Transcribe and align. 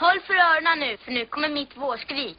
Håll 0.00 0.20
för 0.26 0.34
öronen 0.34 0.78
nu, 0.78 0.96
för 0.96 1.12
nu 1.12 1.26
kommer 1.26 1.48
mitt 1.48 1.76
vårskrik. 1.76 2.38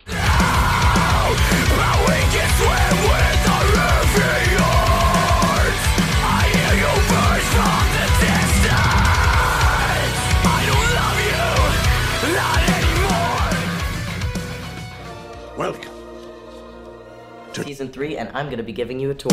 Welcome. 15.57 15.89
season 17.53 17.91
three, 17.91 18.17
and 18.17 18.29
I'm 18.29 18.49
gonna 18.49 18.63
be 18.63 18.71
giving 18.71 19.01
you 19.01 19.11
a 19.11 19.13
tour. 19.13 19.31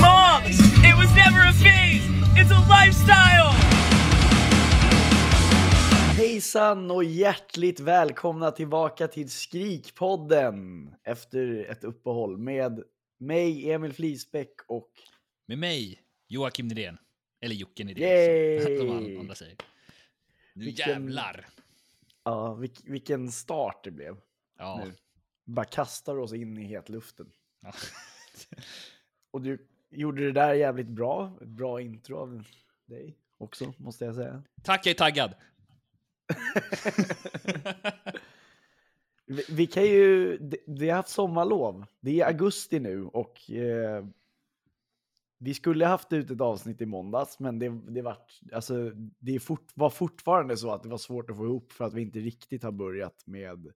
Moms! 0.00 0.58
It 0.82 0.96
was 0.96 1.14
never 1.14 1.40
a 1.40 1.52
phase! 1.52 2.02
It's 2.36 2.50
a 2.50 2.60
lifestyle! 2.68 3.57
Hejsan 6.18 6.90
och 6.90 7.04
hjärtligt 7.04 7.80
välkomna 7.80 8.50
tillbaka 8.50 9.08
till 9.08 9.30
Skrikpodden 9.30 10.90
efter 11.04 11.66
ett 11.70 11.84
uppehåll 11.84 12.38
med 12.38 12.82
mig, 13.18 13.70
Emil 13.72 13.92
Flisbäck 13.92 14.54
och 14.66 14.90
Med 15.46 15.58
mig, 15.58 16.02
Joakim 16.28 16.68
Nydén. 16.68 16.98
Eller 17.40 17.54
Jocke 17.54 17.84
Nydén, 17.84 18.08
Yay! 18.08 18.78
som 18.78 19.20
andra 19.20 19.34
säger. 19.34 19.56
Nu 20.54 20.64
Vilken- 20.64 20.88
jävlar! 20.88 21.46
ja, 22.24 22.54
vilk, 22.54 22.80
vilken 22.84 23.32
start 23.32 23.84
det 23.84 23.90
blev. 23.90 24.16
Ja. 24.58 24.82
Nu. 24.84 24.92
Bara 25.44 25.66
kastar 25.66 26.18
oss 26.18 26.32
in 26.32 26.58
i 26.58 26.64
hetluften. 26.64 27.30
ja. 27.62 27.72
Och 29.30 29.42
du 29.42 29.68
gjorde 29.90 30.24
det 30.24 30.32
där 30.32 30.54
jävligt 30.54 30.88
bra. 30.88 31.38
Bra 31.40 31.80
intro 31.80 32.16
av 32.16 32.44
dig 32.86 33.18
också, 33.38 33.72
måste 33.76 34.04
jag 34.04 34.14
säga. 34.14 34.42
Tack, 34.62 34.86
jag 34.86 34.90
är 34.90 34.94
taggad! 34.94 35.34
Vi, 39.30 39.44
vi 39.50 39.66
kan 39.66 39.84
ju, 39.84 40.38
vi 40.66 40.88
har 40.88 40.96
haft 40.96 41.08
sommarlov. 41.08 41.86
Det 42.00 42.20
är 42.20 42.26
augusti 42.26 42.80
nu 42.80 43.04
och 43.04 43.50
eh, 43.50 44.06
vi 45.38 45.54
skulle 45.54 45.86
haft 45.86 46.12
ut 46.12 46.30
ett 46.30 46.40
avsnitt 46.40 46.80
i 46.80 46.86
måndags, 46.86 47.38
men 47.38 47.58
det, 47.58 47.68
det, 47.68 48.02
vart, 48.02 48.40
alltså, 48.52 48.90
det 49.18 49.40
fort, 49.40 49.72
var 49.74 49.90
fortfarande 49.90 50.56
så 50.56 50.70
att 50.70 50.82
det 50.82 50.88
var 50.88 50.98
svårt 50.98 51.30
att 51.30 51.36
få 51.36 51.44
ihop 51.44 51.72
för 51.72 51.84
att 51.84 51.94
vi 51.94 52.02
inte 52.02 52.18
riktigt 52.18 52.62
har 52.62 52.72
börjat 52.72 53.26
med 53.26 53.66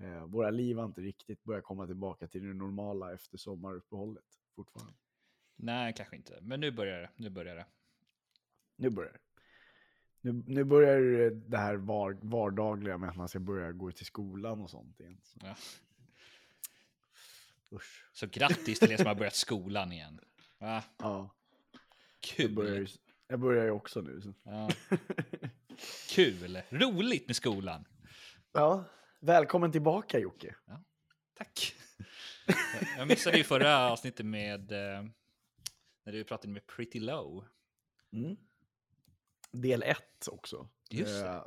eh, 0.00 0.26
våra 0.26 0.50
liv 0.50 0.76
har 0.76 0.84
inte 0.84 1.00
riktigt 1.00 1.44
börjat 1.44 1.64
komma 1.64 1.86
tillbaka 1.86 2.26
till 2.26 2.42
det 2.42 2.54
normala 2.54 3.14
efter 3.14 3.38
sommaruppehållet 3.38 4.24
fortfarande. 4.56 4.94
Nej, 5.56 5.94
kanske 5.96 6.16
inte. 6.16 6.38
Men 6.40 6.60
nu 6.60 6.70
börjar 6.70 7.00
det. 7.00 7.10
Nu 7.16 7.30
börjar 7.30 7.54
det. 7.54 7.66
Nu 8.76 8.90
börjar 8.90 9.12
det. 9.12 9.31
Nu, 10.24 10.42
nu 10.46 10.64
börjar 10.64 11.30
det 11.30 11.56
här 11.58 11.74
var, 11.76 12.18
vardagliga 12.22 12.98
med 12.98 13.08
att 13.10 13.16
man 13.16 13.28
ska 13.28 13.40
börja 13.40 13.72
gå 13.72 13.90
till 13.92 14.06
skolan 14.06 14.60
och 14.60 14.70
sånt 14.70 15.00
igen. 15.00 15.18
Så, 15.22 15.38
Ja. 15.42 15.56
usch. 17.76 18.04
Så 18.12 18.26
grattis 18.26 18.78
till 18.78 18.92
er 18.92 18.96
som 18.96 19.06
har 19.06 19.14
börjat 19.14 19.34
skolan 19.34 19.92
igen. 19.92 20.20
Va? 20.58 20.82
Ja, 20.98 21.34
jag 22.36 22.54
börjar, 22.54 22.74
ju, 22.74 22.86
Kul! 22.86 22.96
jag 23.28 23.40
börjar 23.40 23.64
ju 23.64 23.70
också 23.70 24.00
nu. 24.00 24.34
Ja. 24.42 24.70
Kul! 26.10 26.62
Roligt 26.70 27.26
med 27.26 27.36
skolan! 27.36 27.84
Ja, 28.52 28.84
välkommen 29.20 29.72
tillbaka 29.72 30.18
Jocke. 30.18 30.54
Tack! 31.34 31.74
Jag 32.96 33.08
missade 33.08 33.36
ju 33.38 33.44
förra 33.44 33.90
avsnittet 33.90 34.26
med 34.26 34.72
eh, 34.72 35.02
när 36.04 36.12
du 36.12 36.24
pratade 36.24 36.52
med 36.52 36.66
Pretty 36.66 37.00
Low. 37.00 37.44
Mm. 38.12 38.36
Del 39.52 39.82
1 39.82 40.28
också. 40.28 40.68
Just. 40.90 41.24
Eh, 41.24 41.46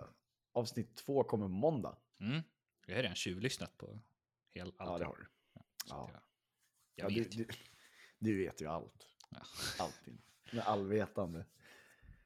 avsnitt 0.54 0.96
2 0.96 1.24
kommer 1.24 1.48
måndag. 1.48 1.98
Mm. 2.20 2.42
Jag 2.86 2.96
har 2.96 3.02
redan 3.02 3.16
tjuvlyssnat 3.16 3.78
på 3.78 4.00
hel, 4.54 4.74
allt. 4.78 4.92
Ja, 4.92 4.98
det 4.98 5.06
har 5.06 5.16
du. 5.16 5.28
Ja. 5.54 5.62
att 6.04 6.12
Jag, 6.12 6.22
jag 6.96 7.12
Ja, 7.12 7.16
du, 7.16 7.24
vet 7.24 7.36
ju. 7.36 7.44
du, 7.46 7.54
du 8.20 8.38
vet 8.38 8.62
ju 8.62 8.68
allt. 8.68 9.08
Ja. 9.30 9.42
Allting. 9.80 10.22
Med 10.52 10.64
allvetande. 10.68 11.46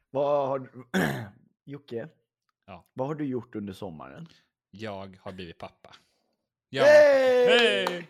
Vad 0.10 0.48
har 0.48 0.60
du... 0.60 0.84
Jocke, 1.64 2.10
Ja. 2.66 2.86
vad 2.94 3.08
har 3.08 3.16
du 3.16 3.26
gjort 3.26 3.56
under 3.56 3.74
sommaren? 3.74 4.28
Jag 4.72 5.18
har 5.22 5.32
blivit 5.32 5.58
pappa. 5.58 5.96
Ja. 6.70 6.84
Hey! 6.84 7.48
Hey! 7.88 8.06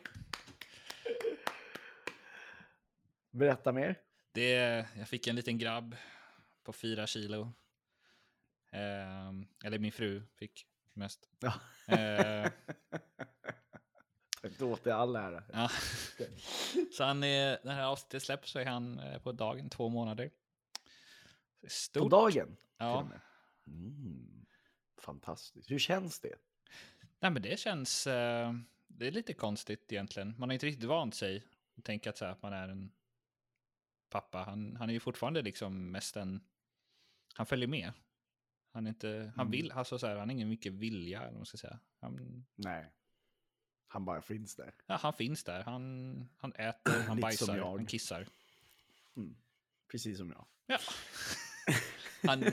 Berätta 3.32 3.72
mer. 3.72 4.00
Det, 4.32 4.52
jag 4.98 5.08
fick 5.08 5.28
en 5.28 5.36
liten 5.36 5.58
grabb 5.58 5.96
på 6.64 6.74
fyra 6.74 7.08
kilo. 7.08 7.54
Ehm, 8.72 9.48
eller 9.64 9.80
min 9.80 9.92
fru 9.92 10.24
fick 10.36 10.66
mest. 10.94 11.30
Ja. 11.40 11.54
Eh, 11.96 12.52
Inte 14.44 14.66
åt 14.74 14.84
det 14.84 14.96
all 14.96 15.16
ära. 15.16 15.44
ja. 15.54 15.70
Så 16.92 17.04
han 17.04 17.24
är, 17.24 17.50
när 17.64 17.72
det 17.72 17.72
här 17.72 17.86
avsnittet 17.88 18.24
släpps 18.24 18.52
så 18.52 18.60
är 18.60 18.66
han 18.66 19.00
eh, 19.00 19.20
på 19.22 19.32
dagen 19.32 19.70
två 19.70 19.90
månader. 19.90 20.32
Stort. 21.68 22.04
På 22.04 22.10
dagen? 22.10 22.58
Ja. 22.78 23.12
Mm. 23.68 24.46
Fantastiskt. 24.98 25.72
Hur 25.72 25.80
känns 25.80 26.20
det? 26.20 26.36
Nej, 27.20 27.32
men 27.32 27.42
det 27.42 27.60
känns... 27.60 28.08
Eh, 28.08 28.54
det 28.88 29.08
är 29.08 29.12
lite 29.12 29.34
konstigt 29.34 29.92
egentligen. 29.92 30.36
Man 30.38 30.50
har 30.50 30.54
inte 30.54 30.66
riktigt 30.66 30.90
vant 30.90 31.16
sig 31.16 31.44
att 31.78 31.84
tänka 31.84 32.10
att, 32.10 32.18
så 32.18 32.26
här, 32.26 32.32
att 32.32 32.42
man 32.42 32.54
är 32.54 32.68
en 32.70 32.92
pappa. 34.10 34.38
Han, 34.38 34.76
han 34.76 34.90
är 34.90 34.94
ju 34.94 35.00
fortfarande 35.00 35.42
liksom 35.42 35.92
mest 35.92 36.18
en... 36.18 36.42
Han 37.34 37.46
följer 37.46 37.68
med. 37.68 37.92
Han 38.72 38.86
är 38.86 38.90
inte... 38.90 39.32
Han 39.36 39.48
Mm. 39.48 39.52
vill... 39.52 39.72
Alltså 39.72 40.00
så 40.00 40.08
här, 40.08 40.16
han 40.16 40.28
har 40.30 40.34
ingen 40.34 40.50
mycket 40.50 40.74
vilja, 40.74 41.20
eller 41.20 41.30
vad 41.32 41.38
man 41.40 41.46
ska 41.46 41.58
säga. 41.58 41.80
Han, 42.02 42.46
Nej. 42.56 42.92
Han 43.88 44.06
bara 44.06 44.22
finns 44.22 44.56
där. 44.56 44.74
ja, 44.86 44.96
han 45.02 45.14
finns 45.14 45.44
där. 45.44 45.64
Han, 45.64 46.26
han 46.38 46.54
äter, 46.54 47.04
han 47.08 47.20
bajsar, 47.20 47.58
han 47.58 47.86
kissar. 47.86 48.28
Precis 49.92 50.18
som 50.18 50.30
jag. 50.30 50.46
Ja. 50.68 50.78
Han, 52.24 52.42
jag 52.42 52.52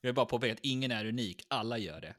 vill 0.00 0.14
bara 0.14 0.26
påpeka 0.26 0.52
att 0.52 0.58
ingen 0.62 0.90
är 0.90 1.04
unik. 1.06 1.46
Alla 1.48 1.78
gör 1.78 2.00
det. 2.00 2.14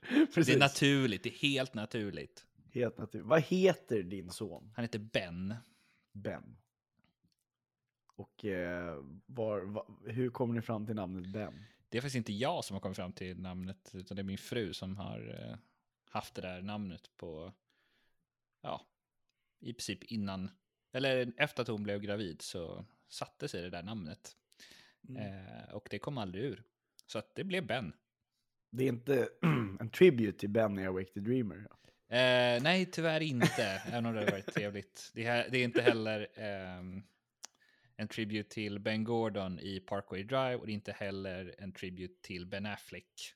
Det 0.10 0.26
Precis. 0.34 0.54
är 0.54 0.58
naturligt. 0.58 1.22
Det 1.22 1.28
är 1.28 1.38
helt 1.38 1.74
naturligt. 1.74 2.46
Helt 2.72 2.98
naturligt. 2.98 3.26
Vad 3.26 3.42
heter 3.42 4.02
din 4.02 4.30
son? 4.30 4.72
Han 4.76 4.84
heter 4.84 4.98
Ben. 4.98 5.54
Ben. 6.12 6.56
Och 8.16 8.44
eh, 8.44 9.04
var, 9.26 9.60
va- 9.60 9.86
hur 10.06 10.30
kommer 10.30 10.54
ni 10.54 10.62
fram 10.62 10.86
till 10.86 10.94
namnet 10.94 11.32
Ben? 11.32 11.64
Det 11.90 11.98
är 11.98 12.02
faktiskt 12.02 12.16
inte 12.16 12.32
jag 12.32 12.64
som 12.64 12.74
har 12.74 12.80
kommit 12.80 12.96
fram 12.96 13.12
till 13.12 13.40
namnet, 13.40 13.90
utan 13.94 14.16
det 14.16 14.22
är 14.22 14.24
min 14.24 14.38
fru 14.38 14.72
som 14.72 14.96
har 14.96 15.48
eh, 15.50 15.56
haft 16.10 16.34
det 16.34 16.42
där 16.42 16.62
namnet 16.62 17.16
på, 17.16 17.52
ja, 18.62 18.86
i 19.60 19.72
princip 19.72 20.04
innan, 20.04 20.50
eller 20.92 21.32
efter 21.36 21.62
att 21.62 21.68
hon 21.68 21.82
blev 21.82 22.00
gravid 22.00 22.42
så 22.42 22.84
satte 23.08 23.48
sig 23.48 23.62
det 23.62 23.70
där 23.70 23.82
namnet. 23.82 24.36
Eh, 25.18 25.74
och 25.74 25.88
det 25.90 25.98
kom 25.98 26.18
aldrig 26.18 26.44
ur. 26.44 26.62
Så 27.06 27.18
att 27.18 27.34
det 27.34 27.44
blev 27.44 27.66
Ben. 27.66 27.92
Det 28.70 28.84
är 28.84 28.88
inte 28.88 29.28
en 29.80 29.90
tribute 29.90 30.38
till 30.38 30.48
Ben 30.48 30.78
i 30.78 30.86
Awake 30.86 31.12
the 31.12 31.20
Dreamer. 31.20 31.66
Eh, 32.08 32.62
nej, 32.62 32.86
tyvärr 32.92 33.20
inte, 33.20 33.82
även 33.86 34.06
om 34.06 34.14
det 34.14 34.20
hade 34.20 34.32
varit 34.32 34.54
trevligt. 34.54 35.10
Det, 35.14 35.24
här, 35.24 35.48
det 35.50 35.58
är 35.58 35.64
inte 35.64 35.82
heller 35.82 36.28
ehm, 36.34 37.02
en 38.00 38.08
tribute 38.08 38.48
till 38.50 38.78
Ben 38.78 39.04
Gordon 39.04 39.58
i 39.58 39.80
Parkway 39.80 40.22
Drive 40.22 40.56
och 40.56 40.68
inte 40.68 40.92
heller 40.92 41.54
en 41.58 41.72
tribute 41.72 42.14
till 42.22 42.46
Ben 42.46 42.66
Affleck. 42.66 43.34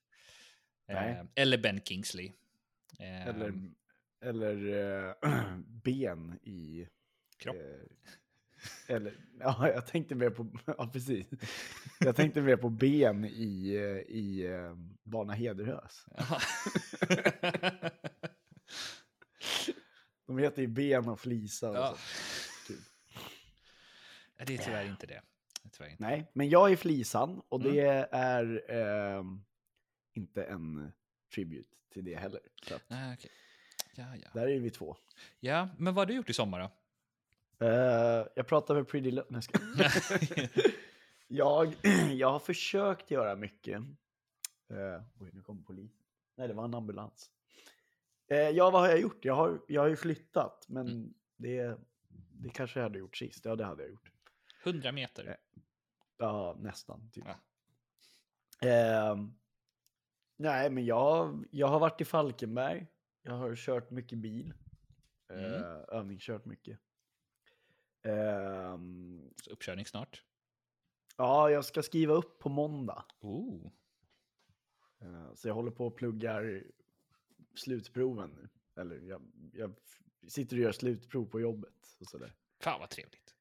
Eh, 0.88 1.16
eller 1.34 1.58
Ben 1.58 1.80
Kingsley. 1.84 2.32
Eh, 2.98 3.26
Eller, 3.28 3.52
eller 4.20 4.56
eh, 5.06 5.14
Ben 5.84 6.38
i... 6.42 6.88
Kropp. 7.36 7.56
Eh, 7.56 8.94
eller, 8.96 9.14
ja, 9.40 9.68
jag 9.68 9.86
tänkte 9.86 10.14
mer 10.14 10.30
på... 10.30 10.46
Ja, 10.78 10.90
precis. 10.92 11.26
Jag 12.00 12.16
tänkte 12.16 12.42
mer 12.42 12.56
på 12.56 12.68
Ben 12.70 13.24
i, 13.24 13.74
eh, 13.74 14.14
i 14.16 14.46
eh, 14.46 14.76
Barna 15.02 15.32
Hederhös. 15.32 16.06
De 20.26 20.38
heter 20.38 20.62
ju 20.62 20.68
Ben 20.68 21.08
och 21.08 21.20
Flisa 21.20 21.70
och 21.70 21.76
Ja. 21.76 21.96
så. 21.98 22.33
Det 24.36 24.54
är 24.54 24.58
tyvärr 24.58 24.84
inte 24.86 25.06
det. 25.06 25.22
Det 25.62 25.68
är 25.68 25.70
tyvärr 25.70 25.90
inte. 25.90 26.02
Nej, 26.02 26.30
men 26.32 26.48
jag 26.48 26.72
är 26.72 26.76
Flisan 26.76 27.42
och 27.48 27.60
det 27.60 27.80
Mm. 27.86 28.06
är 28.12 28.70
ehm, 28.70 29.44
inte 30.12 30.44
en 30.44 30.92
tribute 31.34 31.68
till 31.92 32.04
det 32.04 32.14
heller. 32.16 32.40
Så 32.62 32.74
att, 32.74 32.82
Ah, 32.88 33.12
okej. 33.12 33.30
Ja, 33.94 34.16
ja. 34.16 34.28
där 34.34 34.48
är 34.48 34.58
vi 34.60 34.70
två. 34.70 34.96
ja, 35.40 35.68
men 35.78 35.94
vad 35.94 36.02
har 36.02 36.06
du 36.06 36.14
gjort 36.14 36.30
i 36.30 36.34
sommar 36.34 36.60
då? 36.60 36.70
Eh, 37.66 38.26
jag 38.36 38.46
pratar 38.46 38.74
med 38.74 38.88
Pretty 38.88 39.10
Lo- 39.10 39.24
Nej, 39.28 39.42
jag 41.28 41.74
jag, 42.12 42.30
har 42.30 42.38
försökt 42.38 43.10
göra 43.10 43.36
mycket. 43.36 43.80
Uh, 44.72 45.02
oj, 45.20 45.30
nu 45.32 45.42
kommer 45.42 45.62
polisen. 45.62 45.98
Nej, 46.36 46.48
det 46.48 46.54
var 46.54 46.64
en 46.64 46.74
ambulans. 46.74 47.30
Eh, 48.30 48.36
ja, 48.38 48.70
vad 48.70 48.80
har 48.82 48.88
jag 48.88 49.00
gjort? 49.00 49.24
Jag 49.24 49.34
har, 49.34 49.60
jag 49.68 49.80
har 49.82 49.88
ju 49.88 49.96
flyttat, 49.96 50.64
men 50.68 50.88
Mm. 50.88 51.14
det, 51.36 51.78
det 52.32 52.48
kanske 52.48 52.78
jag 52.80 52.84
hade 52.84 52.98
gjort 52.98 53.16
sist. 53.16 53.44
Ja, 53.44 53.56
det 53.56 53.64
hade 53.64 53.82
jag 53.82 53.90
gjort. 53.90 54.10
100 54.64 54.92
meter. 54.92 55.36
Ja, 56.16 56.56
nästan. 56.60 57.10
Typ. 57.10 57.24
Ja. 58.60 58.68
Ehm, 58.68 59.34
nej, 60.36 60.70
men 60.70 60.84
jag, 60.84 61.44
jag 61.50 61.66
har 61.68 61.80
varit 61.80 62.00
i 62.00 62.04
Falkenberg. 62.04 62.86
Jag 63.22 63.32
har 63.32 63.56
kört 63.56 63.90
mycket 63.90 64.18
bil. 64.18 64.54
Mm. 65.28 65.54
Eh, 65.54 65.84
övningskört 65.88 66.44
mycket. 66.44 66.78
Ehm, 68.02 69.30
Så 69.42 69.50
uppkörning 69.50 69.86
snart. 69.86 70.22
ja, 71.16 71.50
jag 71.50 71.64
ska 71.64 71.82
skriva 71.82 72.14
upp 72.14 72.38
på 72.38 72.48
måndag. 72.48 73.04
Oh. 73.20 73.70
Eh, 75.00 75.34
så 75.34 75.48
jag 75.48 75.54
håller 75.54 75.70
på 75.70 75.86
och 75.86 75.96
pluggar 75.96 76.64
slutproven 77.54 78.30
nu. 78.30 78.48
Eller 78.80 78.96
jag, 79.00 79.22
jag 79.52 79.74
sitter 80.28 80.56
och 80.56 80.62
gör 80.62 80.72
slutprov 80.72 81.24
på 81.26 81.40
jobbet. 81.40 81.96
Och 82.00 82.06
sådär. 82.06 82.34
Fan 82.60 82.80
vad 82.80 82.90
trevligt. 82.90 83.34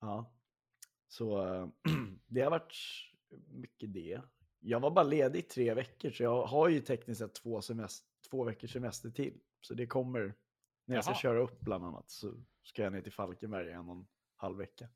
Ja. 0.00 0.34
Så 1.12 1.44
det 2.26 2.40
har 2.40 2.50
varit 2.50 2.74
mycket 3.48 3.92
det. 3.92 4.20
Jag 4.60 4.80
var 4.80 4.90
bara 4.90 5.04
ledig 5.04 5.38
i 5.38 5.42
tre 5.42 5.74
veckor, 5.74 6.10
så 6.10 6.22
jag 6.22 6.46
har 6.46 6.68
ju 6.68 6.80
tekniskt 6.80 7.18
sett 7.18 7.34
två, 7.34 7.62
semester, 7.62 8.08
två 8.30 8.44
veckors 8.44 8.72
semester 8.72 9.10
till. 9.10 9.40
Så 9.60 9.74
det 9.74 9.86
kommer, 9.86 10.34
när 10.84 10.94
jag 10.94 11.04
ska 11.04 11.12
Jaha. 11.12 11.20
köra 11.20 11.40
upp 11.40 11.60
bland 11.60 11.84
annat, 11.84 12.10
så 12.10 12.34
ska 12.62 12.82
jag 12.82 12.92
ner 12.92 13.00
till 13.00 13.12
Falkenberg 13.12 13.68
i 13.68 13.72
en 13.72 13.88
och 13.88 13.96
en 13.96 14.06
halv 14.36 14.58
vecka. 14.58 14.88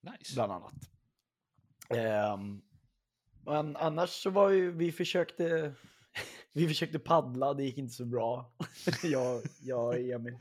Nice. 0.00 0.34
Bland 0.34 0.52
annat. 0.52 0.90
Ehm, 1.88 2.62
men 3.44 3.76
annars 3.76 4.10
så 4.10 4.30
var 4.30 4.50
ju, 4.50 4.72
vi 4.72 4.92
försökte, 4.92 5.74
vi 6.52 6.68
försökte 6.68 6.98
paddla, 6.98 7.54
det 7.54 7.64
gick 7.64 7.78
inte 7.78 7.94
så 7.94 8.04
bra. 8.04 8.52
jag, 9.02 9.42
jag 9.60 9.86
och 9.86 9.98
Emil. 9.98 10.38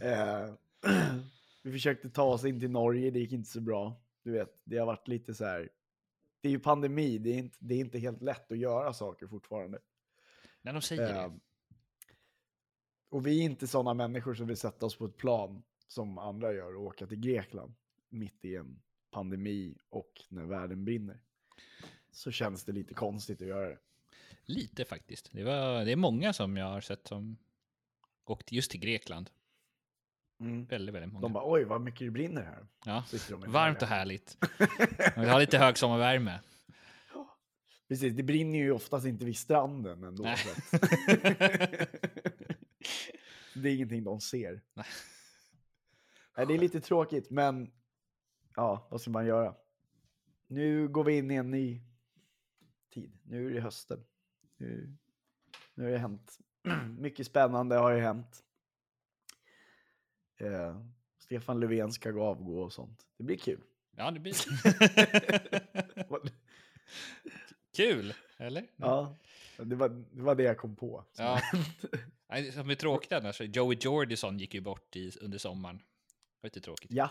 Eh, 0.00 0.54
vi 1.64 1.72
försökte 1.72 2.10
ta 2.10 2.22
oss 2.22 2.44
in 2.44 2.60
till 2.60 2.70
Norge, 2.70 3.10
det 3.10 3.18
gick 3.18 3.32
inte 3.32 3.50
så 3.50 3.60
bra. 3.60 4.00
Du 4.22 4.32
vet, 4.32 4.60
det 4.64 4.78
har 4.78 4.86
varit 4.86 5.08
lite 5.08 5.34
så 5.34 5.44
här. 5.44 5.70
Det 6.40 6.48
är 6.48 6.52
ju 6.52 6.58
pandemi, 6.58 7.18
det 7.18 7.30
är 7.30 7.38
inte, 7.38 7.56
det 7.60 7.74
är 7.74 7.78
inte 7.78 7.98
helt 7.98 8.22
lätt 8.22 8.52
att 8.52 8.58
göra 8.58 8.92
saker 8.92 9.26
fortfarande. 9.26 9.78
När 10.62 10.72
de 10.72 10.82
säger 10.82 11.02
det. 11.02 11.20
Ehm, 11.20 11.40
och 13.08 13.26
vi 13.26 13.40
är 13.40 13.44
inte 13.44 13.66
sådana 13.66 13.94
människor 13.94 14.34
som 14.34 14.46
vill 14.46 14.56
sätta 14.56 14.86
oss 14.86 14.96
på 14.96 15.04
ett 15.04 15.16
plan 15.16 15.62
som 15.88 16.18
andra 16.18 16.52
gör 16.52 16.76
och 16.76 16.82
åka 16.82 17.06
till 17.06 17.20
Grekland 17.20 17.74
mitt 18.08 18.44
i 18.44 18.56
en 18.56 18.82
pandemi 19.10 19.78
och 19.88 20.24
när 20.28 20.44
världen 20.44 20.84
brinner. 20.84 21.20
Så 22.10 22.30
känns 22.30 22.64
det 22.64 22.72
lite 22.72 22.94
konstigt 22.94 23.42
att 23.42 23.48
göra 23.48 23.68
det. 23.68 23.78
Lite 24.42 24.84
faktiskt. 24.84 25.30
Det, 25.32 25.44
var, 25.44 25.84
det 25.84 25.92
är 25.92 25.96
många 25.96 26.32
som 26.32 26.56
jag 26.56 26.66
har 26.66 26.80
sett 26.80 27.06
som 27.06 27.36
åkt 28.24 28.52
just 28.52 28.70
till 28.70 28.80
Grekland. 28.80 29.30
Väldigt, 30.70 30.94
väldigt 30.94 31.12
många. 31.12 31.22
De 31.22 31.32
bara 31.32 31.52
oj 31.52 31.64
vad 31.64 31.80
mycket 31.80 32.00
det 32.00 32.10
brinner 32.10 32.42
här. 32.42 32.66
ja. 32.84 33.04
Varmt 33.46 33.82
och 33.82 33.88
härligt. 33.88 34.38
Man 35.16 35.24
vill 35.24 35.30
ha 35.32 35.38
lite 35.38 35.58
högsommarvärme. 35.58 36.40
Precis, 37.88 38.12
det 38.12 38.22
brinner 38.22 38.58
ju 38.58 38.72
oftast 38.72 39.06
inte 39.06 39.24
vid 39.24 39.36
stranden 39.36 40.04
ändå. 40.04 40.24
Det 43.54 43.68
är 43.68 43.74
ingenting 43.74 44.04
de 44.04 44.20
ser. 44.20 44.60
Nej. 44.74 44.86
Nej, 46.36 46.46
det 46.46 46.54
är 46.54 46.58
lite 46.58 46.80
tråkigt, 46.80 47.30
men 47.30 47.70
ja, 48.56 48.88
vad 48.90 49.00
ska 49.00 49.10
man 49.10 49.26
göra? 49.26 49.54
Nu 50.46 50.88
går 50.88 51.04
vi 51.04 51.16
in 51.18 51.30
i 51.30 51.34
en 51.34 51.50
ny 51.50 51.80
tid. 52.94 53.18
Nu 53.22 53.46
är 53.46 53.54
det 53.54 53.60
hösten. 53.60 54.04
Nu, 54.56 54.96
nu 55.74 55.84
har 55.84 55.90
det 55.90 55.98
hänt. 55.98 56.38
Mycket 56.98 57.26
spännande 57.26 57.76
har 57.76 57.92
ju 57.92 58.00
hänt. 58.00 58.44
Eh, 60.36 60.80
Stefan 61.18 61.60
Löfven 61.60 61.92
ska 61.92 62.10
gå 62.10 62.22
avgå 62.22 62.62
och 62.62 62.72
sånt. 62.72 63.06
Det 63.16 63.24
blir 63.24 63.36
kul. 63.36 63.60
Ja, 63.96 64.10
det 64.10 64.20
blir 64.20 64.34
Kul, 67.76 68.14
eller? 68.36 68.66
Ja, 68.76 69.16
det 69.56 69.74
var, 69.76 69.88
det 69.88 70.22
var 70.22 70.34
det 70.34 70.42
jag 70.42 70.58
kom 70.58 70.76
på. 70.76 71.04
Ja. 71.16 71.40
Nej, 72.28 72.52
som 72.52 72.70
är 72.70 72.74
tråkigt 72.74 73.12
annars, 73.12 73.40
Joey 73.40 73.78
Jordison 73.80 74.38
gick 74.38 74.54
ju 74.54 74.60
bort 74.60 74.96
i, 74.96 75.12
under 75.20 75.38
sommaren. 75.38 75.76
Det 75.78 75.84
var 76.40 76.46
lite 76.46 76.60
tråkigt. 76.60 76.90
Ja. 76.92 77.10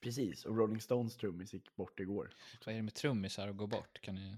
Precis, 0.00 0.44
och 0.44 0.56
Rolling 0.58 0.80
Stones 0.80 1.16
trummis 1.16 1.52
gick 1.54 1.76
bort 1.76 2.00
igår. 2.00 2.30
Vad 2.66 2.72
är 2.72 2.76
det 2.76 2.82
med 2.82 2.94
trummisar 2.94 3.48
att 3.48 3.56
gå 3.56 3.66
bort? 3.66 4.00
Kan 4.00 4.14
ni... 4.14 4.36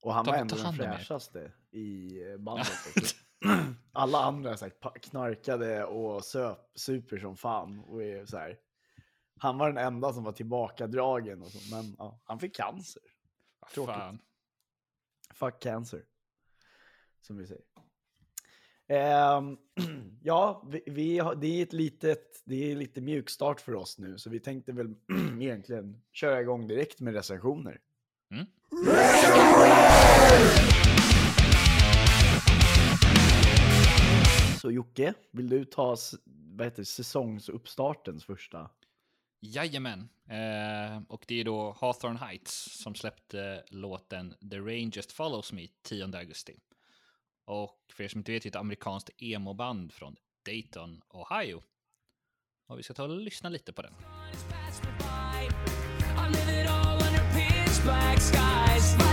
Och 0.00 0.14
han 0.14 0.24
Ta- 0.24 0.30
var 0.30 0.38
ändå 0.38 0.56
den 0.56 0.72
fräschaste 0.74 1.52
i 1.70 2.20
eh, 2.30 2.36
bandet. 2.36 2.68
Alla 3.92 4.18
andra 4.18 4.56
så 4.56 4.64
här, 4.64 4.98
knarkade 4.98 5.84
och 5.84 6.24
söp, 6.24 6.58
super 6.74 7.18
som 7.18 7.36
fan. 7.36 7.80
Och 7.80 8.02
är 8.02 8.26
så 8.26 8.36
här. 8.36 8.58
Han 9.38 9.58
var 9.58 9.72
den 9.72 9.84
enda 9.86 10.12
som 10.12 10.24
var 10.24 10.32
tillbakadragen. 10.32 11.42
Och 11.42 11.48
så, 11.48 11.74
men 11.74 11.94
ja, 11.98 12.20
han 12.24 12.38
fick 12.38 12.56
cancer. 12.56 13.02
Vad 13.60 13.70
Tråkigt. 13.70 13.94
Fan. 13.94 14.18
Fuck 15.34 15.60
cancer. 15.60 16.04
Som 17.20 17.36
vi 17.36 17.46
säger. 17.46 17.62
Ehm, 18.90 19.56
ja, 20.22 20.64
vi, 20.68 20.82
vi 20.86 21.22
det 21.36 21.46
är 21.46 21.62
ett 21.62 21.72
litet, 21.72 22.42
det 22.44 22.70
är 22.72 22.76
lite 22.76 23.00
mjukstart 23.00 23.60
för 23.60 23.74
oss 23.74 23.98
nu, 23.98 24.18
så 24.18 24.30
vi 24.30 24.40
tänkte 24.40 24.72
väl 24.72 24.94
egentligen 25.40 26.02
köra 26.12 26.40
igång 26.40 26.66
direkt 26.66 27.00
med 27.00 27.14
recensioner. 27.14 27.80
Mm. 28.30 28.46
Så 34.60 34.70
Jocke, 34.70 35.14
vill 35.30 35.48
du 35.48 35.64
ta 35.64 35.96
vad 36.24 36.66
heter, 36.66 36.84
säsongsuppstartens 36.84 38.24
första? 38.24 38.70
Jajamän. 39.40 40.08
Eh, 40.28 41.02
och 41.08 41.24
det 41.28 41.40
är 41.40 41.44
då 41.44 41.76
Hawthorne 41.80 42.18
Heights 42.18 42.82
som 42.82 42.94
släppte 42.94 43.64
låten 43.68 44.34
The 44.50 44.58
Rain 44.58 44.90
Just 44.90 45.12
Follows 45.12 45.52
Me 45.52 45.66
10 45.82 46.04
augusti. 46.04 46.56
Och 47.44 47.84
för 47.92 48.04
er 48.04 48.08
som 48.08 48.18
inte 48.18 48.32
vet, 48.32 48.42
det 48.42 48.46
är 48.46 48.50
ett 48.50 48.56
amerikanskt 48.56 49.10
emo-band 49.18 49.92
från 49.92 50.16
Dayton, 50.46 51.02
Ohio. 51.08 51.62
Och 52.66 52.78
vi 52.78 52.82
ska 52.82 52.94
ta 52.94 53.02
och 53.02 53.20
lyssna 53.20 53.48
lite 53.48 53.72
på 53.72 53.82
den. 53.82 53.92
I 53.92 53.96
live 56.32 56.62
it 56.62 56.70
all 56.70 56.94
under 56.94 57.34
pitch 57.34 57.82
black 57.84 58.20
skies. 58.20 59.09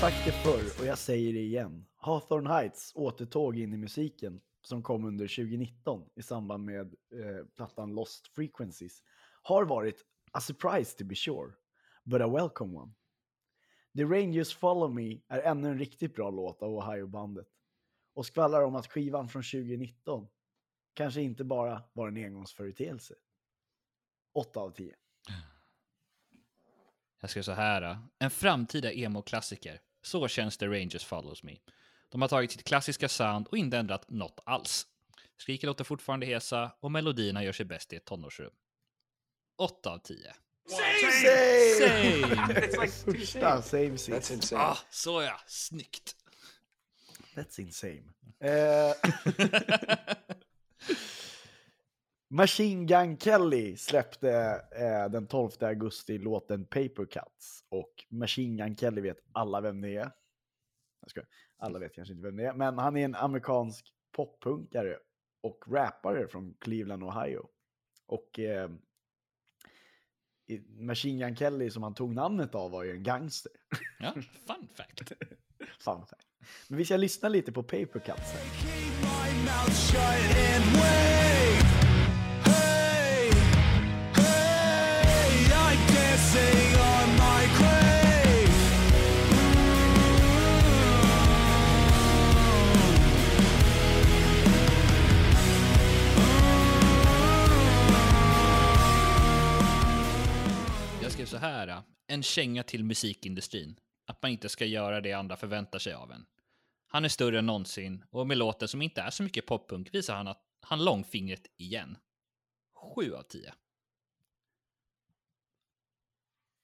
Sagt 0.00 0.24
det 0.24 0.32
förr 0.32 0.80
och 0.80 0.86
jag 0.86 0.98
säger 0.98 1.32
det 1.32 1.40
igen. 1.40 1.86
Hawthorne 1.96 2.50
Heights 2.50 2.92
återtåg 2.94 3.58
in 3.58 3.74
i 3.74 3.76
musiken 3.76 4.40
som 4.62 4.82
kom 4.82 5.04
under 5.04 5.28
2019 5.28 6.08
i 6.14 6.22
samband 6.22 6.64
med 6.64 6.86
eh, 6.86 7.46
plattan 7.56 7.94
Lost 7.94 8.28
Frequencies 8.28 9.02
har 9.42 9.64
varit 9.64 10.04
a 10.32 10.40
surprise 10.40 10.98
to 10.98 11.04
be 11.04 11.14
sure, 11.14 11.52
but 12.04 12.20
a 12.20 12.28
welcome 12.28 12.78
one. 12.78 12.92
The 13.96 14.04
Rangers 14.04 14.54
Follow 14.54 14.94
Me 14.94 15.20
är 15.28 15.42
ännu 15.42 15.68
en 15.68 15.78
riktigt 15.78 16.14
bra 16.14 16.30
låt 16.30 16.62
av 16.62 16.70
Ohio-bandet 16.70 17.48
och 18.14 18.26
skvallrar 18.26 18.62
om 18.62 18.74
att 18.74 18.86
skivan 18.86 19.28
från 19.28 19.42
2019 19.42 20.28
kanske 20.94 21.22
inte 21.22 21.44
bara 21.44 21.82
var 21.92 22.08
en 22.08 22.16
engångsföreteelse. 22.16 23.14
8 24.34 24.60
av 24.60 24.70
10. 24.70 24.94
Jag 27.20 27.30
ska 27.30 27.42
så 27.42 27.52
här. 27.52 27.98
En 28.18 28.30
framtida 28.30 28.92
emo-klassiker. 28.92 29.80
Så 30.02 30.28
känns 30.28 30.58
The 30.58 30.66
Rangers 30.66 31.04
Follows 31.04 31.42
Me. 31.42 31.56
De 32.08 32.22
har 32.22 32.28
tagit 32.28 32.52
sitt 32.52 32.64
klassiska 32.64 33.08
sound 33.08 33.46
och 33.46 33.58
inte 33.58 33.78
ändrat 33.78 34.10
något 34.10 34.40
alls. 34.44 34.86
Skriken 35.36 35.66
låter 35.66 35.84
fortfarande 35.84 36.26
hesa 36.26 36.72
och 36.80 36.92
melodierna 36.92 37.44
gör 37.44 37.52
sig 37.52 37.66
bäst 37.66 37.92
i 37.92 37.96
ett 37.96 38.04
tonårsrum. 38.04 38.52
8 39.58 39.90
av 39.90 39.98
10. 39.98 40.34
Same! 40.68 42.36
Första, 43.04 43.62
same 43.62 43.98
same. 43.98 44.16
insane. 44.16 44.62
Ah, 44.62 44.78
så 44.90 45.22
ja, 45.22 45.40
snyggt. 45.46 46.16
That's 47.34 47.60
insane. 47.60 48.02
Eh, 48.40 48.94
Machine 52.30 52.86
Gun 52.86 53.18
Kelly 53.18 53.76
släppte 53.76 54.30
eh, 54.72 55.10
den 55.10 55.26
12 55.26 55.50
augusti 55.60 56.18
låten 56.18 56.64
Paper 56.64 57.06
Cuts. 57.06 57.64
Och 57.68 58.04
Machine 58.08 58.56
Gun 58.56 58.76
Kelly 58.76 59.00
vet 59.00 59.18
alla 59.32 59.60
vem 59.60 59.80
det 59.80 59.96
är. 59.96 60.10
Jag 61.00 61.10
ska, 61.10 61.22
alla 61.58 61.78
vet 61.78 61.94
kanske 61.94 62.14
inte 62.14 62.26
vem 62.26 62.36
det 62.36 62.46
är, 62.46 62.54
men 62.54 62.78
han 62.78 62.96
är 62.96 63.04
en 63.04 63.14
amerikansk 63.14 63.92
poppunkare 64.12 64.96
och 65.40 65.64
rappare 65.72 66.28
från 66.28 66.54
Cleveland, 66.54 67.02
Ohio. 67.02 67.48
Och 68.06 68.38
eh, 68.38 68.70
Machine 70.68 71.18
Gun 71.18 71.36
Kelly 71.36 71.70
som 71.70 71.82
han 71.82 71.94
tog 71.94 72.14
namnet 72.14 72.54
av 72.54 72.70
var 72.70 72.84
ju 72.84 72.90
en 72.90 73.02
gangster. 73.02 73.52
Ja, 73.98 74.12
fun 74.46 74.68
fact. 74.76 75.12
Fun 75.80 76.06
fact. 76.06 76.26
Men 76.68 76.78
vi 76.78 76.84
ska 76.84 76.96
lyssna 76.96 77.28
lite 77.28 77.52
på 77.52 77.62
Paper 77.62 77.98
Cuts 77.98 78.32
här. 78.32 78.42
Jag 101.08 101.12
skrev 101.12 101.26
så 101.26 101.36
här. 101.36 101.68
Äh, 101.68 101.80
en 102.06 102.22
känga 102.22 102.62
till 102.62 102.84
musikindustrin. 102.84 103.78
Att 104.06 104.22
man 104.22 104.30
inte 104.30 104.48
ska 104.48 104.64
göra 104.64 105.00
det 105.00 105.12
andra 105.12 105.36
förväntar 105.36 105.78
sig 105.78 105.92
av 105.94 106.12
en. 106.12 106.26
Han 106.88 107.04
är 107.04 107.08
större 107.08 107.38
än 107.38 107.46
någonsin 107.46 108.04
och 108.10 108.26
med 108.26 108.38
låten 108.38 108.68
som 108.68 108.82
inte 108.82 109.00
är 109.00 109.10
så 109.10 109.22
mycket 109.22 109.46
poppunk 109.46 109.94
visar 109.94 110.14
han 110.14 110.28
att 110.28 110.42
han 110.60 110.84
långfingret 110.84 111.46
igen. 111.56 111.96
Sju 112.74 113.14
av 113.14 113.22
tio. 113.22 113.54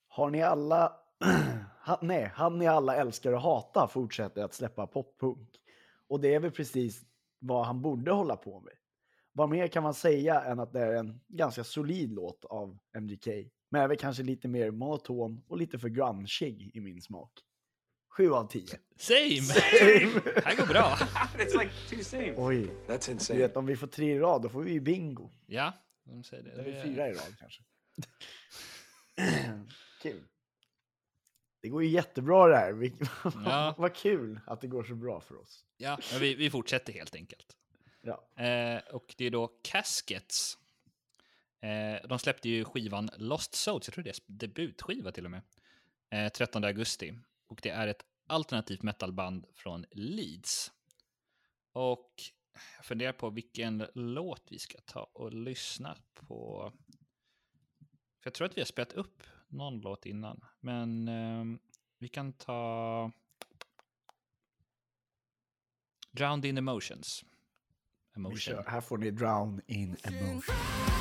Har 0.09 0.31
ni 0.31 0.43
alla... 0.43 0.93
han, 1.79 1.99
nej, 2.03 2.31
han 2.35 2.59
ni 2.59 2.67
alla 2.67 2.97
älskar 2.97 3.33
och 3.33 3.43
hatar 3.43 3.87
fortsätter 3.87 4.45
att 4.45 4.55
släppa 4.55 4.87
poppunk. 4.87 5.49
Och 6.09 6.21
det 6.21 6.35
är 6.35 6.41
väl 6.41 6.51
precis 6.51 7.05
vad 7.39 7.67
han 7.67 7.83
borde 7.83 8.13
hålla 8.13 8.37
på 8.37 8.61
med. 8.61 8.75
Vad 9.33 9.49
mer 9.49 9.69
kan 9.69 9.83
man 9.83 9.95
säga 9.95 10.45
än 10.45 10.61
att 10.61 10.73
det 10.73 10.81
är 10.81 10.95
en 10.95 11.21
ganska 11.29 11.65
solid 11.65 12.13
låt 12.13 12.45
av 12.45 12.79
MGK. 13.01 13.29
Men 13.75 13.83
är 13.83 13.88
väl 13.88 13.97
kanske 13.97 14.23
lite 14.23 14.49
mer 14.49 14.71
monoton 14.71 15.43
och 15.49 15.57
lite 15.59 15.78
för 15.78 15.88
grungeig 15.88 16.71
i 16.76 16.81
min 16.81 17.02
smak. 17.02 17.33
Sju 18.16 18.33
av 18.33 18.47
tio. 18.49 18.78
Same! 18.97 19.19
Det 20.25 20.45
här 20.45 20.57
går 20.57 20.66
bra. 20.66 20.83
It's 21.38 21.59
like 21.62 21.71
two 21.88 22.02
same. 22.04 22.35
Oj, 22.37 22.71
That's 22.88 23.07
du 23.07 23.12
insane. 23.12 23.38
vet 23.38 23.57
om 23.57 23.66
vi 23.66 23.76
får 23.76 23.87
tre 23.87 24.12
i 24.14 24.19
rad 24.19 24.43
då 24.43 24.49
får 24.49 24.62
vi 24.62 24.73
ju 24.73 24.81
bingo. 24.81 25.31
Ja, 25.47 25.73
de 26.04 26.25
säger 26.25 26.43
det. 26.43 26.50
Eller 26.50 26.64
det 26.64 26.83
fyra 26.83 27.09
i 27.09 27.12
rad 27.12 27.35
kanske. 27.38 27.62
kul. 30.02 30.25
Det 31.62 31.69
går 31.69 31.83
ju 31.85 31.88
jättebra 31.90 32.47
det 32.49 32.57
här. 32.57 32.73
Vi- 32.73 32.95
Ja. 33.45 33.75
Vad 33.78 33.95
kul 33.95 34.40
att 34.47 34.61
det 34.61 34.66
går 34.66 34.85
så 34.85 34.95
bra 34.95 35.21
för 35.21 35.40
oss. 35.40 35.64
Ja, 35.76 35.99
men 36.12 36.21
vi, 36.21 36.35
vi 36.35 36.50
fortsätter 36.50 36.93
helt 36.93 37.14
enkelt. 37.14 37.57
Ja. 38.00 38.43
Eh, 38.45 38.83
och 38.95 39.14
det 39.19 39.25
är 39.26 39.31
då 39.31 39.49
Caskets. 39.62 40.59
Eh, 41.64 42.06
de 42.09 42.18
släppte 42.18 42.49
ju 42.49 42.64
skivan 42.64 43.11
Lost 43.16 43.54
Souls, 43.54 43.88
jag 43.88 43.94
tror 43.94 44.04
det 44.04 44.11
är 44.11 44.16
debutskiva 44.26 45.12
till 45.12 45.25
och 45.25 45.30
med, 45.30 45.42
eh, 46.11 46.33
13 46.33 46.64
augusti. 46.64 47.14
Och 47.47 47.61
det 47.62 47.68
är 47.68 47.88
ett 47.88 48.04
alternativt 48.26 48.83
metalband 48.83 49.47
från 49.54 49.87
Leeds. 49.90 50.73
Och 51.73 52.12
jag 52.76 52.85
funderar 52.85 53.12
på 53.12 53.30
vilken 53.30 53.87
låt 53.94 54.42
vi 54.50 54.59
ska 54.59 54.78
ta 54.80 55.11
och 55.12 55.33
lyssna 55.33 55.97
på. 56.14 56.73
För 58.21 58.30
jag 58.30 58.35
tror 58.35 58.47
att 58.47 58.56
vi 58.56 58.61
har 58.61 58.66
spelat 58.66 58.92
upp 58.92 59.23
någon 59.49 59.80
låt 59.80 60.06
innan, 60.06 60.44
men 60.61 61.09
ehm, 61.09 61.59
vi 61.99 62.09
kan 62.09 62.33
ta 62.33 63.11
Drowned 66.11 66.44
in 66.44 66.59
Emotions. 66.59 67.25
Vi 68.14 68.18
Emotion. 68.18 68.38
kör. 68.38 68.64
Här 68.68 68.80
får 68.80 68.99
ni 68.99 69.11
Drown 69.11 69.61
in 69.66 69.97
Emotion. 70.02 70.94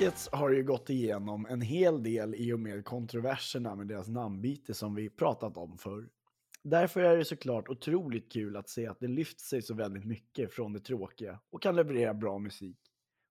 Caskets 0.00 0.28
har 0.32 0.50
ju 0.50 0.64
gått 0.64 0.90
igenom 0.90 1.46
en 1.46 1.60
hel 1.60 2.02
del 2.02 2.34
i 2.34 2.52
och 2.52 2.60
med 2.60 2.84
kontroverserna 2.84 3.74
med 3.74 3.88
deras 3.88 4.08
namnbyte 4.08 4.74
som 4.74 4.94
vi 4.94 5.10
pratat 5.10 5.56
om 5.56 5.78
förr. 5.78 6.08
Därför 6.62 7.00
är 7.00 7.16
det 7.16 7.24
såklart 7.24 7.68
otroligt 7.68 8.32
kul 8.32 8.56
att 8.56 8.68
se 8.68 8.86
att 8.86 9.00
det 9.00 9.08
lyft 9.08 9.40
sig 9.40 9.62
så 9.62 9.74
väldigt 9.74 10.04
mycket 10.04 10.52
från 10.52 10.72
det 10.72 10.80
tråkiga 10.80 11.40
och 11.50 11.62
kan 11.62 11.76
leverera 11.76 12.14
bra 12.14 12.38
musik. 12.38 12.78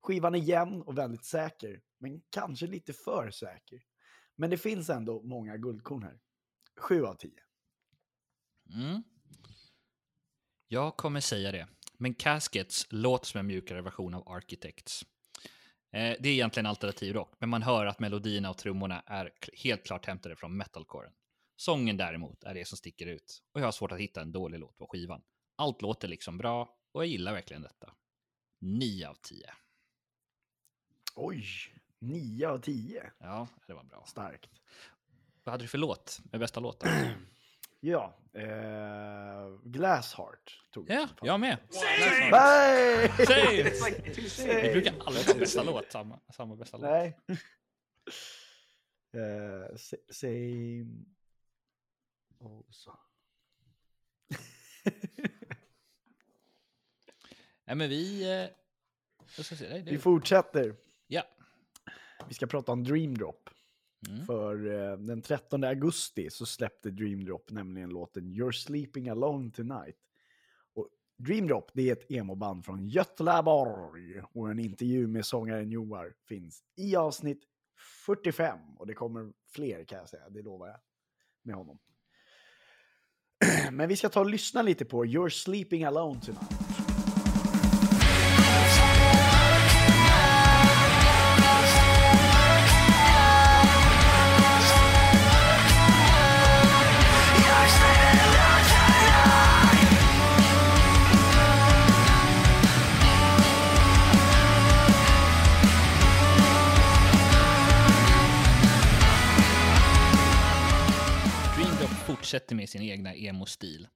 Skivan 0.01 0.35
är 0.35 0.39
jämn 0.39 0.81
och 0.81 0.97
väldigt 0.97 1.25
säker, 1.25 1.81
men 1.99 2.21
kanske 2.29 2.67
lite 2.67 2.93
för 2.93 3.31
säker. 3.31 3.81
Men 4.35 4.49
det 4.49 4.57
finns 4.57 4.89
ändå 4.89 5.21
många 5.23 5.57
guldkorn 5.57 6.03
här. 6.03 6.19
7 6.77 7.05
av 7.05 7.15
10. 7.15 7.31
Mm. 8.73 9.03
Jag 10.67 10.97
kommer 10.97 11.19
säga 11.19 11.51
det. 11.51 11.67
Men 11.97 12.13
Caskets 12.13 12.87
låter 12.89 13.25
som 13.25 13.39
en 13.39 13.47
mjukare 13.47 13.81
version 13.81 14.13
av 14.13 14.27
Architects. 14.27 15.05
Eh, 15.91 16.15
det 16.19 16.29
är 16.29 16.33
egentligen 16.33 16.65
alternativ 16.65 17.13
rock, 17.13 17.33
men 17.39 17.49
man 17.49 17.63
hör 17.63 17.85
att 17.85 17.99
melodierna 17.99 18.49
och 18.49 18.57
trummorna 18.57 19.03
är 19.05 19.31
helt 19.63 19.85
klart 19.85 20.05
hämtade 20.05 20.35
från 20.35 20.57
metalcoren. 20.57 21.11
Sången 21.55 21.97
däremot 21.97 22.43
är 22.43 22.53
det 22.53 22.67
som 22.67 22.77
sticker 22.77 23.05
ut 23.05 23.43
och 23.53 23.61
jag 23.61 23.65
har 23.65 23.71
svårt 23.71 23.91
att 23.91 23.99
hitta 23.99 24.21
en 24.21 24.31
dålig 24.31 24.59
låt 24.59 24.77
på 24.77 24.87
skivan. 24.87 25.21
Allt 25.55 25.81
låter 25.81 26.07
liksom 26.07 26.37
bra 26.37 26.75
och 26.91 27.03
jag 27.03 27.07
gillar 27.07 27.33
verkligen 27.33 27.61
detta. 27.61 27.93
9 28.59 29.09
av 29.09 29.13
10. 29.21 29.53
Oj, 31.15 31.45
9 31.99 32.47
av 32.47 32.57
10. 32.59 33.11
Ja, 33.17 33.47
det 33.67 33.73
var 33.73 33.83
bra. 33.83 34.05
Starkt. 34.07 34.49
Vad 35.43 35.53
hade 35.53 35.63
du 35.63 35.67
för 35.67 35.77
låt? 35.77 36.19
Med 36.31 36.39
bästa 36.39 36.59
låten? 36.59 36.89
Ja, 37.79 38.17
eh, 38.33 39.59
Glassheart 39.63 40.65
tog 40.71 40.89
ja, 40.89 41.07
som 41.17 41.27
jag 41.27 41.39
med. 41.39 41.57
Nej! 42.31 43.09
Same! 43.25 44.61
Vi 44.61 44.71
brukar 44.71 44.93
aldrig 45.05 45.25
ta 45.25 45.33
bästa 45.33 45.63
låt, 45.63 45.91
samma, 45.91 46.19
samma 46.35 46.55
bästa 46.55 46.77
låt. 46.77 46.85
Nej. 46.85 47.17
Eh, 49.13 49.75
sa- 49.77 49.97
same. 50.13 51.05
Also. 52.41 52.97
Nej, 57.65 57.75
men 57.75 57.89
vi... 57.89 58.23
Eh, 58.23 58.49
jag 59.37 59.45
ska 59.45 59.55
se, 59.55 59.69
nej, 59.69 59.81
det, 59.83 59.91
Vi 59.91 59.97
fortsätter. 59.97 60.75
ja. 61.07 61.23
Vi 62.27 62.33
ska 62.33 62.47
prata 62.47 62.71
om 62.71 62.83
Dream 62.83 63.17
Drop. 63.17 63.49
Mm. 64.07 64.25
För 64.25 64.71
eh, 64.91 64.97
den 64.97 65.21
13 65.21 65.63
augusti 65.63 66.29
så 66.29 66.45
släppte 66.45 66.91
Dream 66.91 67.25
Drop 67.25 67.51
nämligen 67.51 67.89
låten 67.89 68.23
You're 68.23 68.51
Sleeping 68.51 69.09
Alone 69.09 69.51
Tonight. 69.51 69.97
Och 70.73 70.89
Dream 71.17 71.47
Drop 71.47 71.71
det 71.73 71.89
är 71.89 71.93
ett 71.93 72.11
emo-band 72.11 72.65
från 72.65 72.87
Göteborg. 72.87 74.21
Och 74.33 74.51
en 74.51 74.59
intervju 74.59 75.07
med 75.07 75.25
sångaren 75.25 75.69
Joar 75.69 76.13
finns 76.27 76.63
i 76.75 76.95
avsnitt 76.95 77.43
45. 78.05 78.59
Och 78.77 78.87
det 78.87 78.93
kommer 78.93 79.33
fler 79.53 79.85
kan 79.85 79.97
jag 79.97 80.09
säga, 80.09 80.29
det 80.29 80.41
lovar 80.41 80.67
jag. 80.67 80.79
Med 81.43 81.55
honom. 81.55 81.79
Men 83.71 83.89
vi 83.89 83.95
ska 83.95 84.09
ta 84.09 84.19
och 84.19 84.29
lyssna 84.29 84.61
lite 84.61 84.85
på 84.85 85.05
You're 85.05 85.29
Sleeping 85.29 85.83
Alone 85.83 86.21
Tonight. 86.21 86.68
Fortsätter 112.29 112.55
med 112.55 112.69
sin 112.69 112.81
egna 112.81 113.15
emo-stil. 113.15 113.87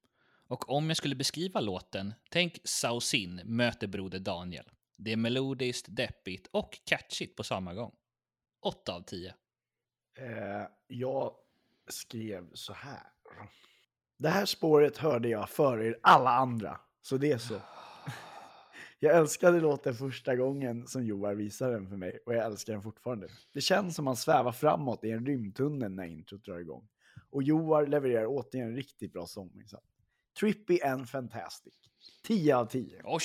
Och 0.48 0.70
om 0.70 0.88
jag 0.88 0.98
skulle 0.98 1.16
beskriva 1.16 1.60
låten, 1.60 2.14
tänk 2.30 2.60
Sausin 2.64 3.42
möter 3.46 3.88
Broder 3.88 4.20
Daniel. 4.20 4.66
Det 4.98 5.12
är 5.12 5.18
melodiskt, 5.18 5.86
deppigt 5.90 6.48
och 6.52 6.80
catchigt 6.86 7.36
på 7.36 7.44
samma 7.44 7.74
gång. 7.74 7.92
8 8.62 8.94
av 8.94 9.02
10. 9.02 9.34
Eh, 10.18 10.68
jag 10.88 11.36
skrev 11.88 12.50
så 12.54 12.74
här. 12.74 13.04
Det 14.18 14.30
här 14.30 14.46
spåret 14.46 14.98
hörde 14.98 15.30
jag 15.30 15.50
före 15.50 15.88
er 15.88 16.00
alla 16.04 16.30
andra, 16.30 16.80
så 17.02 17.18
det 17.18 17.32
är 17.32 17.38
så. 17.38 17.56
Jag 19.00 19.18
älskade 19.18 19.60
låten 19.60 19.94
första 19.94 20.36
gången 20.36 20.88
som 20.88 21.06
Joar 21.06 21.36
visade 21.36 21.74
den 21.74 21.90
för 21.90 21.98
mig 21.98 22.20
och 22.26 22.34
jag 22.34 22.46
älskar 22.46 22.74
den 22.74 22.82
fortfarande. 22.82 23.28
Det 23.54 23.62
känns 23.62 23.96
som 23.96 24.06
man 24.06 24.16
svävar 24.16 24.52
framåt 24.52 25.04
i 25.04 25.12
en 25.12 25.26
rymdtunnel 25.26 25.92
när 25.92 26.06
introt 26.06 26.46
drar 26.46 26.60
igång. 26.60 26.88
Och 27.34 27.44
Joar 27.44 27.88
levererar 27.88 28.26
återigen 28.26 28.68
en 28.68 28.76
riktigt 28.76 29.14
bra 29.14 29.28
sånginsats. 29.28 29.88
Trippy 30.40 30.82
and 30.82 31.10
fantastic. 31.10 31.74
10 32.24 32.56
av 32.56 32.66
10. 32.66 33.02
Oj! 33.04 33.22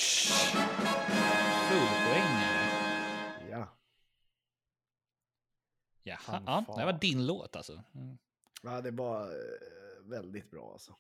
Fullpoängare. 1.69 2.69
Ja. 3.51 3.79
Jaha, 6.03 6.43
ja, 6.47 6.75
det 6.77 6.85
var 6.85 6.93
din 6.93 7.27
låt 7.27 7.57
alltså. 7.57 7.83
Mm. 7.95 8.19
Ja, 8.63 8.81
det 8.81 8.91
var 8.91 9.23
eh, 9.23 10.03
väldigt 10.03 10.51
bra 10.51 10.73
alltså. 10.73 10.97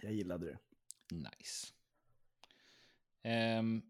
Jag 0.00 0.12
gillade 0.12 0.46
det. 0.46 0.58
Nice. 1.14 1.66
Um, 3.58 3.82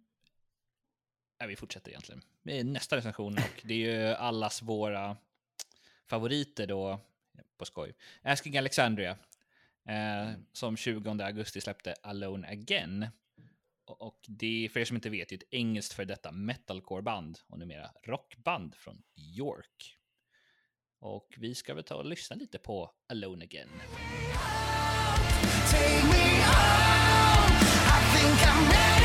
ja, 1.39 1.47
vi 1.47 1.57
fortsätter 1.57 1.91
egentligen 1.91 2.23
nästa 2.73 2.97
recension 2.97 3.35
och 3.35 3.63
det 3.65 3.75
är 3.75 3.79
ju 3.79 4.15
allas 4.15 4.63
våra 4.63 5.17
favoriter 6.07 6.67
då, 6.67 7.01
på 7.59 7.65
skoj. 7.65 7.95
Asking 8.23 8.59
Alexandria, 8.59 9.19
eh, 9.89 10.31
som 10.53 10.77
20 10.77 11.23
augusti 11.23 11.61
släppte 11.61 11.95
Alone 12.03 12.49
Again. 12.49 13.07
Och, 13.85 14.03
och 14.03 14.19
det, 14.29 14.69
för 14.73 14.81
er 14.81 14.85
som 14.85 14.97
inte 14.97 15.11
vet, 15.11 15.29
det 15.29 15.35
är 15.35 15.37
ett 15.37 15.49
engelskt 15.51 15.93
för 15.93 16.05
detta 16.05 16.33
metalcore-band 16.33 17.39
och 17.47 17.59
numera 17.59 17.91
rockband 18.05 18.75
från 18.75 19.03
York. 19.17 19.97
Och 21.01 21.35
vi 21.37 21.55
ska 21.55 21.75
väl 21.75 21.85
ta 21.85 21.95
och 21.95 22.05
lyssna 22.05 22.37
lite 22.37 22.59
på 22.59 22.91
Alone 23.09 23.45
Again. 23.45 23.69
Take 25.71 26.05
me 26.05 26.43
home. 26.43 27.01
I 27.87 28.01
think 28.15 28.39
I'm 28.49 28.71
ready 28.71 29.00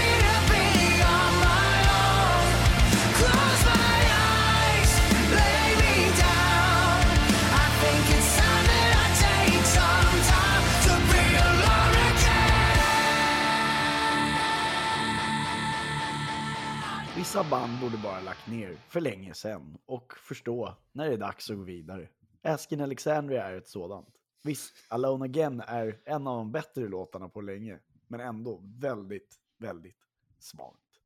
Vissa 17.36 17.50
band 17.50 17.80
borde 17.82 17.98
bara 17.98 18.22
lagt 18.22 18.48
ner 18.48 18.78
för 18.88 19.02
länge 19.02 19.34
sedan 19.34 19.78
och 19.86 20.14
förstå 20.18 20.76
när 20.92 21.08
det 21.08 21.14
är 21.14 21.18
dags 21.18 21.50
att 21.50 21.58
gå 21.58 21.64
vidare. 21.64 22.10
Askin 22.42 22.82
Alexandria 22.82 23.44
är 23.44 23.58
ett 23.58 23.68
sådant. 23.68 24.08
Visst, 24.44 24.74
Alone 24.88 25.26
Again 25.26 25.64
är 25.68 26.02
en 26.06 26.28
av 26.28 26.38
de 26.38 26.52
bättre 26.52 26.88
låtarna 26.88 27.30
på 27.30 27.42
länge, 27.42 27.80
men 28.08 28.20
ändå 28.20 28.62
väldigt, 28.64 29.36
väldigt 29.58 29.98
svagt. 30.40 31.00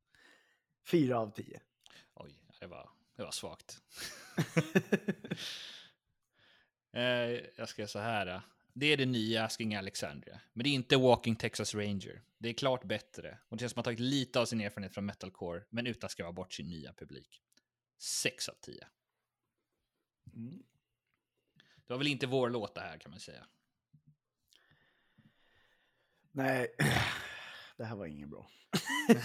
Fyra 0.91 1.19
av 1.19 1.31
tio. 1.31 1.61
Oj, 2.13 2.43
det 2.59 2.67
var, 2.67 2.89
det 3.15 3.23
var 3.23 3.31
svagt. 3.31 3.81
eh, 6.91 7.01
jag 7.55 7.69
ska 7.69 7.87
så 7.87 7.99
här. 7.99 8.41
Det 8.79 8.85
är 8.85 8.97
det 8.97 9.05
nya 9.05 9.43
Asking 9.45 9.75
Alexandria, 9.75 10.41
men 10.53 10.63
det 10.63 10.69
är 10.69 10.73
inte 10.73 10.97
Walking 10.97 11.35
Texas 11.35 11.75
Ranger. 11.75 12.21
Det 12.37 12.49
är 12.49 12.53
klart 12.53 12.83
bättre 12.83 13.37
och 13.49 13.57
det 13.57 13.61
känns 13.61 13.71
som 13.71 13.79
att 13.79 13.85
man 13.85 13.95
tagit 13.95 13.99
lite 13.99 14.39
av 14.39 14.45
sin 14.45 14.61
erfarenhet 14.61 14.93
från 14.93 15.05
metalcore, 15.05 15.63
men 15.69 15.87
utan 15.87 16.05
att 16.05 16.11
skrämma 16.11 16.31
bort 16.31 16.53
sin 16.53 16.69
nya 16.69 16.93
publik. 16.93 17.41
6 17.97 18.49
av 18.49 18.53
10. 18.61 18.87
Mm. 20.35 20.63
Det 21.87 21.93
var 21.93 21.97
väl 21.97 22.07
inte 22.07 22.27
vår 22.27 22.49
låt 22.49 22.75
det 22.75 22.81
här 22.81 22.97
kan 22.97 23.11
man 23.11 23.19
säga. 23.19 23.45
Nej, 26.31 26.75
det 27.77 27.85
här 27.85 27.95
var 27.95 28.05
inget 28.05 28.29
bra. 28.29 28.49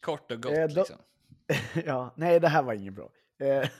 Kort 0.00 0.30
och 0.30 0.42
gott 0.42 0.52
Eh, 0.52 0.68
då- 0.68 0.74
liksom. 0.80 0.98
ja, 1.86 2.14
nej, 2.16 2.40
det 2.40 2.48
här 2.48 2.62
var 2.62 2.74
inget 2.74 2.94
bra. 2.94 3.12
Eh, 3.38 3.68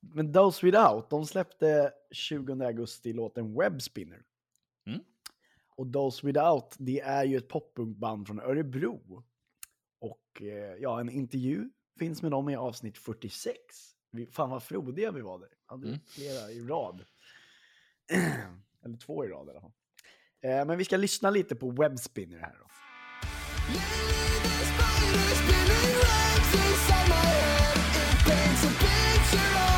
men 0.00 0.32
Those 0.32 0.66
Without, 0.66 1.10
de 1.10 1.26
släppte 1.26 1.92
20 2.10 2.64
augusti 2.64 3.12
låten 3.12 3.54
Webspinner. 3.54 4.22
Mm. 4.86 5.00
Och 5.76 5.92
Those 5.92 6.26
Without, 6.26 6.74
det 6.78 7.00
är 7.00 7.24
ju 7.24 7.36
ett 7.36 7.48
poppunkband 7.48 8.26
från 8.26 8.40
Örebro. 8.40 9.24
Och 10.00 10.42
eh, 10.42 10.74
ja, 10.80 11.00
en 11.00 11.10
intervju 11.10 11.70
finns 11.98 12.22
med 12.22 12.30
dem 12.30 12.48
i 12.48 12.56
avsnitt 12.56 12.98
46. 12.98 13.56
Vi, 14.10 14.26
fan 14.26 14.50
vad 14.50 14.62
frodiga 14.62 15.10
vi 15.10 15.20
var 15.20 15.38
där. 15.38 15.48
Hade 15.66 15.86
Mm. 15.88 16.00
flera 16.06 16.50
i 16.50 16.60
rad. 16.60 17.04
Eller 18.84 18.96
två 18.96 19.24
i 19.24 19.28
rad 19.28 19.46
i 19.46 19.50
alla 19.50 19.60
fall. 19.60 19.72
Eh, 20.40 20.64
men 20.64 20.78
vi 20.78 20.84
ska 20.84 20.96
lyssna 20.96 21.30
lite 21.30 21.56
på 21.56 21.70
Webspinner 21.70 22.38
här 22.38 22.56
då. 22.60 22.66
Lately, 28.28 29.77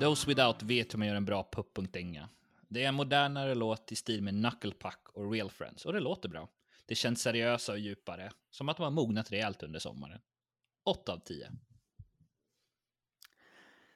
Those 0.00 0.28
Without 0.28 0.62
vet 0.62 0.94
hur 0.94 0.98
man 0.98 1.08
gör 1.08 1.14
en 1.14 1.24
bra 1.24 1.48
pupppunkdänga. 1.52 2.28
Det 2.68 2.84
är 2.84 2.88
en 2.88 2.94
modernare 2.94 3.54
låt 3.54 3.92
i 3.92 3.96
stil 3.96 4.22
med 4.22 4.34
Knucklepuck 4.34 5.08
och 5.12 5.32
Real 5.32 5.50
Friends 5.50 5.86
och 5.86 5.92
det 5.92 6.00
låter 6.00 6.28
bra. 6.28 6.48
Det 6.86 6.94
känns 6.94 7.22
seriösa 7.22 7.72
och 7.72 7.78
djupare, 7.78 8.30
som 8.50 8.68
att 8.68 8.76
de 8.76 8.82
har 8.82 8.90
mognat 8.90 9.32
rejält 9.32 9.62
under 9.62 9.78
sommaren. 9.78 10.20
8 10.84 11.12
av 11.12 11.18
10. 11.18 11.50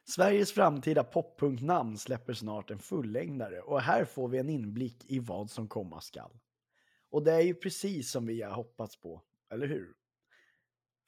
Sveriges 0.04 0.52
framtida 0.52 1.04
poppunknamn 1.04 1.98
släpper 1.98 2.34
snart 2.34 2.70
en 2.70 2.78
fullängdare 2.78 3.60
och 3.60 3.80
här 3.80 4.04
får 4.04 4.28
vi 4.28 4.38
en 4.38 4.50
inblick 4.50 5.04
i 5.04 5.18
vad 5.18 5.50
som 5.50 5.68
komma 5.68 6.00
skall. 6.00 6.30
Och 7.10 7.24
det 7.24 7.32
är 7.32 7.40
ju 7.40 7.54
precis 7.54 8.10
som 8.10 8.26
vi 8.26 8.42
har 8.42 8.52
hoppats 8.52 9.00
på, 9.00 9.22
eller 9.50 9.66
hur? 9.66 9.94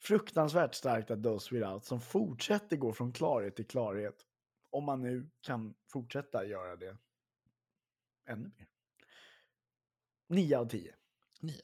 Fruktansvärt 0.01 0.75
starkt 0.75 1.11
att 1.11 1.23
Those 1.23 1.55
Without 1.55 1.85
som 1.85 2.01
fortsätter 2.01 2.77
gå 2.77 2.93
från 2.93 3.13
klarhet 3.13 3.55
till 3.55 3.67
klarhet, 3.67 4.25
om 4.69 4.83
man 4.83 5.01
nu 5.01 5.29
kan 5.41 5.73
fortsätta 5.91 6.45
göra 6.45 6.75
det 6.75 6.97
ännu 8.25 8.51
mer. 8.57 8.67
9 10.27 10.57
av 10.57 10.65
10. 10.65 10.95
Nio. 11.39 11.61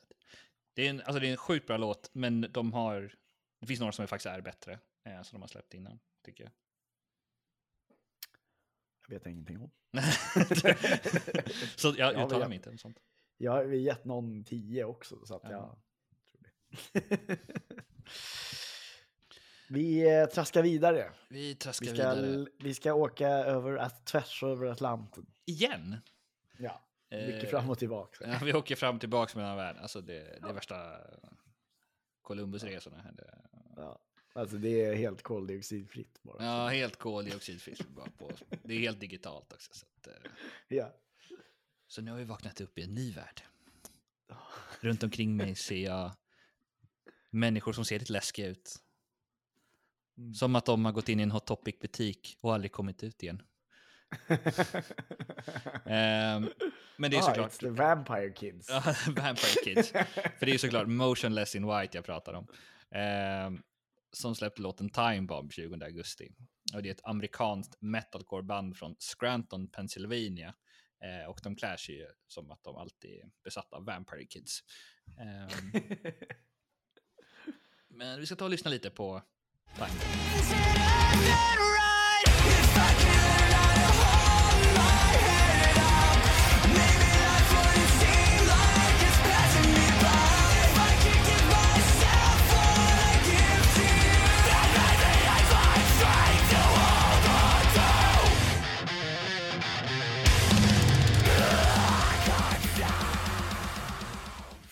Det 0.74 0.86
är 0.86 0.90
en, 0.90 1.02
alltså 1.02 1.20
det 1.20 1.28
är 1.28 1.32
en 1.32 1.38
sjukt 1.38 1.68
bra 1.68 1.78
låt, 1.78 2.10
men 2.14 2.42
de 2.52 2.74
har... 2.74 3.16
Det 3.60 3.68
finns 3.68 3.80
några 3.80 3.92
som 3.92 4.08
faktiskt 4.08 4.26
är 4.26 4.42
bättre, 4.42 4.80
eh, 5.04 5.22
som 5.22 5.36
de 5.36 5.42
har 5.42 5.48
släppt 5.48 5.74
innan, 5.74 6.00
tycker 6.24 6.44
jag. 6.44 6.54
Jag 9.08 9.16
vet 9.16 9.26
ingenting 9.26 9.62
om. 9.62 9.72
Så 11.76 11.88
jag 11.88 11.98
Ja, 12.14 12.26
uttalar 12.26 12.48
mig 12.48 12.56
inte 12.56 12.70
om 12.70 12.78
sånt. 12.78 13.00
Jag 13.38 13.52
har 13.52 13.64
gett 13.64 14.06
någon 14.06 14.44
10 14.44 14.84
också, 14.84 15.26
så 15.26 15.36
att 15.36 15.42
Ja. 15.44 15.50
jag 15.50 16.30
tror 16.32 16.42
det. 17.28 17.38
Vi 19.70 20.18
eh, 20.20 20.26
traskar 20.26 20.64
vidare. 20.64 21.12
Vi 21.30 21.56
traskar 21.56 21.86
Vi 21.86 21.98
ska, 21.98 22.14
vidare. 22.16 22.46
vi 22.60 22.74
ska 22.74 22.94
åka 22.94 23.28
över, 23.28 23.78
att, 23.78 24.06
tvärs 24.06 24.44
över 24.44 24.66
Atlanten. 24.68 25.26
Igen? 25.46 25.96
Ja, 26.58 26.82
mycket 27.10 27.44
Eh, 27.44 27.50
fram 27.50 27.70
och 27.70 27.80
tillbaka. 27.80 28.28
Ja, 28.28 28.40
vi 28.46 28.54
åker 28.54 28.76
fram 28.76 28.96
och 28.96 29.00
tillbaka 29.02 29.38
mellan 29.40 29.58
världen. 29.58 29.82
Alltså 29.82 30.02
det, 30.02 30.14
det 30.42 30.50
är 30.50 30.54
värsta 30.54 30.98
Columbusresorna. 32.22 33.14
Ja. 33.76 34.00
Alltså 34.34 34.58
det 34.58 34.86
är 34.86 34.96
helt 34.96 35.22
koldioxidfritt 35.24 36.20
bara. 36.24 36.46
Ja, 36.46 36.68
helt 36.68 36.96
koldioxidfritt 36.96 37.88
bara 37.90 38.10
på. 38.18 38.32
Det 38.64 38.74
är 38.74 38.80
helt 38.80 39.00
digitalt 39.00 39.54
också. 39.54 39.74
Så, 39.74 39.86
att, 39.86 40.08
eh, 40.08 40.32
Ja. 40.68 40.94
Så 41.88 42.02
nu 42.02 42.12
har 42.12 42.18
vi 42.18 42.24
vaknat 42.24 42.62
upp 42.62 42.78
i 42.78 42.84
en 42.84 42.94
ny 42.94 43.12
värld. 43.12 43.42
Runt 44.82 45.04
omkring 45.04 45.36
mig 45.36 45.56
ser 45.56 45.84
jag 45.84 46.12
människor 47.30 47.74
som 47.74 47.86
ser 47.86 48.00
lite 48.00 48.14
läskiga 48.14 48.48
ut. 48.48 48.76
Mm. 50.18 50.34
Som 50.34 50.56
att 50.56 50.66
de 50.66 50.86
har 50.86 50.92
gått 50.92 51.10
in 51.10 51.20
i 51.20 51.24
en 51.24 51.32
Hot 51.32 51.46
Topic-butik 51.46 52.38
och 52.42 52.54
aldrig 52.54 52.72
kommit 52.72 53.04
ut 53.04 53.24
igen. 53.24 53.42
Ehm, 55.86 56.50
men 56.98 57.12
det 57.12 57.18
är 57.18 57.22
ah, 57.22 57.26
såklart... 57.26 57.52
It's 57.52 57.60
the 57.60 57.70
Vampire 57.70 58.32
Kids. 58.32 58.70
Vampire 59.08 59.64
Kids. 59.64 59.92
För 60.40 60.46
det 60.46 60.54
är 60.54 60.58
såklart 60.58 60.88
Motionless 60.88 61.56
in 61.56 61.68
White 61.68 61.98
jag 61.98 62.06
pratar 62.06 62.34
om. 62.34 62.48
Ehm, 62.92 63.62
som 64.12 64.36
släppte 64.36 64.62
låten 64.62 64.90
Time 64.90 65.22
Bomb 65.22 65.52
20 65.52 65.86
augusti. 65.86 66.30
Och 66.74 66.84
det 66.84 66.90
är 66.90 66.94
ett 66.94 67.06
amerikanskt 67.06 67.82
metalcore-band 67.82 68.78
från 68.78 68.96
Scranton, 69.00 69.68
Pennsylvania. 69.68 70.54
Eh, 71.04 71.30
och 71.30 71.40
de 71.44 71.56
klär 71.56 71.78
sig 71.78 71.96
ju 71.96 72.08
som 72.28 72.52
att 72.52 72.64
de 72.64 72.76
alltid 72.76 73.12
är 73.12 73.30
besatta 73.44 73.76
av 73.76 73.86
Vampire 73.86 74.26
Kids. 74.26 74.64
Ehm, 75.20 75.82
men 77.88 78.20
vi 78.20 78.26
ska 78.26 78.36
ta 78.36 78.46
och 78.46 78.52
lyssna 78.52 78.72
lite 78.72 78.90
på 78.90 79.22
Tack. 79.78 79.92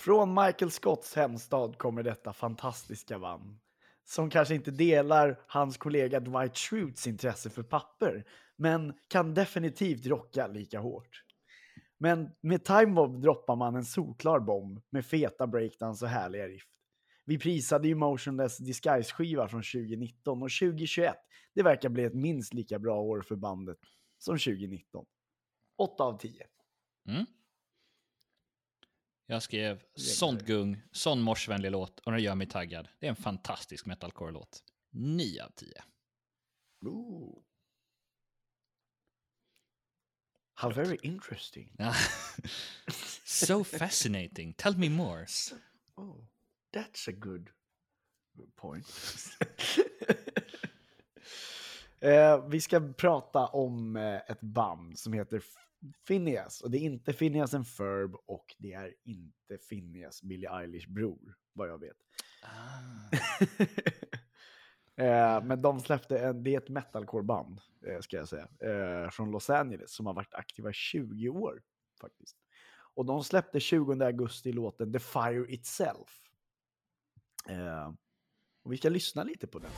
Från 0.05 0.33
Michael 0.33 0.71
Scotts 0.71 1.15
hemstad 1.15 1.77
kommer 1.77 2.03
detta 2.03 2.33
fantastiska 2.33 3.19
band. 3.19 3.59
Som 4.03 4.29
kanske 4.29 4.55
inte 4.55 4.71
delar 4.71 5.39
hans 5.47 5.77
kollega 5.77 6.19
Dwight 6.19 6.57
Schrutes 6.57 7.07
intresse 7.07 7.49
för 7.49 7.63
papper, 7.63 8.25
men 8.55 8.93
kan 9.07 9.33
definitivt 9.33 10.05
rocka 10.05 10.47
lika 10.47 10.79
hårt. 10.79 11.23
Men 11.97 12.29
med 12.41 12.63
Time 12.63 13.07
droppar 13.07 13.55
man 13.55 13.75
en 13.75 13.85
solklar 13.85 14.39
bomb 14.39 14.81
med 14.89 15.05
feta 15.05 15.47
breakdowns 15.47 16.01
och 16.01 16.09
härliga 16.09 16.47
riff. 16.47 16.67
Vi 17.25 17.39
prisade 17.39 17.87
ju 17.87 17.95
Motionless 17.95 18.57
Disguise-skiva 18.57 19.47
från 19.47 19.61
2019 19.61 20.43
och 20.43 20.49
2021, 20.61 21.15
det 21.53 21.63
verkar 21.63 21.89
bli 21.89 22.03
ett 22.03 22.15
minst 22.15 22.53
lika 22.53 22.79
bra 22.79 23.01
år 23.01 23.21
för 23.21 23.35
bandet 23.35 23.77
som 24.17 24.37
2019. 24.37 25.05
8 25.77 26.03
av 26.03 26.17
10. 26.17 26.43
Mm. 27.07 27.25
Jag 29.25 29.43
skrev 29.43 29.83
sånt 29.95 30.41
gung, 30.41 30.81
sån 30.91 31.21
morsvänlig 31.21 31.71
låt 31.71 31.99
och 31.99 32.11
den 32.11 32.21
gör 32.21 32.35
mig 32.35 32.47
taggad. 32.47 32.87
Det 32.99 33.05
är 33.05 33.09
en 33.09 33.15
fantastisk 33.15 33.85
metalcore-låt. 33.85 34.63
9 34.91 35.43
av 35.43 35.49
10. 35.49 35.83
Ooh. 36.85 37.41
How 40.53 40.69
very 40.69 40.97
interesting. 41.01 41.77
So 43.25 43.63
fascinating. 43.63 44.53
Tell 44.53 44.77
me 44.77 44.89
more. 44.89 45.25
Oh, 45.97 46.15
that's 46.71 47.09
a 47.09 47.11
good 47.11 47.49
point. 48.55 48.87
eh, 51.99 52.45
vi 52.47 52.61
ska 52.61 52.93
prata 52.97 53.47
om 53.47 53.95
eh, 53.95 54.15
ett 54.27 54.41
band 54.41 54.99
som 54.99 55.13
heter 55.13 55.41
Phineas. 56.07 56.61
Och 56.61 56.71
det 56.71 56.77
är 56.77 56.81
inte 56.81 57.13
Phineas 57.13 57.53
and 57.53 57.67
Ferb 57.67 58.15
och 58.25 58.55
det 58.57 58.73
är 58.73 58.93
inte 59.03 59.57
Phineas 59.69 60.21
Billie 60.23 60.47
Eilish 60.47 60.89
bror, 60.89 61.35
vad 61.53 61.69
jag 61.69 61.79
vet. 61.79 61.97
eh, 64.95 65.43
men 65.43 65.61
de 65.61 65.79
släppte 65.79 66.19
en, 66.19 66.43
det 66.43 66.53
är 66.53 66.57
ett 66.57 66.69
metalcore-band, 66.69 67.61
eh, 67.87 67.99
ska 67.99 68.17
jag 68.17 68.27
säga, 68.27 68.47
eh, 68.59 69.09
från 69.09 69.31
Los 69.31 69.49
Angeles 69.49 69.91
som 69.91 70.05
har 70.05 70.13
varit 70.13 70.33
aktiva 70.33 70.69
i 70.69 70.73
20 70.73 71.29
år 71.29 71.61
faktiskt. 72.01 72.37
Och 72.95 73.05
de 73.05 73.23
släppte 73.23 73.59
20 73.59 74.05
augusti 74.05 74.51
låten 74.51 74.93
The 74.93 74.99
Fire 74.99 75.53
Itself. 75.53 76.21
Eh, 77.49 77.93
och 78.63 78.73
vi 78.73 78.77
ska 78.77 78.89
lyssna 78.89 79.23
lite 79.23 79.47
på 79.47 79.59
den. 79.59 79.71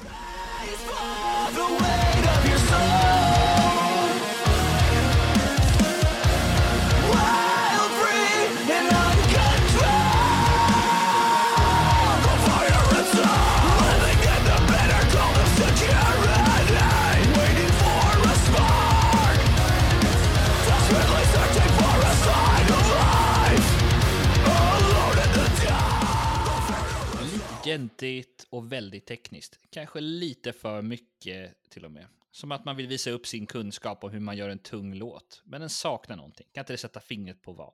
Lite 27.68 27.78
gentigt 27.80 28.48
och 28.50 28.72
väldigt 28.72 29.06
tekniskt. 29.06 29.60
Kanske 29.70 30.00
lite 30.00 30.54
för 30.54 30.82
mycket 30.82 31.70
till 31.70 31.86
och 31.86 31.92
med. 31.92 32.08
Som 32.32 32.52
att 32.52 32.66
man 32.66 32.76
vill 32.76 32.88
visa 32.88 33.12
upp 33.12 33.28
sin 33.28 33.48
kunskap 33.48 34.04
om 34.04 34.12
hur 34.12 34.20
man 34.20 34.38
gör 34.38 34.50
en 34.50 34.60
tung 34.60 34.94
låt. 34.94 35.42
Men 35.46 35.62
den 35.62 35.70
saknar 35.70 36.16
någonting. 36.16 36.48
Kan 36.52 36.62
inte 36.62 36.74
det 36.74 36.78
sätta 36.78 37.00
fingret 37.00 37.42
på 37.42 37.54
vad? 37.54 37.74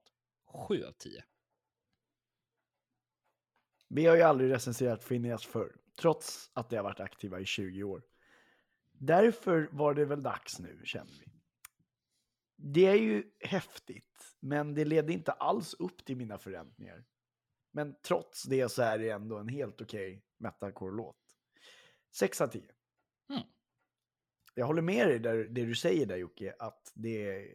7 0.68 0.84
av 0.84 0.92
10. 0.92 1.24
Vi 3.88 4.06
har 4.06 4.16
ju 4.16 4.22
aldrig 4.22 4.52
recenserat 4.52 5.04
Finneas 5.04 5.46
förr, 5.46 5.76
trots 6.00 6.50
att 6.54 6.70
de 6.70 6.76
har 6.76 6.84
varit 6.84 7.00
aktiva 7.00 7.40
i 7.40 7.46
20 7.46 7.84
år. 7.84 8.04
Därför 8.92 9.70
var 9.72 9.94
det 9.94 10.06
väl 10.06 10.24
dags 10.24 10.60
nu, 10.60 10.82
känner 10.86 11.14
vi. 11.20 11.26
Det 12.56 12.86
är 12.86 12.96
ju 12.96 13.24
häftigt, 13.40 14.36
men 14.40 14.74
det 14.74 14.86
ledde 14.86 15.14
inte 15.14 15.32
alls 15.32 15.74
upp 15.74 16.06
till 16.06 16.18
mina 16.18 16.38
förväntningar. 16.38 17.04
Men 17.76 17.96
trots 18.02 18.44
det 18.44 18.70
så 18.70 18.82
är 18.82 18.98
det 18.98 19.10
ändå 19.10 19.38
en 19.38 19.48
helt 19.48 19.82
okej 19.82 20.24
metalcore-låt. 20.38 21.18
6 22.12 22.42
av 22.42 22.48
10. 22.48 22.62
Mm. 23.30 23.44
Jag 24.54 24.66
håller 24.66 24.82
med 24.82 25.08
dig 25.08 25.20
där, 25.20 25.44
det 25.44 25.66
du 25.66 25.76
säger 25.76 26.06
där 26.06 26.16
Jocke, 26.16 26.56
att 26.60 26.92
det, 26.94 27.48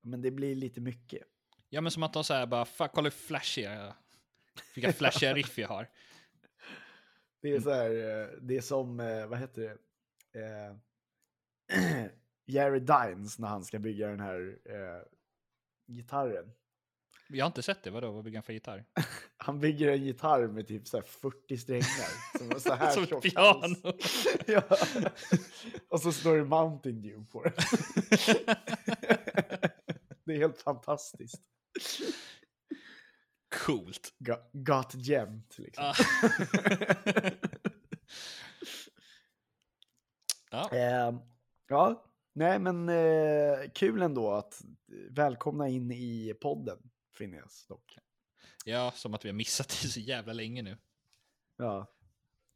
men 0.00 0.22
det 0.22 0.30
blir 0.30 0.54
lite 0.54 0.80
mycket. 0.80 1.22
Ja, 1.68 1.80
men 1.80 1.92
som 1.92 2.02
att 2.02 2.12
de 2.12 2.24
säger 2.24 2.46
bara, 2.46 2.64
fuck, 2.64 2.90
kolla 2.92 3.06
hur 3.06 3.10
flashiga, 3.10 3.94
vilka 4.74 4.92
flashiga 4.98 5.34
riff 5.34 5.58
jag 5.58 5.68
har. 5.68 5.90
Det 7.40 7.48
är 7.52 7.60
så 7.60 7.70
här, 7.70 7.90
eh, 7.90 8.28
det 8.40 8.56
är 8.56 8.60
som, 8.60 9.00
eh, 9.00 9.26
vad 9.26 9.38
heter 9.38 9.62
det? 9.62 9.78
Eh, 10.40 10.76
Jerry 12.46 12.80
Dines 12.80 13.38
när 13.38 13.48
han 13.48 13.64
ska 13.64 13.78
bygga 13.78 14.08
den 14.08 14.20
här 14.20 14.58
eh, 14.64 15.02
gitarren. 15.86 16.52
Jag 17.34 17.44
har 17.44 17.46
inte 17.46 17.62
sett 17.62 17.82
det, 17.82 17.90
vadå, 17.90 18.10
vad 18.10 18.24
bygger 18.24 18.38
han 18.38 18.42
för 18.42 18.52
gitarr? 18.52 18.84
Han 19.36 19.60
bygger 19.60 19.88
en 19.88 20.04
gitarr 20.04 20.48
med 20.48 20.66
typ 20.66 20.88
så 20.88 20.96
här 20.96 21.04
40 21.04 21.56
strängar. 21.56 22.38
Som 22.38 22.60
så 22.60 22.74
här 22.74 22.90
Som 22.94 23.02
ett 23.02 23.22
piano. 23.22 23.76
ja. 24.46 24.62
Och 25.88 26.00
så 26.00 26.12
står 26.12 26.36
det 26.36 26.44
Mountain 26.44 27.02
Dew 27.02 27.24
på 27.30 27.42
den. 27.42 27.52
det 30.24 30.32
är 30.32 30.38
helt 30.38 30.62
fantastiskt. 30.62 31.42
Coolt. 33.66 34.14
Got, 34.18 34.50
got 34.52 34.94
jämnt 34.94 35.58
liksom. 35.58 35.84
Ah. 35.84 35.94
ja, 40.50 40.70
Eh, 40.72 41.14
ja, 41.68 42.04
nej 42.34 42.58
men 42.58 42.88
eh, 42.88 43.70
kul 43.74 44.02
ändå 44.02 44.30
att 44.32 44.62
välkomna 45.10 45.68
in 45.68 45.92
i 45.92 46.34
podden, 46.40 46.78
Phineas 47.22 47.66
dock. 47.66 47.98
ja, 48.64 48.92
som 48.92 49.14
att 49.14 49.24
vi 49.24 49.28
har 49.28 49.34
missat 49.34 49.68
det 49.68 49.88
så 49.88 50.00
jävla 50.00 50.32
länge 50.32 50.62
nu. 50.62 50.78
Ja, 51.56 51.86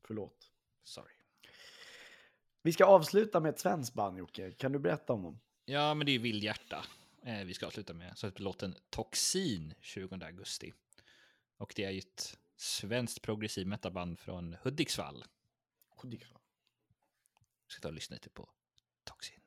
förlåt. 0.04 0.50
Sorry. 0.84 1.14
Vi 2.62 2.72
ska 2.72 2.84
avsluta 2.84 3.40
med 3.40 3.48
ett 3.48 3.58
svenskt 3.58 3.94
band, 3.94 4.18
Jocke. 4.18 4.52
Kan 4.52 4.72
du 4.72 4.78
berätta 4.78 5.12
om 5.12 5.22
dem? 5.22 5.40
Ja, 5.64 5.94
men 5.94 6.06
det 6.06 6.12
är 6.12 6.18
Vildhjärta 6.18 6.84
eh, 7.22 7.44
vi 7.44 7.54
ska 7.54 7.66
avsluta 7.66 7.94
med. 7.94 8.18
Så 8.18 8.26
heter 8.26 8.42
låten 8.42 8.76
Toxin 8.90 9.74
20 9.80 10.24
augusti. 10.24 10.72
Och 11.56 11.72
det 11.76 11.84
är 11.84 11.90
ju 11.90 11.98
ett 11.98 12.38
svenskt 12.56 13.22
progressiv 13.22 13.66
metaband 13.66 14.18
från 14.18 14.56
Hudiksvall. 14.62 15.24
Vi 16.02 16.18
ska 17.68 17.80
ta 17.80 17.88
och 17.88 17.94
lyssna 17.94 18.14
lite 18.14 18.30
på 18.30 18.48
Toxin. 19.04 19.40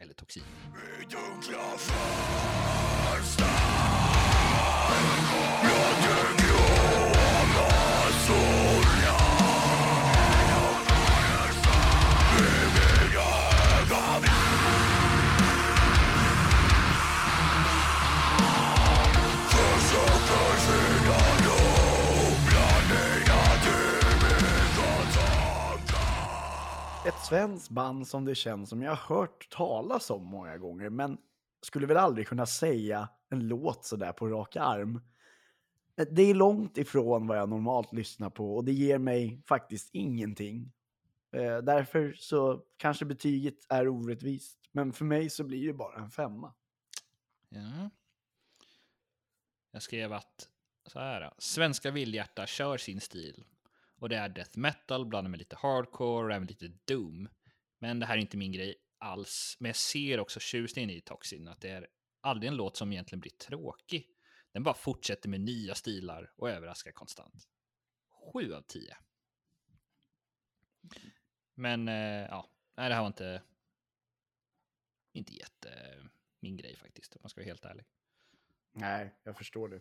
Eller 0.00 0.14
Toxin. 0.14 0.44
Ett 27.08 27.24
svenskt 27.24 27.70
band 27.70 28.08
som 28.08 28.24
det 28.24 28.34
känns 28.34 28.68
som 28.68 28.82
jag 28.82 28.90
har 28.90 29.16
hört 29.16 29.48
talas 29.50 30.10
om 30.10 30.26
många 30.26 30.58
gånger, 30.58 30.90
men 30.90 31.18
skulle 31.62 31.86
väl 31.86 31.96
aldrig 31.96 32.28
kunna 32.28 32.46
säga 32.46 33.08
en 33.30 33.48
låt 33.48 33.84
sådär 33.84 34.12
på 34.12 34.28
rak 34.28 34.56
arm. 34.56 35.00
Eh, 35.96 36.06
det 36.10 36.22
är 36.22 36.34
långt 36.34 36.78
ifrån 36.78 37.26
vad 37.26 37.38
jag 37.38 37.48
normalt 37.48 37.92
lyssnar 37.92 38.30
på 38.30 38.56
och 38.56 38.64
det 38.64 38.72
ger 38.72 38.98
mig 38.98 39.42
faktiskt 39.46 39.90
ingenting. 39.92 40.72
Eh, 41.32 41.58
därför 41.58 42.12
så 42.12 42.64
kanske 42.76 43.04
betyget 43.04 43.66
är 43.68 43.88
orättvist, 43.88 44.58
men 44.72 44.92
för 44.92 45.04
mig 45.04 45.30
så 45.30 45.44
blir 45.44 45.66
det 45.66 45.74
bara 45.74 45.98
en 45.98 46.10
femma. 46.10 46.54
Ja. 47.48 47.90
Jag 49.70 49.82
skrev 49.82 50.12
att 50.12 50.48
så 50.86 50.98
här, 50.98 51.32
svenska 51.38 51.90
Vildhjärta 51.90 52.46
kör 52.46 52.76
sin 52.76 53.00
stil 53.00 53.44
Och 53.98 54.08
det 54.08 54.16
är 54.16 54.28
death 54.28 54.58
metal 54.58 55.06
blandat 55.06 55.30
med 55.30 55.38
lite 55.38 55.56
hardcore 55.56 56.26
och 56.26 56.32
även 56.32 56.46
lite 56.46 56.68
doom. 56.84 57.28
Men 57.78 58.00
det 58.00 58.06
här 58.06 58.16
är 58.16 58.20
inte 58.20 58.36
min 58.36 58.52
grej 58.52 58.74
alls. 58.98 59.56
Men 59.60 59.68
jag 59.68 59.76
ser 59.76 60.20
också 60.20 60.40
tjusningen 60.40 60.90
i 60.90 61.00
Toxin, 61.00 61.48
att 61.48 61.60
det 61.60 61.68
är 61.68 61.86
aldrig 62.20 62.48
en 62.48 62.56
låt 62.56 62.76
som 62.76 62.92
egentligen 62.92 63.20
blir 63.20 63.32
tråkig. 63.32 64.08
Den 64.52 64.62
bara 64.62 64.74
fortsätter 64.74 65.28
med 65.28 65.40
nya 65.40 65.74
stilar 65.74 66.32
och 66.36 66.50
överraskar 66.50 66.92
konstant. 66.92 67.48
7 68.32 68.54
av 68.54 68.62
10. 68.62 68.96
Men 71.54 71.88
eh, 71.88 71.94
ja, 72.30 72.50
nej, 72.76 72.88
det 72.88 72.94
här 72.94 73.02
var 73.02 73.06
inte, 73.06 73.42
inte 75.12 75.34
jätte 75.34 75.98
min 76.40 76.56
grej 76.56 76.76
faktiskt, 76.76 77.14
om 77.16 77.18
man 77.22 77.30
ska 77.30 77.40
vara 77.40 77.46
helt 77.46 77.64
ärlig. 77.64 77.84
Nej, 78.72 79.14
jag 79.22 79.36
förstår 79.36 79.68
det. 79.68 79.80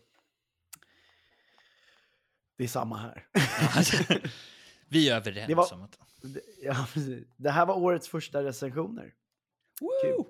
Det 2.56 2.64
är 2.64 2.68
samma 2.68 2.98
här. 2.98 3.28
Vi 4.90 5.10
är 5.10 5.16
överens 5.16 5.48
Det 5.48 5.56
var- 5.56 5.74
om 5.74 5.82
att... 5.82 6.00
Ja, 6.62 6.88
precis. 6.94 7.28
det 7.38 7.50
här 7.52 7.66
var 7.66 7.76
årets 7.78 8.08
första 8.10 8.44
recensioner. 8.44 9.16
Kul. 10.04 10.26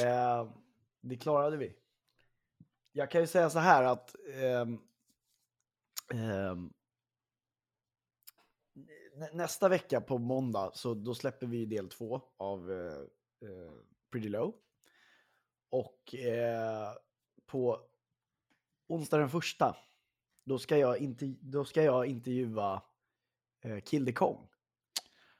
Eh, 0.00 0.52
det 1.00 1.16
klarade 1.16 1.56
vi. 1.56 1.76
Jag 2.92 3.10
kan 3.10 3.20
ju 3.20 3.26
säga 3.26 3.50
så 3.50 3.58
här 3.58 3.84
att 3.84 4.16
ehm, 4.34 4.78
ehm, 6.14 6.72
nä- 9.14 9.30
nästa 9.32 9.68
vecka 9.68 10.00
på 10.00 10.18
måndag 10.18 10.70
så 10.74 10.94
då 10.94 11.14
släpper 11.14 11.46
vi 11.46 11.66
del 11.66 11.88
två 11.88 12.20
av 12.36 12.72
eh, 12.72 13.00
eh, 13.48 13.72
Pretty 14.10 14.28
Low. 14.28 14.54
Och 15.70 16.14
eh, 16.14 16.92
på 17.46 17.86
onsdag 18.86 19.18
den 19.18 19.30
första 19.30 19.76
då 20.44 20.58
ska 20.58 20.78
jag, 20.78 20.98
inte, 20.98 21.26
då 21.40 21.64
ska 21.64 21.82
jag 21.82 22.06
intervjua 22.06 22.82
eh, 23.60 23.80
Kill 23.80 24.06
the 24.06 24.12
Kong 24.12 24.48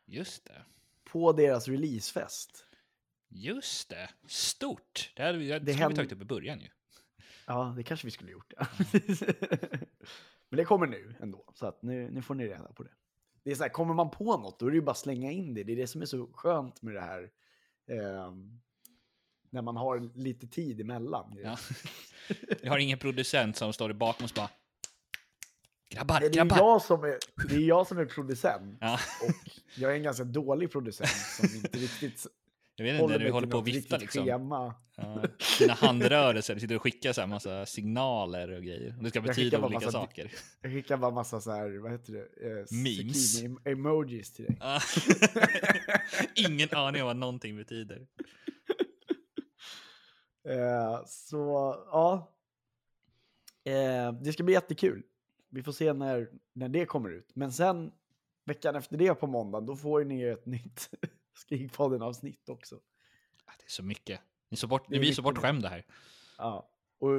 Just 0.05 0.45
det. 0.45 0.65
på 1.05 1.33
deras 1.33 1.69
releasefest. 1.69 2.67
Just 3.31 3.89
det. 3.89 4.09
Stort. 4.27 5.13
Det, 5.17 5.23
här, 5.23 5.33
det, 5.33 5.39
det 5.39 5.59
Det 5.59 5.73
skulle 5.73 5.89
vi 5.89 5.95
tagit 5.95 6.13
upp 6.13 6.23
i 6.23 6.25
början 6.25 6.61
ju. 6.61 6.69
Ja, 7.47 7.75
det 7.77 7.83
kanske 7.83 8.07
vi 8.07 8.11
skulle 8.11 8.31
gjort. 8.33 8.53
Ja. 8.57 8.67
Men 10.49 10.57
det 10.57 10.65
kommer 10.65 10.87
nu 10.87 11.15
ändå, 11.21 11.45
så 11.55 11.67
att 11.67 11.83
nu, 11.83 12.11
nu 12.11 12.23
får 12.23 12.35
ni 12.35 12.47
reda 12.47 12.73
på 12.73 12.83
det. 12.83 12.91
Det 13.43 13.51
är 13.51 13.55
så 13.55 13.63
här, 13.63 13.71
kommer 13.71 13.95
man 13.95 14.11
på 14.11 14.37
något, 14.37 14.59
då 14.59 14.67
är 14.67 14.71
det 14.71 14.77
ju 14.77 14.83
bara 14.83 14.91
att 14.91 14.99
slänga 14.99 15.33
in 15.33 15.55
det. 15.55 15.65
Det 15.65 15.73
är 15.73 15.77
det 15.77 15.87
som 15.87 16.03
är 16.03 16.07
så 16.07 16.27
skönt 16.33 16.83
med 16.83 16.95
det 16.95 17.01
här. 17.01 17.31
ehm, 17.91 18.61
när 19.51 19.63
man 19.63 19.77
har 19.77 20.11
lite 20.19 20.47
tid 20.47 20.81
emellan. 20.81 21.39
Ja. 21.45 21.59
Vi 22.63 22.69
har 22.69 22.79
ingen 22.79 22.99
producent 22.99 23.57
som 23.57 23.73
står 23.73 23.93
bakom 23.93 24.25
oss 24.25 24.35
bara... 24.35 24.51
Grabbar, 25.91 26.21
Det 26.21 26.27
är, 26.27 26.31
grabbar! 26.31 26.57
jag 26.57 26.83
som 26.83 27.05
är, 27.05 27.19
det 27.49 27.55
är 27.55 27.61
jag 27.61 27.87
som 27.87 27.99
är 27.99 28.05
producent. 28.07 28.79
Ja. 28.81 28.99
Och 29.23 29.51
jag 29.77 29.93
är 29.93 29.97
en 29.97 30.03
ganska 30.03 30.25
dålig 30.25 30.73
producent 30.73 31.11
som 31.11 31.57
inte 31.57 31.79
riktigt 31.79 32.27
Jag 32.81 32.93
vet 32.93 33.03
inte, 33.03 33.19
du 33.19 33.31
håller 33.31 33.47
på 33.49 33.61
viftar 33.61 33.81
riktigt 33.81 34.01
liksom. 34.01 34.25
schema. 34.25 34.75
Ja, 34.97 35.23
dina 35.59 35.73
handrörelser, 35.73 36.55
du 36.55 36.61
sitter 36.61 36.77
och 36.77 36.83
skickar 36.83 37.13
så 37.13 37.21
här 37.21 37.29
massa 37.29 37.67
signaler 37.67 38.51
och 38.57 38.63
grejer. 38.63 38.95
Och 38.99 39.05
det 39.05 39.11
ska 39.11 39.21
betyda 39.21 39.59
olika 39.59 39.75
massa- 39.75 39.91
saker. 39.93 40.33
Jag 40.63 40.73
skickar 40.73 40.97
bara 40.97 41.11
massa 41.11 41.41
så 41.41 41.51
här, 41.51 41.79
vad 41.79 41.93
heter 41.93 42.13
det? 42.13 42.21
Eh, 42.21 42.51
Memes. 42.71 43.37
zucchini-emojis 43.37 44.33
till 44.33 44.45
dig. 44.45 44.57
Ja. 44.61 44.81
Ingen 46.49 46.69
aning 46.73 47.03
om 47.03 47.07
vad 47.07 47.17
någonting 47.17 47.57
betyder. 47.57 48.07
Eh, 50.49 51.05
så 51.07 51.77
ja. 51.93 52.33
Eh, 53.65 54.13
det 54.13 54.33
ska 54.33 54.43
bli 54.43 54.55
jättekul. 54.55 55.03
Vi 55.51 55.63
får 55.63 55.73
se 55.73 55.93
när, 55.93 56.29
när 56.53 56.69
det 56.69 56.87
kommer 56.87 57.11
ut. 57.11 57.31
Men 57.35 57.53
sen 57.53 57.93
veckan 58.45 58.77
efter 58.77 58.97
det 58.97 59.15
på 59.15 59.27
måndag, 59.27 59.61
då 59.61 59.77
får 59.77 60.01
ju 60.03 60.09
ni 60.09 60.23
ett 60.23 60.47
nytt 60.47 60.91
Skrikpodden-avsnitt 61.41 62.49
också. 62.49 62.75
Det 63.59 63.65
är 63.67 63.71
så 63.71 63.83
mycket. 63.83 64.21
Ni, 64.49 64.55
är 64.55 64.57
så 64.57 64.67
bort, 64.67 64.87
Det 64.89 64.97
är 64.97 65.13
så 65.13 65.23
bortskämda 65.23 65.69
här. 65.69 65.87
Ja. 66.39 66.69
Och 66.99 67.11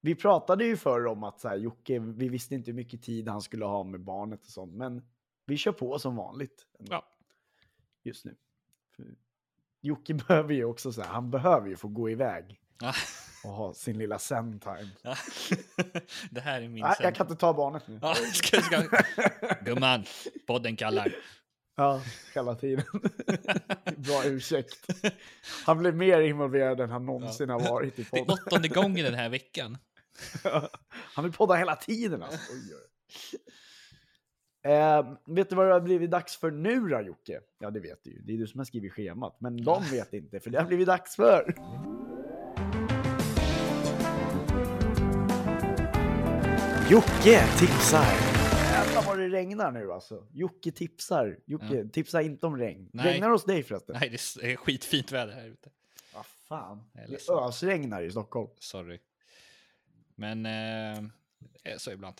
vi 0.00 0.14
pratade 0.14 0.64
ju 0.64 0.76
förr 0.76 1.06
om 1.06 1.24
att 1.24 1.40
så 1.40 1.48
här, 1.48 1.56
Jocke, 1.56 1.98
vi 1.98 2.28
visste 2.28 2.54
inte 2.54 2.70
hur 2.70 2.76
mycket 2.76 3.02
tid 3.02 3.28
han 3.28 3.42
skulle 3.42 3.64
ha 3.64 3.84
med 3.84 4.00
barnet 4.00 4.44
och 4.44 4.50
sånt, 4.50 4.74
men 4.74 5.02
vi 5.46 5.56
kör 5.56 5.72
på 5.72 5.98
som 5.98 6.16
vanligt 6.16 6.66
Ja. 6.78 7.06
just 8.02 8.24
nu. 8.24 8.36
För 8.96 9.14
Jocke 9.80 10.14
behöver 10.28 10.54
ju 10.54 10.64
också 10.64 10.92
så 10.92 11.02
här, 11.02 11.08
han 11.08 11.30
behöver 11.30 11.68
ju 11.68 11.76
få 11.76 11.88
gå 11.88 12.10
iväg 12.10 12.60
Ja. 12.80 12.92
och 13.44 13.50
ha 13.50 13.74
sin 13.74 13.98
lilla 13.98 14.18
zen-time. 14.18 14.88
Ja. 15.02 15.16
Det 16.30 16.40
här 16.40 16.62
är 16.62 16.68
min 16.68 16.84
sen. 16.84 16.94
jag 17.00 17.14
kan 17.14 17.26
inte 17.26 17.36
ta 17.40 17.52
barnet 17.52 17.88
nu. 17.88 17.98
Ja, 18.02 18.14
ska, 18.14 18.60
ska. 18.60 18.82
Gumman, 19.64 20.04
podden 20.46 20.76
kallar. 20.76 21.14
Ja, 21.76 22.02
hela 22.34 22.54
tiden. 22.54 22.84
Bra 23.96 24.22
ursäkt. 24.24 24.86
Han 25.66 25.78
blev 25.78 25.96
mer 25.96 26.20
involverad 26.20 26.80
än 26.80 26.90
han 26.90 27.06
någonsin 27.06 27.48
har 27.48 27.60
varit 27.60 27.98
i 27.98 28.06
Det 28.10 28.18
är 28.18 28.24
podden. 28.24 28.38
åttonde 28.46 28.68
gången 28.68 29.04
den 29.04 29.14
här 29.14 29.28
veckan. 29.28 29.78
Han 31.14 31.24
vill 31.24 31.32
podda 31.32 31.54
hela 31.54 31.76
tiden 31.76 32.22
alltså. 32.22 32.52
Oj, 32.52 32.74
oj. 32.74 32.88
Eh, 34.72 35.14
vet 35.26 35.48
du 35.50 35.56
vad 35.56 35.66
det 35.66 35.72
har 35.72 35.80
blivit 35.80 36.10
dags 36.10 36.36
för 36.36 36.50
nu 36.50 36.88
då 36.88 37.00
Jocke? 37.00 37.40
Ja 37.58 37.70
det 37.70 37.80
vet 37.80 38.04
du 38.04 38.10
ju, 38.10 38.18
det 38.22 38.32
är 38.32 38.38
du 38.38 38.46
som 38.46 38.60
har 38.60 38.64
skrivit 38.64 38.92
schemat. 38.92 39.36
Men 39.40 39.64
de 39.64 39.84
vet 39.90 40.12
inte, 40.12 40.40
för 40.40 40.50
det 40.50 40.58
har 40.58 40.66
blivit 40.66 40.86
dags 40.86 41.16
för... 41.16 41.54
Jocke 46.90 47.44
tipsar! 47.58 48.31
Jävlar 48.92 49.06
vad 49.10 49.18
det 49.18 49.28
regnar 49.28 49.72
nu 49.72 49.92
alltså. 49.92 50.26
Jocke 50.32 50.72
tipsar. 50.72 51.38
Jocke, 51.46 51.88
tipsa 51.92 52.22
inte 52.22 52.46
om 52.46 52.56
regn. 52.56 52.90
Nej. 52.92 53.04
Regnar 53.12 53.30
hos 53.30 53.44
dig 53.44 53.62
förresten? 53.62 53.96
Nej, 54.00 54.08
det 54.08 54.52
är 54.52 54.56
skitfint 54.56 55.12
väder 55.12 55.32
här 55.32 55.46
ute. 55.48 55.70
Vad 56.14 56.26
fan. 56.26 56.90
Jag 56.92 57.04
är 57.04 57.08
Det 57.08 57.32
ösregnar 57.48 58.02
i 58.02 58.10
Stockholm. 58.10 58.48
Sorry. 58.58 58.98
Men 60.14 60.46
eh, 60.46 61.02
är 61.64 61.78
så 61.78 61.90
ibland. 61.92 62.14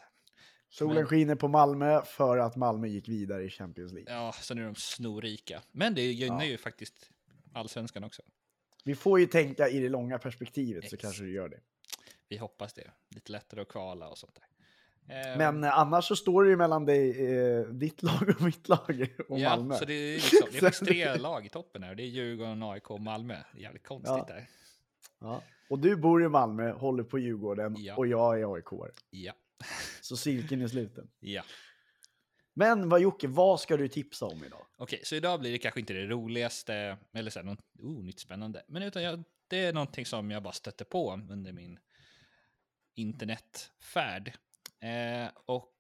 Solen 0.69 0.95
Men- 0.95 1.07
skiner 1.07 1.35
på 1.35 1.49
Malmö 1.49 2.03
för 2.03 2.39
att 2.39 2.57
Malmö 2.57 2.87
gick 2.89 3.09
vidare 3.09 3.45
i 3.45 3.51
Champions 3.51 3.93
League. 3.93 4.15
Ja, 4.15 4.33
så 4.33 4.55
nu 4.55 4.63
är 4.63 4.67
de 4.67 4.75
snorrika. 4.75 5.63
Men 5.73 5.95
det 5.95 6.03
gynnar 6.03 6.41
Ja. 6.43 6.45
ju 6.47 6.59
faktiskt 6.59 7.11
allsvenskan 7.53 8.05
också. 8.05 8.23
Vi 8.85 8.95
får 8.95 9.21
ju 9.21 9.27
tänka 9.27 9.69
i 9.69 9.79
det 9.81 9.89
långa 9.89 10.19
perspektivet 10.19 10.89
så 10.91 10.95
Ex. 10.97 11.03
kanske 11.03 11.23
det 11.23 11.31
gör 11.31 11.49
det. 11.49 11.61
Vi 12.29 12.37
hoppas 12.37 12.75
det. 12.75 12.91
Lite 13.11 13.33
lättare 13.33 13.61
att 13.61 13.69
kvala 13.69 14.09
och 14.09 14.19
sånt 14.19 14.35
där. 14.35 14.45
Eh, 15.09 15.39
Men 15.39 15.65
annars 15.65 16.05
så 16.05 16.17
står 16.17 16.45
det 16.45 16.51
ju 16.51 16.57
mellan 16.57 16.85
dig, 16.85 17.27
eh, 17.37 17.61
ditt 17.65 18.03
lag 18.03 18.29
och 18.37 18.43
mitt 18.43 18.69
lag 18.69 19.09
och 19.29 19.39
ja, 19.39 19.57
Malmö. 19.57 19.75
så 19.75 19.85
det 19.85 19.95
är, 19.95 20.15
liksom, 20.15 20.39
det 20.53 20.57
är 20.57 20.61
Så- 20.61 20.67
faktiskt 20.67 20.85
tre 20.87 21.15
lag 21.17 21.47
i 21.47 21.49
toppen 21.49 21.83
här. 21.83 21.95
Det 21.95 22.03
är 22.03 22.07
Djurgården, 22.07 22.63
AIK 22.63 22.91
och 22.91 23.01
Malmö. 23.01 23.35
Det 23.53 23.59
är 23.59 23.63
jävligt 23.63 23.87
konstigt 23.87 24.09
Ja. 24.17 24.25
där. 24.29 24.47
ja. 25.21 25.43
Och 25.71 25.79
du 25.79 25.97
bor 25.97 26.25
i 26.25 26.29
Malmö, 26.29 26.73
håller 26.73 27.05
på 27.05 27.19
Djurgården 27.19 27.75
Ja. 27.79 27.97
och 27.97 28.07
jag 28.07 28.41
är 28.41 28.55
aik 28.55 28.65
Ja. 29.11 29.33
Så 30.01 30.17
cirkeln 30.17 30.63
är 30.63 30.69
sluten. 30.69 31.11
ja. 31.21 31.43
Men 32.55 32.89
vad 32.89 33.01
Jocke, 33.01 33.29
vad 33.29 33.61
ska 33.61 33.77
du 33.77 33.89
tipsa 33.89 34.27
om 34.27 34.45
idag? 34.45 34.67
Okej, 34.77 35.01
så 35.05 35.15
idag 35.15 35.41
blir 35.41 35.53
det 35.53 35.59
kanske 35.59 35.81
inte 35.81 35.93
det 35.93 36.07
roligaste, 36.07 36.99
eller 37.13 37.31
så 37.31 37.39
här, 37.39 37.47
något 37.47 37.65
oh, 37.79 38.05
nytt 38.05 38.21
spännande. 38.21 38.63
Men 38.69 38.83
utan 38.83 39.03
jag, 39.03 39.25
det 39.49 39.59
är 39.59 39.73
någonting 39.73 40.07
som 40.07 40.31
jag 40.31 40.43
bara 40.43 40.53
stötte 40.53 40.85
på 40.85 41.13
under 41.31 41.53
min 41.53 41.79
internetfärd. 42.95 44.33
Eh, 44.83 45.31
och 45.47 45.75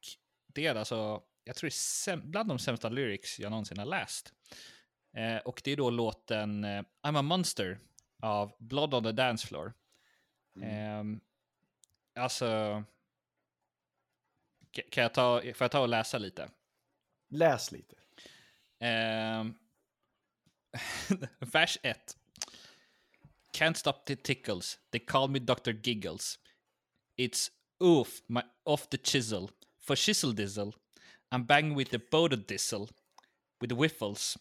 det 0.46 0.66
är 0.66 0.74
alltså, 0.74 1.22
jag 1.44 1.56
tror 1.56 1.70
det 1.70 2.12
är 2.12 2.16
bland 2.16 2.48
de 2.48 2.58
sämsta 2.58 2.88
lyrics 2.88 3.38
jag 3.38 3.50
någonsin 3.50 3.78
har 3.78 3.86
läst. 3.86 4.32
Eh, 5.16 5.36
och 5.36 5.60
det 5.64 5.70
är 5.72 5.76
då 5.76 5.90
låten 5.90 6.64
eh, 6.64 6.82
I'm 7.02 7.18
a 7.18 7.22
Monster 7.22 7.78
av 8.22 8.52
Blood 8.58 8.94
on 8.94 9.02
the 9.04 9.12
Dance 9.12 9.46
Floor. 9.46 9.72
Eh, 10.62 11.04
alltså, 12.14 12.44
ka- 14.72 14.90
kan 14.90 15.02
jag 15.02 15.14
ta, 15.14 15.40
får 15.40 15.64
jag 15.64 15.70
ta 15.70 15.80
och 15.80 15.88
läsa 15.88 16.18
lite? 16.18 16.50
Läs 17.30 17.72
lite. 17.72 17.96
Ehm, 18.80 19.54
vers 21.38 21.78
1. 21.82 22.16
Can't 23.58 23.74
stop 23.74 23.92
the 24.06 24.16
tickles. 24.16 24.78
They 24.90 25.00
call 25.00 25.30
me 25.30 25.38
Dr. 25.38 25.70
Giggles. 25.70 26.38
It's 27.16 27.50
oof, 27.82 28.22
my 28.28 28.42
off 28.64 28.88
the 28.90 28.98
chisel. 28.98 29.50
For 29.78 29.96
shizzle 29.96 30.34
dizzle. 30.34 30.74
and 31.32 31.46
bang 31.46 31.74
with 31.74 31.90
the 31.90 31.98
boda 31.98 32.36
dizzle. 32.36 32.88
With 33.60 33.70
the 33.70 33.76
whiffles. 33.76 34.38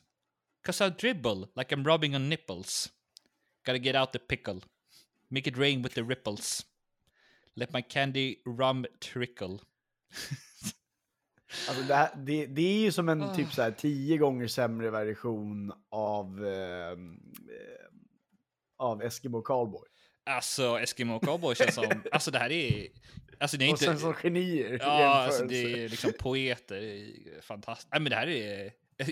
Cause 0.64 0.82
I 0.82 0.90
dribble 0.90 1.50
like 1.56 1.72
I'm 1.72 1.84
rubbing 1.84 2.16
on 2.16 2.30
nipples. 2.30 2.90
Gotta 3.66 3.80
get 3.80 3.96
out 3.96 4.12
the 4.12 4.20
pickle. 4.20 4.62
Make 5.30 5.48
it 5.48 5.58
rain 5.58 5.82
with 5.82 5.94
the 5.94 6.04
ripples. 6.04 6.66
Let 7.56 7.74
my 7.74 7.82
candy 7.82 8.38
rum 8.46 8.86
trickle. 9.00 9.60
Alltså 11.68 11.84
det, 11.84 11.96
här, 11.96 12.10
det, 12.16 12.46
det 12.46 12.62
är 12.62 12.80
ju 12.80 12.92
som 12.92 13.10
en 13.10 13.22
Ah. 13.22 13.36
typ 13.36 13.54
så 13.54 13.62
här 13.62 13.72
tio 13.72 14.18
gånger 14.18 14.48
sämre 14.48 14.90
version 14.90 15.74
av, 15.90 16.46
eh, 16.46 16.92
eh, 16.92 16.96
av 18.78 19.02
Eskimo 19.02 19.42
Callboy. 19.42 19.88
Alltså 20.26 20.80
Eskimo 20.80 21.20
Cowboy 21.20 21.56
känns 21.56 21.76
som, 21.76 21.86
alltså 22.12 22.32
det 22.32 22.40
här 22.40 22.52
är, 22.52 22.88
alltså 23.40 23.58
det 23.58 23.66
är 23.66 23.68
Och 23.68 23.70
inte, 23.72 23.84
sen 23.86 24.00
som 24.00 24.14
genier 24.14 24.78
ja 24.82 25.16
alltså 25.16 25.46
det 25.46 25.84
är 25.84 25.90
liksom 25.90 26.12
poeter, 26.20 27.42
fantastiskt. 27.42 27.92
Nej 27.92 28.02
men 28.02 28.10
det 28.10 28.16
här 28.16 28.28
är, 28.28 28.72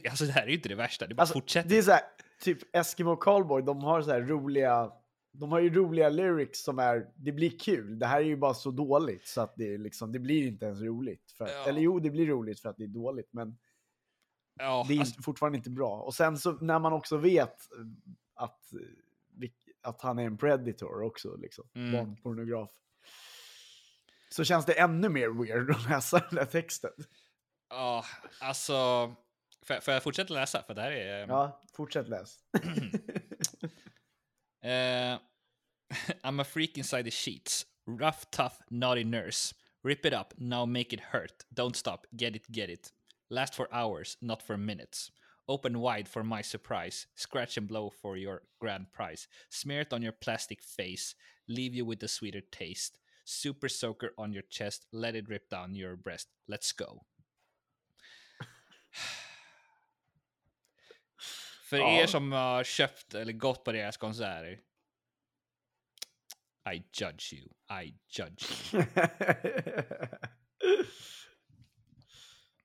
alltså 0.10 0.26
det 0.26 0.32
här 0.32 0.44
är 0.44 0.48
inte 0.52 0.70
det 0.70 0.76
värsta, 0.76 1.08
det 1.08 1.16
bara 1.16 1.22
Alltså, 1.22 1.34
fortsätter. 1.34 1.70
Det 1.70 1.78
är 1.78 1.82
så 1.82 1.92
här, 1.92 2.02
typ 2.42 2.76
Eskimo 2.76 3.16
Callboy, 3.16 3.62
de 3.62 3.78
har 3.84 4.02
så 4.02 4.12
här 4.12 4.22
roliga, 4.22 4.92
de 5.32 5.52
har 5.52 5.60
ju 5.60 5.74
roliga 5.74 6.10
lyrics 6.10 6.64
som 6.64 6.80
är, 6.80 7.06
det 7.16 7.32
blir 7.32 7.60
kul. 7.60 8.00
Det 8.00 8.06
här 8.06 8.22
är 8.22 8.26
ju 8.26 8.36
bara 8.38 8.54
så 8.54 8.72
dåligt 8.72 9.28
så 9.28 9.42
att 9.42 9.54
det 9.56 9.78
liksom, 9.78 10.12
det 10.12 10.20
blir 10.20 10.48
inte 10.48 10.66
ens 10.66 10.82
roligt. 10.82 11.32
För, 11.38 11.46
att- 11.46 11.52
Ja. 11.52 11.70
Eller 11.70 11.82
jo, 11.82 12.00
det 12.00 12.10
blir 12.10 12.28
roligt 12.28 12.60
för 12.60 12.70
att 12.70 12.78
det 12.78 12.84
är 12.84 12.88
dåligt, 12.88 13.30
men 13.32 13.58
ja, 14.60 14.86
det 14.88 14.96
är 14.96 15.00
alltså, 15.00 15.22
fortfarande 15.22 15.58
inte 15.58 15.70
bra. 15.70 16.02
Och 16.02 16.14
sen 16.14 16.38
så 16.38 16.52
när 16.52 16.80
man 16.80 16.94
också 16.94 17.18
vet 17.18 17.56
att, 18.36 18.60
att 19.90 20.02
han 20.02 20.20
är 20.20 20.24
en 20.26 20.38
predator 20.38 21.02
också, 21.02 21.36
liksom, 21.36 21.66
Mm. 21.76 21.92
barnpornograf. 21.92 22.70
Så 24.30 24.44
känns 24.44 24.66
det 24.66 24.74
ännu 24.80 25.10
mer 25.10 25.30
weird 25.44 25.72
att 25.72 25.90
läsa 25.90 26.20
den 26.30 26.38
här 26.40 26.46
texten. 26.46 26.92
ja, 27.70 28.06
alltså, 28.40 28.74
får 29.66 29.74
jag, 29.76 29.84
får 29.84 29.94
jag 29.94 30.04
fortsätta 30.04 30.34
läsa? 30.34 30.64
För 30.64 30.74
det 30.74 30.82
här 30.82 30.92
är... 30.92 31.28
Ja, 31.28 31.62
fortsätt 31.74 32.08
läs. 32.10 32.40
Eh, 34.62 35.18
I'm 36.24 36.42
a 36.42 36.44
freak 36.44 36.78
inside 36.78 37.06
the 37.06 37.12
sheets. 37.12 37.66
Rough, 37.88 38.26
tough, 38.32 38.56
naughty 38.70 39.04
nurse. 39.04 39.56
Rip 39.84 40.06
it 40.06 40.14
up, 40.14 40.34
now 40.38 40.66
make 40.66 40.94
it 40.94 41.00
hurt. 41.00 41.46
Don't 41.56 41.76
stop, 41.76 42.06
get 42.12 42.36
it, 42.36 42.46
get 42.52 42.70
it. 42.70 42.92
Last 43.30 43.56
for 43.56 43.68
hours, 43.74 44.18
not 44.22 44.44
for 44.44 44.58
minutes. 44.58 45.12
Open 45.50 45.80
wide 45.80 46.08
for 46.08 46.24
my 46.24 46.44
surprise. 46.44 47.08
Scratch 47.16 47.58
and 47.58 47.68
blow 47.68 47.90
for 47.90 48.16
your 48.16 48.44
grand 48.60 48.92
prize. 48.94 49.28
Smear 49.50 49.82
it 49.82 49.92
on 49.94 50.04
your 50.04 50.12
plastic 50.12 50.62
face. 50.62 51.16
Leave 51.48 51.74
you 51.74 51.86
with 51.86 52.04
a 52.04 52.08
sweeter 52.08 52.42
taste. 52.52 53.00
Super 53.26 53.68
soaker 53.68 54.12
on 54.18 54.32
your 54.32 54.44
chest. 54.50 54.86
Let 54.94 55.16
it 55.16 55.28
rip 55.28 55.50
down 55.50 55.74
your 55.74 55.96
breast. 55.96 56.28
Let's 56.48 56.72
go. 56.72 57.02
För 61.70 61.78
Ja. 61.78 62.02
er 62.04 62.08
som 62.08 62.32
har 62.32 62.64
köpt 62.64 63.14
eller 63.14 63.34
gått 63.34 63.64
på 63.64 63.72
deras 63.72 63.98
konserter. 63.98 64.60
I 66.74 66.84
judge 66.94 67.34
you. 67.34 67.50
I 67.84 67.94
judge 68.10 68.74
you. 68.74 68.84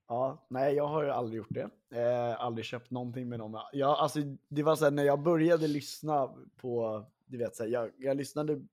ja, 0.09 0.47
nej, 0.49 0.75
jag 0.75 0.87
har 0.87 1.03
ju 1.05 1.11
aldrig 1.11 1.37
gjort 1.39 1.51
det. 1.55 1.71
Eh, 1.91 2.41
aldrig 2.41 2.65
köpt 2.65 2.91
någonting 2.91 3.29
med 3.29 3.39
dem. 3.39 3.61
Jag, 3.73 3.91
alltså, 3.99 4.19
det 4.49 4.63
var 4.63 4.77
så 4.77 4.85
här, 4.85 4.93
när 4.93 5.05
jag 5.05 5.23
började 5.23 5.69
lyssna 5.69 6.35
på, 6.57 7.05
du 7.27 7.39
vet, 7.39 7.57
så 7.57 7.63
här, 7.63 7.71
jag, 7.71 7.91
jag 7.99 8.17
lyssnade, 8.17 8.67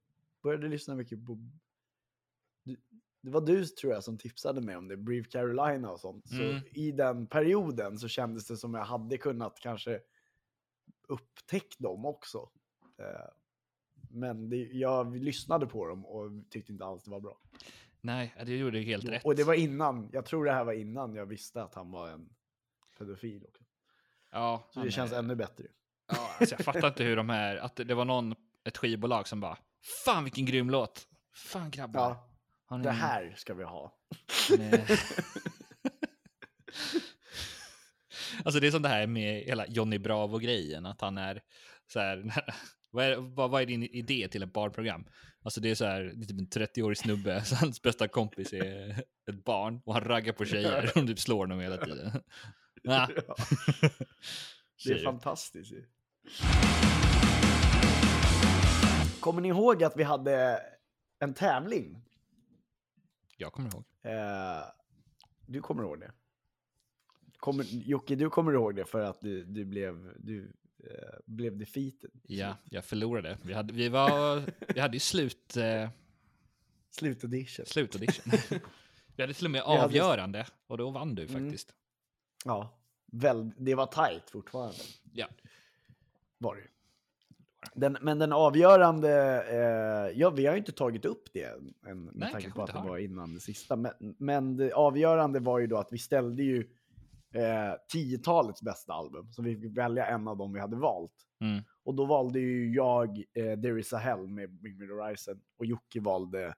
började 0.43 0.67
lyssna 0.67 0.95
mycket 0.95 1.25
på, 1.25 1.37
det 3.21 3.29
var 3.31 3.41
du 3.41 3.65
tror 3.65 3.93
jag 3.93 4.03
som 4.03 4.17
tipsade 4.17 4.61
mig 4.61 4.77
om 4.77 4.87
det, 4.87 4.97
Brief 4.97 5.29
Carolina 5.29 5.91
och 5.91 5.99
sånt. 5.99 6.29
Så 6.29 6.41
Mm. 6.43 6.63
i 6.71 6.91
den 6.91 7.27
perioden 7.27 7.99
så 7.99 8.07
kändes 8.07 8.47
det 8.47 8.57
som 8.57 8.73
jag 8.73 8.85
hade 8.85 9.17
kunnat 9.17 9.59
kanske 9.59 9.99
upptäcka 11.07 11.75
dem 11.79 12.05
också. 12.05 12.49
Eh, 12.97 13.29
men 14.09 14.49
det, 14.49 14.57
jag 14.57 15.17
lyssnade 15.17 15.67
på 15.67 15.87
dem 15.87 16.05
och 16.05 16.31
tyckte 16.49 16.71
inte 16.71 16.85
alls 16.85 17.03
det 17.03 17.11
var 17.11 17.19
bra. 17.19 17.37
Nej, 18.01 18.35
det 18.45 18.57
gjorde 18.57 18.77
du 18.79 18.83
helt 18.85 19.05
rätt. 19.05 19.25
Och 19.25 19.35
det 19.35 19.43
var 19.43 19.53
innan, 19.53 20.09
jag 20.13 20.25
tror 20.25 20.45
det 20.45 20.51
här 20.51 20.63
var 20.63 20.73
innan 20.73 21.15
jag 21.15 21.25
visste 21.25 21.63
att 21.63 21.75
han 21.75 21.91
var 21.91 22.09
en 22.09 22.29
pedofil 22.97 23.45
också. 23.47 23.63
ja, 24.31 24.69
Så 24.73 24.83
det 24.83 24.91
känns 24.91 25.11
är- 25.11 25.19
ännu 25.19 25.35
bättre. 25.35 25.63
Ja, 26.11 26.35
alltså 26.39 26.55
jag 26.55 26.65
fattar 26.65 26.87
inte 26.87 27.03
hur 27.03 27.15
de 27.15 27.29
här, 27.29 27.55
att 27.57 27.75
det 27.75 27.93
var 27.93 28.05
någon, 28.05 28.35
ett 28.63 28.77
skivbolag 28.77 29.27
som 29.27 29.39
bara, 29.39 29.57
fan 30.05 30.23
vilken 30.23 30.45
grym 30.45 30.69
låt. 30.69 31.07
Fan 31.33 31.71
grabbar. 31.71 32.15
Ja, 32.69 32.77
ni- 32.77 32.83
det 32.83 32.91
här 32.91 33.33
ska 33.37 33.53
vi 33.53 33.63
ha. 33.63 33.97
Alltså 38.45 38.59
det 38.59 38.67
är 38.67 38.71
som 38.71 38.81
det 38.81 38.89
här 38.89 39.07
med 39.07 39.43
hela 39.43 39.67
Johnny 39.67 39.97
Bravo-grejen, 39.99 40.85
att 40.85 41.01
han 41.01 41.17
är 41.17 41.41
så 41.93 41.99
här, 41.99 42.33
vad 42.91 43.05
är, 43.05 43.15
vad, 43.15 43.49
vad 43.51 43.61
är 43.61 43.65
din 43.65 43.83
idé 43.83 44.27
till 44.31 44.43
ett 44.43 44.53
barnprogram? 44.53 45.05
Alltså 45.43 45.61
det 45.61 45.71
är 45.71 45.75
så 45.75 45.85
här, 45.85 46.01
det 46.01 46.23
är 46.23 46.27
typ 46.27 46.39
en 46.39 46.47
30-årig 46.47 46.97
snubbe, 46.97 47.43
så 47.45 47.55
hans 47.55 47.81
bästa 47.81 48.07
kompis 48.07 48.53
är 48.53 49.03
ett 49.29 49.43
barn 49.45 49.81
och 49.85 49.93
han 49.93 50.03
raggar 50.03 50.33
på 50.33 50.45
tjejer 50.45 50.91
och 50.95 51.07
typ 51.07 51.19
slår 51.19 51.47
dem 51.47 51.59
hela 51.59 51.77
tiden. 51.77 52.11
Ja. 52.83 53.09
Ja, 53.27 53.35
det 54.85 54.91
är 54.91 55.03
fantastiskt 55.03 55.71
ju. 55.71 55.85
Kommer 59.19 59.41
ni 59.41 59.47
ihåg 59.47 59.83
att 59.83 59.97
vi 59.97 60.03
hade 60.03 60.63
en 61.19 61.33
tävling? 61.33 62.05
Jag 63.37 63.53
kommer 63.53 63.69
ihåg. 63.73 63.83
Eh, 64.01 64.63
du 65.47 65.61
kommer 65.61 65.83
ihåg 65.83 65.99
det? 65.99 66.11
Kommer, 67.37 67.63
Jocke, 67.63 68.15
du 68.15 68.29
kommer 68.29 68.53
ihåg 68.53 68.75
det 68.75 68.85
för 68.85 69.01
att 69.01 69.21
du, 69.21 69.43
du 69.43 69.65
blev, 69.65 70.13
du, 70.19 70.53
blev 71.25 71.57
defeated. 71.57 72.11
Ja, 72.27 72.57
jag 72.69 72.85
förlorade. 72.85 73.37
Vi 73.43 73.53
hade, 73.53 73.73
vi 73.73 73.89
var, 73.89 74.41
vi 74.73 74.79
hade 74.79 74.93
ju 74.95 74.99
slut, 74.99 75.57
eh, 75.57 75.89
Slutaudition. 76.91 77.65
slutaudition. 77.65 78.33
vi 79.15 79.23
hade 79.23 79.33
till 79.33 79.45
och 79.45 79.51
med 79.51 79.61
hade- 79.61 79.83
avgörande 79.83 80.45
och 80.67 80.77
då 80.77 80.89
vann 80.91 81.15
du 81.15 81.25
Mm. 81.25 81.43
faktiskt. 81.43 81.73
Ja, 82.45 82.79
väl, 83.11 83.51
det 83.57 83.75
var 83.75 83.85
tajt 83.85 84.29
fortfarande. 84.29 84.77
Ja. 85.13 85.27
Var 86.37 86.55
det 86.55 86.61
den, 87.73 87.97
Men 88.01 88.19
den 88.19 88.33
avgörande, 88.33 89.09
eh, 89.49 90.19
ja 90.19 90.29
vi 90.29 90.45
har 90.45 90.53
ju 90.53 90.59
inte 90.59 90.71
tagit 90.71 91.05
upp 91.05 91.29
det 91.33 91.43
än, 91.87 92.03
med 92.03 92.13
Nej, 92.15 92.31
tanke 92.31 92.51
på 92.51 92.63
att 92.63 92.73
det 92.73 92.89
var 92.89 92.97
innan 92.97 93.33
det 93.33 93.39
sista. 93.39 93.75
Men, 93.75 93.93
men 94.17 94.57
det 94.57 94.71
avgörande 94.73 95.39
var 95.39 95.59
ju 95.59 95.67
då 95.67 95.77
att 95.77 95.93
vi 95.93 95.97
ställde 95.97 96.43
ju 96.43 96.69
eh, 97.33 97.73
tiotalets 97.91 98.61
bästa 98.61 98.93
album. 98.93 99.31
Så 99.31 99.41
vi 99.41 99.57
fick 99.57 99.77
välja 99.77 100.05
en 100.05 100.27
av 100.27 100.37
dem 100.37 100.53
vi 100.53 100.59
hade 100.59 100.75
valt. 100.75 101.27
Mm. 101.41 101.63
Och 101.83 101.95
då 101.95 102.05
valde 102.05 102.39
ju 102.39 102.73
jag 102.73 103.17
eh, 103.17 103.59
There 103.61 103.79
is 103.79 103.93
a 103.93 103.97
hell 103.97 104.27
med 104.27 104.49
Bring 104.49 104.77
Me 104.77 104.87
the 104.87 104.93
Horizon 104.93 105.41
och 105.57 105.65
Jocke 105.65 105.99
valde 105.99 106.55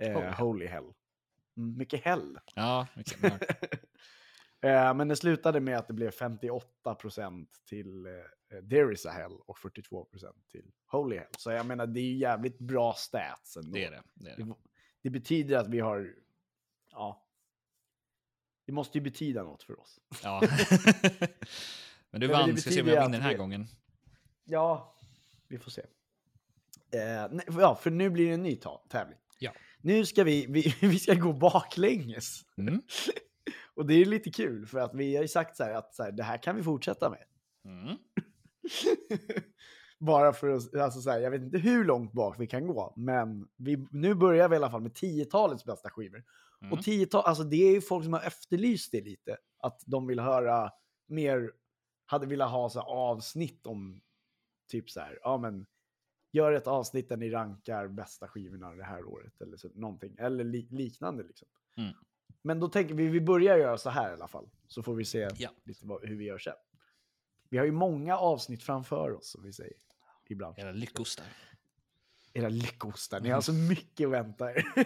eh, 0.00 0.12
Holy 0.12 0.30
Holy, 0.30 0.66
Hell. 0.66 0.92
Mm, 1.56 1.78
mycket 1.78 2.04
hell. 2.04 2.38
Ja, 2.54 2.86
mycket. 2.96 3.40
Eh, 4.64 4.94
men 4.94 5.08
det 5.08 5.16
slutade 5.16 5.60
med 5.60 5.78
att 5.78 5.88
det 5.88 5.94
blev 5.94 6.10
58% 6.10 7.46
till 7.68 8.06
eh, 8.06 8.12
There 8.70 8.92
is 8.92 9.06
a 9.06 9.10
hell 9.10 9.32
och 9.46 9.58
42% 9.58 10.06
till 10.50 10.70
Holy 10.86 11.16
hell. 11.16 11.28
Så 11.38 11.50
jag 11.50 11.66
menar, 11.66 11.86
det 11.86 12.00
är 12.00 12.04
ju 12.04 12.16
jävligt 12.16 12.58
bra 12.58 12.92
stats 12.92 13.56
ändå. 13.56 13.70
Det 13.72 13.84
är 13.84 13.90
det. 13.90 14.02
det, 14.14 14.30
är. 14.30 14.36
Det, 14.36 14.54
det 15.02 15.10
betyder 15.10 15.56
att 15.56 15.68
vi 15.68 15.80
har, 15.80 16.14
ja, 16.90 17.23
det 18.66 18.72
måste 18.72 18.98
ju 18.98 19.04
betyda 19.04 19.42
något 19.42 19.62
för 19.62 19.80
oss. 19.80 20.00
Ja. 20.22 20.42
men 22.10 22.20
du 22.20 22.28
men 22.28 22.30
vann, 22.30 22.56
ska 22.56 22.70
se 22.70 22.82
om 22.82 22.88
jag 22.88 22.94
vinner 22.94 23.08
den 23.08 23.22
här 23.22 23.30
vi- 23.30 23.36
gången. 23.36 23.66
Ja, 24.44 24.96
vi 25.48 25.58
får 25.58 25.70
se. 25.70 25.82
Eh, 26.90 27.28
nej, 27.30 27.46
ja, 27.58 27.74
för 27.74 27.90
nu 27.90 28.10
blir 28.10 28.26
det 28.26 28.34
en 28.34 28.42
ny 28.42 28.60
tävling. 28.88 29.18
Ja. 29.38 29.52
Nu 29.78 30.06
ska 30.06 30.24
vi, 30.24 30.46
vi, 30.48 30.76
vi 30.86 30.98
ska 30.98 31.14
gå 31.14 31.32
baklänges. 31.32 32.40
Mm. 32.56 32.82
Och 33.74 33.86
det 33.86 33.94
är 33.94 34.04
lite 34.04 34.30
kul 34.30 34.66
för 34.66 34.78
att 34.78 34.94
vi 34.94 35.16
har 35.16 35.22
ju 35.22 35.28
sagt 35.28 35.56
så 35.56 35.64
här 35.64 35.74
att 35.74 35.94
så 35.94 36.02
här, 36.02 36.12
det 36.12 36.22
här 36.22 36.42
kan 36.42 36.56
vi 36.56 36.62
fortsätta 36.62 37.10
med. 37.10 37.24
Mm. 37.64 37.96
Bara 39.98 40.32
för 40.32 40.48
att, 40.48 40.74
alltså 40.74 41.00
så 41.00 41.10
här, 41.10 41.20
jag 41.20 41.30
vet 41.30 41.42
inte 41.42 41.58
hur 41.58 41.84
långt 41.84 42.12
bak 42.12 42.36
vi 42.38 42.46
kan 42.46 42.66
gå, 42.66 42.94
men 42.96 43.48
vi, 43.56 43.86
nu 43.90 44.14
börjar 44.14 44.48
vi 44.48 44.54
i 44.54 44.56
alla 44.56 44.70
fall 44.70 44.82
med 44.82 44.94
tiotalets 44.94 45.64
bästa 45.64 45.90
skivor. 45.90 46.24
Mm. 46.60 46.72
Och 46.72 46.84
tiotal, 46.84 47.24
alltså 47.24 47.44
det 47.44 47.56
är 47.56 47.72
ju 47.72 47.80
folk 47.80 48.04
som 48.04 48.12
har 48.12 48.20
efterlyst 48.20 48.92
det 48.92 49.00
lite, 49.00 49.36
att 49.58 49.82
de 49.86 50.06
vill 50.06 50.20
höra 50.20 50.72
mer, 51.06 51.52
hade 52.06 52.26
velat 52.26 52.50
ha 52.50 52.70
så 52.70 52.80
avsnitt 52.80 53.66
om 53.66 54.00
typ 54.68 54.90
så 54.90 55.00
här, 55.00 55.18
ja 55.22 55.38
men 55.38 55.66
gör 56.32 56.52
ett 56.52 56.66
avsnitt 56.66 57.08
där 57.08 57.16
ni 57.16 57.30
rankar 57.30 57.88
bästa 57.88 58.28
skivorna 58.28 58.70
det 58.74 58.84
här 58.84 59.04
året 59.04 59.40
eller 59.40 59.56
så, 59.56 59.68
någonting, 59.74 60.16
eller 60.18 60.44
li, 60.44 60.68
liknande 60.70 61.22
liksom. 61.22 61.48
Mm. 61.76 61.92
Men 62.42 62.60
då 62.60 62.68
tänker 62.68 62.94
vi, 62.94 63.08
vi 63.08 63.20
börjar 63.20 63.58
göra 63.58 63.78
så 63.78 63.90
här 63.90 64.10
i 64.10 64.12
alla 64.12 64.28
fall, 64.28 64.48
så 64.68 64.82
får 64.82 64.94
vi 64.94 65.04
se 65.04 65.28
Ja. 65.38 65.50
lite 65.64 65.86
vad, 65.86 66.08
hur 66.08 66.16
vi 66.16 66.24
gör 66.24 66.38
sen. 66.38 66.54
Vi 67.48 67.58
har 67.58 67.64
ju 67.64 67.72
många 67.72 68.18
avsnitt 68.18 68.62
framför 68.62 69.12
oss, 69.12 69.30
som 69.30 69.42
vi 69.42 69.52
säger. 69.52 69.76
Ibland. 70.28 70.58
Era 70.58 70.72
lyckostar. 70.72 71.26
Era 72.32 72.48
lyckostar, 72.48 73.20
ni 73.20 73.30
har 73.30 73.40
så 73.40 73.52
mycket 73.52 74.06
att 74.06 74.12
vänta 74.12 74.52
er. 74.52 74.64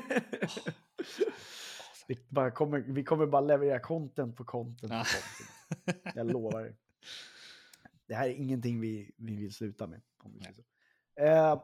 vi, 2.08 2.18
bara 2.28 2.50
kommer, 2.50 2.78
vi 2.78 3.04
kommer 3.04 3.26
bara 3.26 3.40
leverera 3.40 3.80
content 3.80 4.36
på 4.36 4.44
content 4.44 4.92
på 4.92 5.04
content. 5.04 6.14
Jag 6.14 6.32
lovar 6.32 6.60
er. 6.60 6.76
Det 8.06 8.14
här 8.14 8.28
är 8.28 8.34
ingenting 8.34 8.80
vi, 8.80 9.12
vi 9.16 9.36
vill 9.36 9.52
sluta 9.52 9.86
med. 9.86 10.00
Om 10.18 10.32
vi 10.32 10.54
så. 10.54 10.62
Eh, 11.14 11.60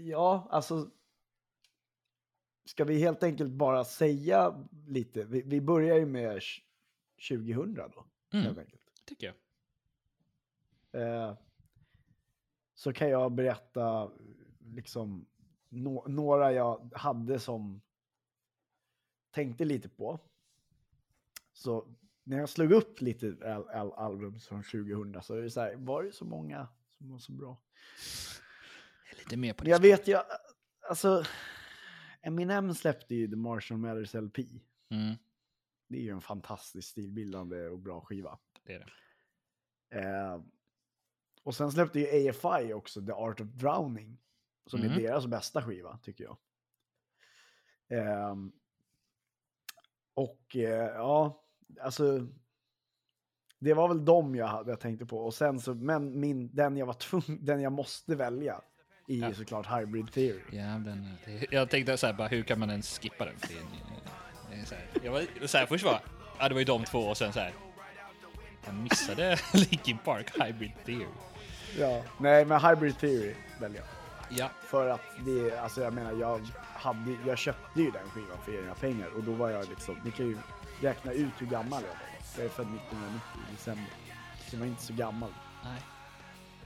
ja, 0.00 0.48
alltså. 0.50 0.90
Ska 2.64 2.84
vi 2.84 2.98
helt 2.98 3.22
enkelt 3.22 3.52
bara 3.52 3.84
säga 3.84 4.66
lite? 4.86 5.24
Vi, 5.24 5.42
vi 5.42 5.60
börjar 5.60 5.96
ju 5.96 6.06
med 6.06 6.40
2000 7.28 7.74
då. 7.74 8.06
Mm. 8.32 8.44
Helt 8.44 8.58
enkelt. 8.58 8.82
Tycker 9.04 9.34
jag. 10.92 11.02
Eh, 11.02 11.38
så 12.74 12.92
kan 12.92 13.10
jag 13.10 13.32
berätta 13.32 14.12
liksom 14.60 15.26
nå- 15.68 16.04
några 16.08 16.52
jag 16.52 16.90
hade 16.94 17.38
som 17.40 17.80
tänkte 19.30 19.64
lite 19.64 19.88
på. 19.88 20.18
Så 21.52 21.94
när 22.24 22.38
jag 22.38 22.48
slog 22.48 22.72
upp 22.72 23.00
lite 23.00 23.26
al- 23.54 23.68
al- 23.68 23.92
album 23.92 24.40
från 24.40 24.62
2000 24.62 25.22
så 25.22 25.34
är 25.34 25.42
det 25.42 25.50
så 25.50 25.60
här, 25.60 25.74
var 25.76 26.02
det 26.02 26.12
så 26.12 26.24
många 26.24 26.68
som 26.98 27.10
var 27.10 27.18
så 27.18 27.32
bra? 27.32 27.56
Lite 29.18 29.36
mer 29.36 29.52
på 29.52 29.64
det. 29.64 29.70
jag 29.70 29.80
vet 29.80 30.08
ju, 30.08 30.16
alltså 30.88 31.24
Eminem 32.22 32.74
släppte 32.74 33.14
ju 33.14 33.28
The 33.28 33.36
Marshall 33.36 33.78
Mathers 33.78 34.14
LP. 34.14 34.38
Mm, 34.90 35.14
Det 35.88 35.96
är 35.98 36.02
ju 36.02 36.10
en 36.10 36.20
fantastiskt 36.20 36.88
stilbildande 36.88 37.66
och 37.68 37.78
bra 37.78 38.00
skiva. 38.00 38.38
det 38.62 38.72
är 38.74 38.78
det. 38.78 38.90
Eh, 40.00 40.40
och 41.42 41.54
sen 41.54 41.72
släppte 41.72 42.00
ju 42.00 42.30
AFI 42.30 42.72
också 42.72 43.06
The 43.06 43.12
Art 43.12 43.40
of 43.40 43.46
Drowning. 43.46 44.18
Som 44.70 44.80
Mm. 44.80 44.92
är 44.92 44.96
deras 45.00 45.26
bästa 45.26 45.62
skiva, 45.62 45.98
tycker 46.02 46.24
jag. 46.24 46.36
Ehm, 47.88 48.52
och 50.14 50.56
eh, 50.56 50.86
ja, 50.94 51.44
alltså. 51.80 52.26
Det 53.60 53.74
var 53.74 53.88
väl 53.88 54.04
dem 54.04 54.34
jag, 54.34 54.46
hade, 54.46 54.70
jag 54.70 54.80
tänkte 54.80 55.06
på. 55.06 55.18
Och 55.18 55.34
sen 55.34 55.60
så, 55.60 55.74
men 55.74 56.20
min, 56.20 56.54
den 56.54 56.76
jag 56.76 56.86
var 56.86 56.94
tvungen, 56.94 57.44
den 57.44 57.60
jag 57.60 57.72
måste 57.72 58.16
välja 58.16 58.60
ju 59.08 59.16
Ja. 59.20 59.34
såklart 59.34 59.66
Hybrid 59.80 60.12
Theory. 60.12 60.40
Ja, 60.52 60.64
den, 60.64 61.08
jag 61.50 61.70
tänkte 61.70 61.96
så 61.96 62.06
här, 62.06 62.12
bara, 62.14 62.28
hur 62.28 62.42
kan 62.42 62.58
man 62.58 62.70
ens 62.70 62.98
skippa 62.98 63.24
den? 63.24 63.38
För 63.38 63.48
det 64.50 64.66
så 64.66 64.74
här, 64.74 64.86
jag 65.02 65.12
var 65.12 65.46
så 65.46 65.58
här, 65.58 65.66
först 65.66 65.84
var 65.84 66.00
ja, 66.38 66.48
det 66.48 66.54
var 66.54 66.58
ju 66.60 66.64
de 66.64 66.84
två 66.84 66.98
och 66.98 67.16
sen 67.16 67.32
så 67.32 67.40
här. 67.40 67.52
Jag 68.66 68.74
missade 68.74 69.36
Linkin 69.54 69.98
Park 70.04 70.30
Hybrid 70.46 70.72
Theory. 70.84 71.06
Ja, 71.78 72.02
nej 72.20 72.44
men 72.44 72.60
Hybrid 72.60 72.98
Theory 72.98 73.34
väljer 73.60 73.80
jag. 73.80 73.88
Ja, 74.30 74.50
För 74.60 74.88
att 74.88 75.00
det, 75.24 75.58
alltså 75.58 75.80
jag 75.80 75.92
menar, 75.92 76.12
jag, 76.12 76.40
hade, 76.62 77.16
jag 77.26 77.38
köpte 77.38 77.80
ju 77.82 77.90
den 77.90 78.10
skivan 78.10 78.38
för 78.44 78.58
egna 78.60 78.74
pengar 78.74 79.08
och 79.16 79.22
då 79.24 79.32
var 79.32 79.50
jag 79.50 79.68
liksom, 79.68 80.00
ni 80.04 80.10
kan 80.10 80.26
ju 80.26 80.38
räkna 80.80 81.12
ut 81.12 81.32
hur 81.38 81.46
gammal 81.46 81.82
jag 81.82 81.88
var. 81.88 81.98
Jag 82.36 82.44
är 82.44 82.48
född 82.48 82.66
1990 82.66 83.20
i 83.48 83.52
december. 83.52 83.92
Så 84.48 84.56
jag 84.56 84.60
var 84.60 84.66
inte 84.66 84.82
så 84.82 84.92
gammal. 84.94 85.34
nej. 85.64 85.82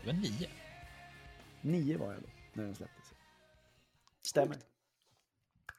Det 0.01 0.07
var 0.07 0.13
nio. 0.15 0.49
Nio 1.61 1.99
var 1.99 2.13
jag 2.13 2.23
då, 2.23 2.29
när 2.53 2.65
den 2.65 2.75
släpptes. 2.75 3.15
Stämmer. 4.23 4.57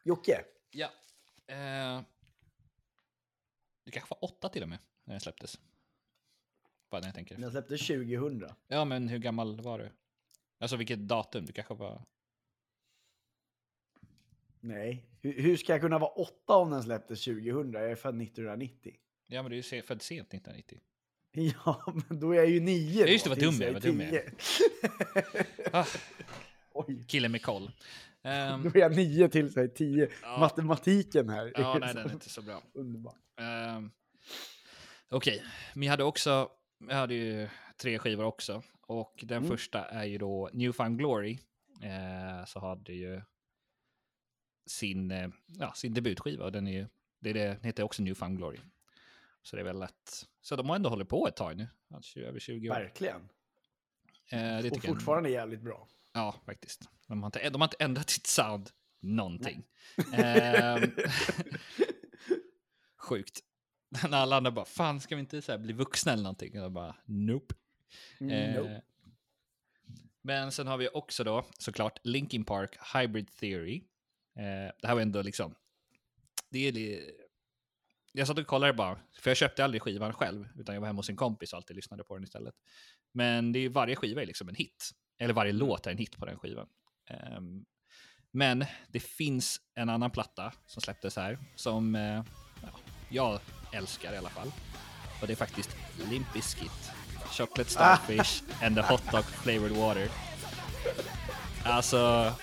Jocke, 0.04 0.42
Ja. 0.72 0.90
Eh, 1.48 2.02
det 3.86 3.92
kanske 3.92 4.10
var 4.10 4.24
åtta 4.24 4.50
till 4.50 4.64
och 4.64 4.70
med 4.70 4.80
när 5.04 5.14
den 5.14 5.22
släpptes. 5.22 5.60
Bara 6.90 7.02
när 7.02 7.08
jag 7.08 7.16
tänker. 7.16 7.38
den 7.38 7.52
släpptes 7.52 7.88
2000. 7.88 8.50
Ja, 8.68 8.86
men 8.86 9.08
hur 9.10 9.20
gammal 9.20 9.62
var 9.62 9.80
du? 9.80 9.92
Alltså 10.64 10.78
vilket 10.78 10.99
datum? 10.99 11.45
Du 11.45 11.53
kanske 11.53 11.74
var... 11.74 12.01
Nej, 14.59 15.05
hur, 15.22 15.41
hur 15.41 15.57
ska 15.57 15.72
jag 15.72 15.82
kunna 15.82 15.99
vara 15.99 16.11
åtta 16.11 16.55
om 16.55 16.72
den 16.72 16.84
släpptes 16.84 17.24
2000? 17.24 17.74
Jag 17.74 17.91
är 17.91 17.95
född 17.95 18.22
1990. 18.22 18.95
Ja, 19.28 19.41
men 19.41 19.51
du 19.51 19.57
är 19.57 19.74
ju 19.74 19.82
född 19.82 20.01
sent 20.01 20.34
1990. 20.34 20.80
Ja, 21.66 21.93
men 22.09 22.20
då 22.20 22.32
är 22.32 22.36
jag 22.36 22.49
ju 22.49 22.59
nio 22.59 23.01
Ja, 23.01 23.07
just 23.07 23.24
det, 23.24 23.30
vad 23.30 23.39
dum 23.39 23.55
jag 23.59 23.70
är, 23.70 23.74
vad 23.74 23.82
dum 23.82 24.01
jag. 24.01 24.24
Ah, 25.74 25.86
killen 27.07 27.32
med 27.32 27.41
koll. 27.41 27.72
Ehm, 28.22 28.64
då 28.64 28.70
är 28.70 28.78
jag 28.78 28.95
nio 28.95 29.30
tills 29.30 29.55
jag 29.55 29.66
är 29.66 29.70
tio. 29.70 30.09
Ja. 30.22 30.39
Matematiken 30.39 31.30
här. 31.30 31.51
ja, 31.55 31.78
nej, 31.80 31.93
den 31.93 32.09
är 32.09 32.14
inte 32.14 32.30
så 32.30 32.41
bra. 32.41 32.61
Underbar. 32.74 33.16
Ehm, 33.39 33.91
Okej, 35.09 35.43
men 35.74 35.84
jag 35.84 35.91
hade 35.91 36.03
också, 36.03 36.49
jag 36.89 36.95
hade 36.95 37.14
ju 37.14 37.49
tre 37.78 37.99
skivor 37.99 38.24
också. 38.26 38.64
Och 38.88 39.24
den 39.28 39.38
Mm. 39.38 39.50
första 39.50 39.86
är 39.86 40.04
ju 40.04 40.18
då 40.18 40.50
Newfound 40.54 40.98
Glory. 40.98 41.40
Eh, 41.82 42.46
så 42.46 42.60
hade 42.60 42.94
ju 42.94 43.22
sin, 44.66 45.12
eh, 45.12 45.30
ja, 45.48 45.74
sin 45.74 45.94
debutskiva 45.94 46.46
och 46.46 46.52
den 46.52 46.68
är 46.68 46.72
ju, 46.72 46.88
det 47.20 47.30
är 47.30 47.34
det, 47.34 47.48
den 47.48 47.64
heter 47.64 47.84
också 47.84 48.02
Newfound 48.04 48.38
Glory. 48.38 48.60
Så 49.42 49.56
det 49.56 49.62
är 49.62 49.64
väl 49.64 49.80
lätt. 49.80 50.28
Så 50.42 50.56
de 50.56 50.70
har 50.70 50.76
ändå 50.76 50.90
hållit 50.90 51.10
på 51.10 51.28
ett 51.28 51.36
tag 51.36 51.58
nu, 51.58 51.68
alltså 51.90 52.20
över 52.20 52.40
20 52.40 52.70
år. 52.70 52.74
Verkligen. 52.76 53.30
Eh, 54.30 54.40
det 54.40 54.58
Och 54.58 54.64
tycker 54.64 54.88
jag- 54.88 54.96
fortfarande 54.96 55.30
jävligt 55.30 55.62
bra. 55.62 55.88
Ja, 56.14 56.36
faktiskt. 56.46 56.90
De 57.08 57.24
har 57.24 57.28
inte, 57.28 57.50
de 57.50 57.62
har 57.62 57.68
inte 57.68 57.78
ändrat 57.84 58.10
sitt 58.10 58.28
sound 58.28 58.70
någonting. 59.00 59.64
Ehm, 60.14 60.82
sjukt. 62.98 63.40
När 64.04 64.18
alla 64.18 64.36
andra 64.38 64.52
bara, 64.52 64.66
fan 64.66 65.02
ska 65.02 65.16
vi 65.16 65.20
inte 65.20 65.42
så 65.42 65.58
bli 65.58 65.74
vuxna 65.74 66.12
eller 66.14 66.24
någonting? 66.24 66.58
Och 66.60 66.64
jag 66.66 66.72
bara, 66.72 66.96
nope. 67.06 67.56
Mm, 68.20 68.32
Eh, 68.66 68.80
Men 70.22 70.52
sen 70.52 70.68
har 70.68 70.78
vi 70.78 70.89
också 70.94 71.24
då 71.24 71.46
såklart 71.58 72.00
Linkin 72.04 72.46
Park 72.46 72.78
Hybrid 72.96 73.32
Theory. 73.36 73.76
Eh, 74.36 74.72
det 74.82 74.88
här 74.88 74.94
var 74.94 75.02
ändå 75.02 75.22
liksom, 75.22 75.56
det 76.50 76.68
är 76.68 77.00
jag 78.16 78.28
satt 78.28 78.38
och 78.39 78.48
kollade 78.48 78.74
bara, 78.74 79.00
för 79.20 79.30
jag 79.30 79.38
köpte 79.38 79.64
aldrig 79.64 79.82
skivan 79.82 80.14
själv, 80.14 80.48
utan 80.60 80.76
jag 80.76 80.82
var 80.82 80.88
hemma 80.88 81.00
hos 81.00 81.10
en 81.10 81.16
kompis 81.16 81.54
och 81.54 81.58
alltid 81.58 81.76
lyssnade 81.76 82.04
på 82.04 82.14
den 82.16 82.24
istället. 82.24 82.56
Men 83.12 83.52
det 83.52 83.60
är 83.60 83.70
varje 83.70 83.96
skiva 83.96 84.22
är 84.22 84.26
liksom 84.26 84.50
en 84.50 84.56
hit, 84.56 84.91
eller 85.18 85.34
varje 85.34 85.52
låt 85.52 85.88
är 85.88 85.91
en 85.91 85.98
hit 85.98 86.18
på 86.18 86.26
den 86.26 86.39
skivan. 86.39 86.68
Ehm, 87.10 87.66
men 88.32 88.66
det 88.88 89.00
finns 89.00 89.62
en 89.76 89.89
annan 89.89 90.12
platta 90.12 90.54
som 90.66 90.82
släpptes 90.82 91.16
här, 91.16 91.38
som 91.56 91.96
eh, 91.96 92.24
ja, 92.62 92.70
jag 93.10 93.39
älskar 93.74 94.14
i 94.14 94.18
alla 94.18 94.30
fall. 94.30 94.52
Och 95.22 95.28
det 95.28 95.34
är 95.34 95.38
faktiskt 95.38 95.70
Limp 96.10 96.34
Bizkit, 96.34 96.91
Chocolate 97.38 97.70
Starfish 97.70 98.44
and 98.62 98.76
the 98.76 98.82
Hot 98.82 99.12
Dog 99.12 99.24
Flavored 99.26 99.72
Water. 99.72 100.08
Alltså, 101.66 102.34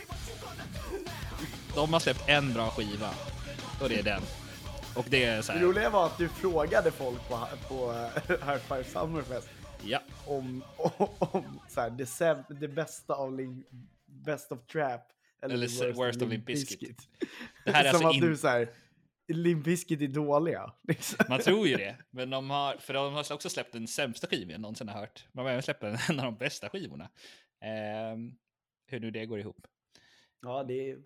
de 1.74 1.92
har 1.92 2.00
släppt 2.00 2.28
en 2.28 2.52
bra 2.52 2.70
skiva 2.70 3.10
och 3.82 3.88
det 3.88 3.98
är 3.98 4.02
den. 4.02 4.22
Och 4.96 5.06
det 5.10 5.24
är 5.24 5.42
så 5.42 5.52
Det 5.52 5.58
här, 5.58 5.64
roliga 5.64 5.90
var 5.90 6.06
att 6.06 6.18
du 6.18 6.28
frågade 6.28 6.90
folk 6.90 7.28
på, 7.28 7.48
på 7.68 8.10
Five 8.68 8.84
Summerfest 8.84 9.48
ja, 9.82 10.00
om, 10.26 10.64
om, 10.76 11.08
om 11.18 11.60
så 11.68 11.80
här, 11.80 11.90
det, 11.90 12.44
det 12.60 12.68
bästa 12.68 13.14
av 13.14 13.36
Link, 13.36 13.66
Best 14.06 14.52
of 14.52 14.58
Trap 14.72 15.00
eller, 15.42 15.54
Eller 15.54 15.66
the 15.68 15.88
s- 15.90 15.96
worst 15.98 16.22
of 16.22 16.28
Limp 16.28 16.46
Bizkit. 16.46 16.98
Det 17.64 17.70
här 17.72 17.84
är 17.84 17.88
Som 17.92 17.96
alltså 17.96 18.08
att 18.08 18.14
in- 18.14 18.20
du 18.30 18.36
såhär, 18.36 18.68
Limp 19.34 19.64
Bizkit 19.64 20.00
är 20.00 20.06
dåliga. 20.08 20.72
liksom. 20.82 21.24
man 21.28 21.40
tror 21.40 21.68
ju 21.68 21.76
det. 21.76 21.96
Men 22.10 22.30
de 22.30 22.50
har, 22.50 22.76
för 22.76 22.94
de 22.94 23.12
har 23.14 23.32
också 23.32 23.48
släppt 23.50 23.72
den 23.72 23.86
sämsta 23.86 24.26
skivan 24.26 24.50
jag 24.50 24.60
någonsin 24.60 24.88
har 24.88 25.00
hört. 25.00 25.26
De 25.32 25.38
har 25.40 25.50
även 25.50 25.62
släppt 25.62 25.82
en 26.08 26.18
av 26.20 26.24
de 26.24 26.36
bästa 26.36 26.68
skivorna. 26.68 27.10
Ehm, 27.60 28.34
hur 28.86 29.00
nu 29.00 29.10
det 29.10 29.26
går 29.26 29.38
ihop. 29.40 29.66
Ja, 30.40 30.64
det 30.64 30.90
är... 30.90 30.98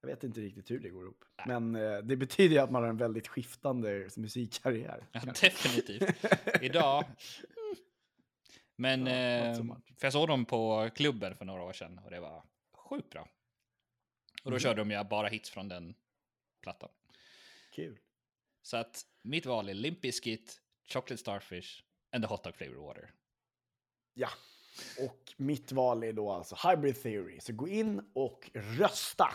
Jag 0.00 0.08
vet 0.08 0.24
inte 0.24 0.40
riktigt 0.40 0.70
hur 0.70 0.78
det 0.80 0.88
går 0.88 1.04
ihop. 1.04 1.24
Men 1.46 1.76
eh, 1.76 1.98
det 1.98 2.16
betyder 2.16 2.54
ju 2.54 2.58
att 2.62 2.70
man 2.70 2.82
har 2.82 2.88
en 2.90 2.96
väldigt 2.96 3.28
skiftande 3.28 4.08
musikkarriär. 4.16 5.04
Ja, 5.12 5.20
definitivt. 5.20 6.24
Idag... 6.62 7.04
mm. 7.04 7.76
Men, 8.76 9.06
Ja, 9.06 9.12
eh, 9.12 9.54
för 9.98 10.06
jag 10.06 10.12
såg 10.12 10.28
dem 10.28 10.44
på 10.44 10.90
klubben 10.94 11.36
för 11.36 11.44
några 11.44 11.62
år 11.62 11.72
sedan 11.72 11.98
och 12.04 12.10
det 12.10 12.20
var 12.20 12.42
sjukt 12.74 13.10
bra. 13.10 13.28
Och 14.44 14.50
då 14.50 14.56
Mhm. 14.56 14.58
körde 14.60 14.80
de 14.80 14.90
ju 14.90 15.04
bara 15.04 15.28
hits 15.28 15.50
från 15.50 15.68
den 15.68 15.94
plattan. 16.62 16.88
Kul. 17.74 17.98
Så 18.62 18.76
att 18.76 19.06
mitt 19.22 19.46
val 19.46 19.68
är 19.68 19.74
Limp 19.74 20.00
Bizkit, 20.00 20.60
Chocolate 20.88 21.16
Starfish 21.16 21.82
and 22.12 22.24
the 22.24 22.28
Hot 22.28 22.44
Dog 22.44 22.54
Flavored 22.54 22.80
Water. 22.82 23.10
Ja, 24.14 24.28
och 25.00 25.32
mitt 25.36 25.72
val 25.72 26.02
är 26.04 26.12
då 26.12 26.30
alltså 26.32 26.68
Hybrid 26.68 27.02
Theory. 27.02 27.40
Så 27.40 27.52
gå 27.52 27.68
in 27.68 28.10
och 28.14 28.50
rösta. 28.54 29.28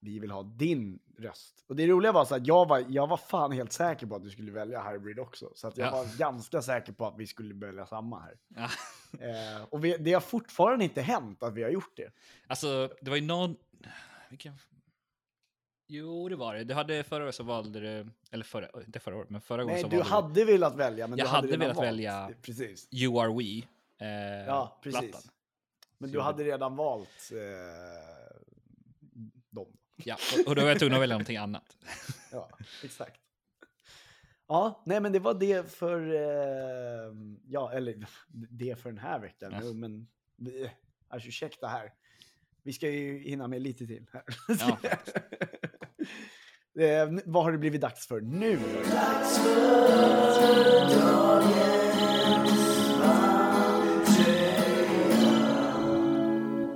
Vi 0.00 0.18
vill 0.18 0.30
ha 0.30 0.42
din 0.42 0.98
röst. 1.18 1.64
Och 1.66 1.76
det 1.76 1.86
roliga 1.86 2.12
var 2.12 2.24
så 2.24 2.34
att 2.34 2.46
jag 2.46 2.68
var, 2.68 2.84
jag 2.88 3.06
var 3.06 3.16
fan 3.16 3.52
helt 3.52 3.72
säker 3.72 4.06
på 4.06 4.16
att 4.16 4.22
du 4.22 4.30
skulle 4.30 4.52
välja 4.52 4.90
Hybrid 4.90 5.18
också. 5.18 5.52
Så 5.54 5.68
att 5.68 5.76
jag 5.76 5.86
Ja. 5.86 5.90
var 5.90 6.18
ganska 6.18 6.62
säker 6.62 6.92
på 6.92 7.06
att 7.06 7.18
vi 7.18 7.26
skulle 7.26 7.54
välja 7.54 7.86
samma 7.86 8.20
här. 8.20 8.38
Ja. 8.48 8.68
Eh, 9.20 9.64
och 9.70 9.84
vi, 9.84 9.96
det 9.98 10.12
har 10.12 10.20
fortfarande 10.20 10.84
inte 10.84 11.02
hänt 11.02 11.42
att 11.42 11.54
vi 11.54 11.62
har 11.62 11.70
gjort 11.70 11.96
det. 11.96 12.12
Alltså, 12.46 12.94
det 13.00 13.10
var 13.10 13.16
ju 13.16 13.26
någon... 13.26 13.56
Vilken... 14.30 14.58
Jo, 15.96 16.28
det 16.28 16.36
var 16.36 16.54
det. 16.54 16.64
Du 16.64 16.74
hade 16.74 17.04
förra 17.04 17.24
året 17.24 17.34
så 17.34 17.42
valde 17.42 17.80
du... 17.80 18.06
Eller 18.30 18.44
förra, 18.44 18.68
inte 18.86 19.00
förra 19.00 19.16
året, 19.16 19.30
men 19.30 19.40
förra 19.40 19.62
gången 19.62 19.74
Nej, 19.74 19.82
så 19.82 19.88
du 19.88 19.96
valde 19.96 20.10
hade 20.10 20.44
velat 20.44 20.76
välja, 20.76 21.06
men 21.06 21.18
Jag 21.18 21.26
du 21.26 21.30
hade, 21.30 21.46
hade 21.48 21.56
velat 21.58 21.76
valt. 21.76 21.88
välja- 21.88 22.30
Precis. 22.42 22.88
du 22.88 22.96
You 22.96 23.20
Are 23.20 23.32
We. 23.32 23.62
Eh, 24.06 24.46
Ja, 24.46 24.78
precis. 24.82 25.00
plattan. 25.00 25.22
Men 25.98 26.10
du 26.10 26.20
hade 26.20 26.44
redan 26.44 26.76
valt 26.76 27.30
eh, 27.32 28.36
dem. 29.50 29.66
Ja, 29.96 30.16
och, 30.38 30.48
och 30.48 30.54
då 30.56 30.62
var 30.62 30.68
jag 30.68 30.78
tvungen 30.78 30.94
att 30.94 31.00
välja 31.02 31.14
någonting 31.14 31.36
annat. 31.36 31.76
Ja, 32.32 32.48
exakt. 32.84 33.20
Ja, 34.46 34.82
nej 34.86 35.00
men 35.00 35.12
det 35.12 35.18
var 35.18 35.34
det 35.34 35.70
för, 35.72 36.14
eh, 36.14 37.12
ja, 37.46 37.72
eller 37.72 38.06
det 38.50 38.76
för 38.80 38.90
den 38.90 38.98
här 38.98 39.18
veckan. 39.18 39.52
Ja. 39.52 39.60
Jo, 39.62 39.72
Men, 39.72 40.06
alltså 41.08 41.28
ursäkta 41.28 41.66
här. 41.66 41.92
Vi 42.62 42.72
ska 42.72 42.88
ju 42.90 43.18
hinna 43.18 43.48
med 43.48 43.62
lite 43.62 43.86
till 43.86 44.06
här. 44.12 44.22
Ja, 44.48 44.78
Eh, 46.78 47.08
vad 47.24 47.44
har 47.44 47.52
det 47.52 47.58
blivit 47.58 47.80
dags 47.80 48.06
för 48.06 48.20
nu? 48.20 48.56
Dags 48.56 49.38
för 49.38 49.54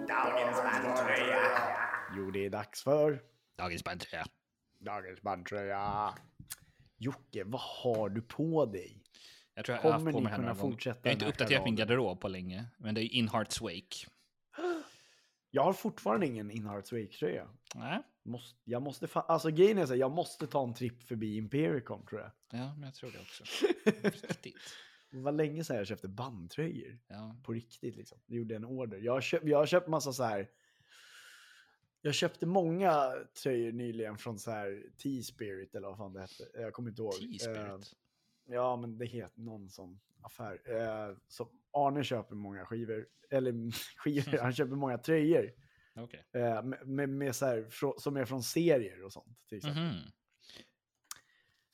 dagens 0.09 0.63
bandtröja. 0.63 1.39
Jo, 2.17 2.31
det 2.31 2.47
är 2.47 2.51
dags 2.51 2.83
för... 2.83 3.23
Dagens 3.59 3.85
bandtröja. 3.85 4.27
Dagens 4.81 5.23
bandtröja. 5.23 6.15
Jocke, 6.99 7.45
vad 7.45 7.61
har 7.61 8.09
du 8.09 8.23
på 8.23 8.67
dig? 8.67 9.03
Jag 9.55 9.65
tror 9.65 9.77
jag 9.77 9.83
har 9.83 9.93
haft 9.93 10.05
på 10.05 10.21
mig 10.21 10.31
ni 10.31 10.37
kunna 10.37 10.55
fortsätta? 10.55 11.01
Jag 11.03 11.11
har 11.11 11.13
inte 11.13 11.27
uppdaterat 11.27 11.65
min 11.65 11.77
garderob 11.77 12.21
på 12.21 12.29
länge, 12.29 12.65
men 12.79 12.95
det 12.95 13.01
är 13.03 13.15
In 13.15 13.29
Hearts 13.29 13.61
Wake. 13.61 14.07
Jag 15.51 15.63
har 15.65 15.73
fortfarande 15.73 16.27
ingen 16.27 16.51
In 16.51 16.67
Hearts 16.67 16.93
Wake-tröja. 16.93 17.49
Nej, 17.75 18.03
Måste, 18.23 18.59
jag 18.65 18.83
måste 18.83 19.07
fa- 19.07 19.25
alltså 19.29 19.51
grejen 19.51 19.79
är 19.79 19.87
så 19.87 19.93
här, 19.93 20.01
jag 20.01 20.11
måste 20.11 20.47
ta 20.47 20.65
en 20.65 20.75
tripp 20.75 21.03
förbi 21.03 21.37
Impericon 21.37 22.07
tror 22.07 22.21
jag. 22.21 22.31
ja, 22.61 22.75
men 22.75 22.83
jag 22.83 22.95
tror 22.95 23.11
det 23.11 23.19
också. 23.21 23.45
Viktigt. 24.27 24.57
Det 25.11 25.19
var 25.19 25.33
länge 25.33 25.65
sedan 25.65 25.77
jag 25.77 25.87
köpte 25.87 26.09
bandtröjor. 26.09 26.99
Ja. 27.09 27.37
På 27.45 27.53
riktigt 27.53 27.97
liksom. 27.97 28.19
Jag 28.27 28.39
gjorde 28.39 28.57
en 28.57 28.65
order. 28.65 28.99
Jag 28.99 29.13
har 29.13 29.21
köpt, 29.21 29.47
jag 29.47 29.59
har 29.59 29.67
köpt 29.67 29.89
massa 29.89 30.13
så 30.13 30.23
här. 30.23 30.49
Jag 32.01 32.15
köpte 32.15 32.47
många 32.47 33.13
tröjor 33.43 33.73
nyligen 33.73 34.19
från 34.19 34.39
så 34.39 34.51
här 34.51 34.83
T-Spirit 35.03 35.75
eller 35.75 35.89
vad 35.89 35.97
fan 35.97 36.13
det 36.13 36.21
hette. 36.21 36.49
Jag 36.55 36.73
kommer 36.73 36.91
inte 36.91 37.03
ihåg. 37.03 37.13
T-Spirit. 37.13 37.93
ja, 38.47 38.77
men 38.77 38.99
det 38.99 39.07
heter 39.07 39.41
någon 39.41 39.69
sån 39.71 40.01
affär. 40.23 40.61
Eh, 40.65 41.17
så 41.29 41.49
Arne 41.73 42.05
köper 42.05 42.35
många 42.35 42.67
skivor. 42.67 43.07
Eller 43.31 43.53
skivor, 43.99 44.39
han 44.39 44.53
köper 44.53 44.75
många 44.77 44.99
tröjor. 44.99 45.51
Okej. 45.97 46.25
Eh, 46.33 46.63
med, 46.63 46.87
med, 46.89 47.09
med 47.09 47.37
så 47.37 47.47
här, 47.47 47.67
som 48.01 48.17
är 48.17 48.25
från 48.25 48.43
serier 48.43 49.05
och 49.05 49.13
sånt. 49.13 49.47
Till 49.49 49.57
exempel. 49.59 49.83
Mhm. 49.83 49.95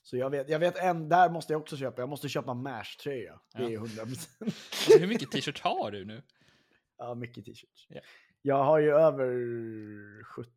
Så 0.01 0.17
jag 0.17 0.29
vet, 0.29 0.49
jag 0.49 0.59
vet 0.59 0.77
en, 0.77 1.09
där 1.09 1.29
måste 1.29 1.53
jag 1.53 1.61
också 1.61 1.77
köpa. 1.77 2.01
Jag 2.01 2.09
måste 2.09 2.29
köpa 2.29 2.53
Mash-tröja. 2.53 3.39
Det 3.53 3.63
Ja. 3.63 3.69
är 3.69 3.77
100%. 3.77 4.01
Alltså, 4.01 4.99
hur 4.99 5.07
mycket 5.07 5.31
t-shirts 5.31 5.61
har 5.61 5.91
du 5.91 6.05
nu? 6.05 6.23
ja, 6.97 7.15
mycket 7.15 7.45
t-shirts. 7.45 7.85
Ja. 7.89 8.01
Jag 8.41 8.63
har 8.63 8.79
ju 8.79 8.89
över 8.91 10.23
70 10.23 10.49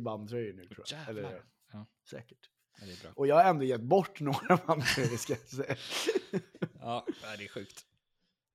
bandtröjor 0.00 0.52
nu 0.52 0.66
tror 0.68 0.84
jag. 0.90 0.98
Jävlar. 1.06 1.22
Eller, 1.30 1.42
Ja. 1.72 1.86
säkert. 2.10 2.50
Ja. 3.02 3.10
Och 3.14 3.26
jag 3.26 3.34
har 3.36 3.44
ändå 3.44 3.64
gett 3.64 3.80
bort 3.82 4.20
några 4.20 4.56
bandtröjor 4.66 5.16
ska 5.16 5.32
jag 5.32 5.40
säga. 5.40 5.76
Ja, 6.82 7.06
det 7.38 7.44
är 7.44 7.48
sjukt. 7.48 7.86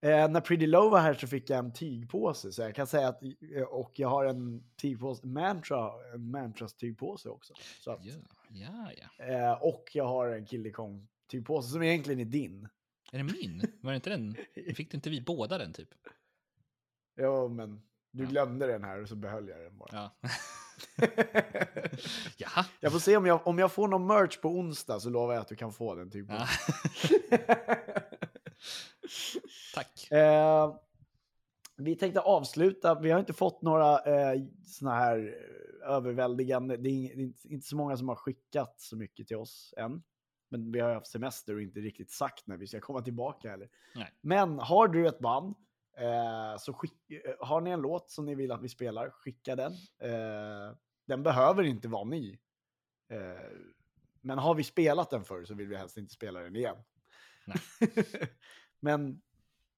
Eh, 0.01 0.29
när 0.29 0.41
Pretty 0.41 0.67
Low 0.67 0.91
var 0.91 0.99
här 0.99 1.13
så 1.13 1.27
fick 1.27 1.49
jag 1.49 1.59
en 1.59 1.73
tygpåse. 1.73 2.51
Så 2.51 2.61
jag 2.61 2.75
kan 2.75 2.87
säga 2.87 3.07
att, 3.07 3.23
eh, 3.55 3.63
och 3.63 3.91
jag 3.99 4.09
har 4.09 4.25
en 4.25 4.63
tygpåse, 4.75 5.27
Mantra, 5.27 5.91
en 6.13 6.31
Mantras 6.31 6.73
tygpåse 6.73 7.29
också. 7.29 7.53
Så 7.79 7.91
att, 7.91 8.05
Ja, 8.05 8.15
ja. 8.49 8.91
ja. 9.17 9.25
eh, 9.25 9.51
och 9.63 9.89
jag 9.93 10.05
har 10.07 10.27
en 10.27 10.45
Kille 10.45 10.69
Kong 10.71 11.07
tygpåse 11.31 11.69
som 11.69 11.83
egentligen 11.83 12.19
är 12.19 12.25
din. 12.25 12.67
Är 13.11 13.17
det 13.17 13.23
min? 13.23 13.61
Var 13.81 13.91
det 13.91 13.95
inte 13.95 14.09
den? 14.09 14.35
Fick 14.75 14.93
inte 14.93 15.09
vi 15.09 15.21
båda 15.21 15.57
den 15.57 15.73
typ? 15.73 15.89
Jo, 17.21 17.47
men 17.49 17.81
du 18.11 18.23
Ja. 18.23 18.29
glömde 18.29 18.67
den 18.67 18.83
här 18.83 19.01
och 19.01 19.09
så 19.09 19.15
behöll 19.15 19.47
jag 19.47 19.59
den 19.59 19.77
bara. 19.77 19.89
Ja. 19.91 20.11
Jaha. 22.37 22.65
Jag 22.79 22.91
får 22.91 22.99
se 22.99 23.17
om 23.17 23.25
jag, 23.25 23.47
om 23.47 23.59
jag 23.59 23.71
får 23.71 23.87
någon 23.87 24.07
merch 24.07 24.37
på 24.41 24.49
onsdag 24.49 24.99
så 24.99 25.09
lovar 25.09 25.33
jag 25.33 25.41
att 25.41 25.47
du 25.47 25.55
kan 25.55 25.73
få 25.73 25.95
den 25.95 26.11
typ. 26.11 26.25
Ja. 26.29 26.47
Tack. 29.75 30.11
eh, 30.11 30.75
vi 31.77 31.95
tänkte 31.95 32.19
avsluta, 32.21 32.99
vi 32.99 33.11
har 33.11 33.19
inte 33.19 33.33
fått 33.33 33.61
några 33.61 33.99
eh, 33.99 34.41
såna 34.65 34.91
här 34.95 35.35
överväldigande, 35.85 36.77
det 36.77 36.89
är, 36.89 36.91
ing- 36.93 37.15
det 37.15 37.21
är 37.21 37.23
inte- 37.23 37.47
inte 37.47 37.67
så 37.67 37.75
många 37.75 37.97
som 37.97 38.09
har 38.09 38.15
skickat 38.15 38.75
så 38.81 38.95
mycket 38.97 39.27
till 39.27 39.37
oss 39.37 39.73
än. 39.77 40.03
Men 40.49 40.71
vi 40.71 40.79
har 40.79 40.93
haft 40.93 41.07
semester 41.07 41.55
och 41.55 41.61
inte 41.61 41.79
riktigt 41.79 42.11
sagt 42.11 42.47
när 42.47 42.57
vi 42.57 42.67
ska 42.67 42.79
komma 42.79 43.01
tillbaka 43.01 43.49
heller. 43.49 43.69
Nej. 43.95 44.11
Men 44.21 44.59
har 44.59 44.87
du 44.87 45.07
ett 45.07 45.19
band, 45.19 45.55
eh, 45.97 46.57
så 46.57 46.73
skick, 46.73 47.11
eh, 47.11 47.35
har 47.39 47.61
ni 47.61 47.69
en 47.69 47.81
låt 47.81 48.09
som 48.09 48.25
ni 48.25 48.35
vill 48.35 48.51
att 48.51 48.61
vi 48.61 48.69
spelar, 48.69 49.09
skicka 49.09 49.55
den. 49.55 49.71
Eh, 49.99 50.75
den 51.05 51.23
behöver 51.23 51.63
inte 51.63 51.87
vara 51.87 52.03
ny. 52.03 52.37
Eh, 53.09 53.51
men 54.21 54.37
har 54.37 54.55
vi 54.55 54.63
spelat 54.63 55.09
den 55.09 55.23
förr 55.23 55.45
så 55.45 55.53
vill 55.53 55.67
vi 55.67 55.75
helst 55.75 55.97
inte 55.97 56.13
spela 56.13 56.39
den 56.39 56.55
igen. 56.55 56.77
Men 58.79 59.21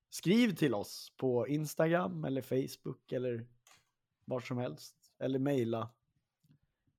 skriv 0.10 0.56
till 0.56 0.74
oss 0.74 1.14
på 1.18 1.48
Instagram 1.48 2.26
eller 2.26 2.42
Facebook 2.42 3.12
eller 3.12 3.48
var 4.26 4.40
som 4.40 4.58
helst. 4.58 4.96
Eller 5.20 5.40
mejla. 5.40 5.90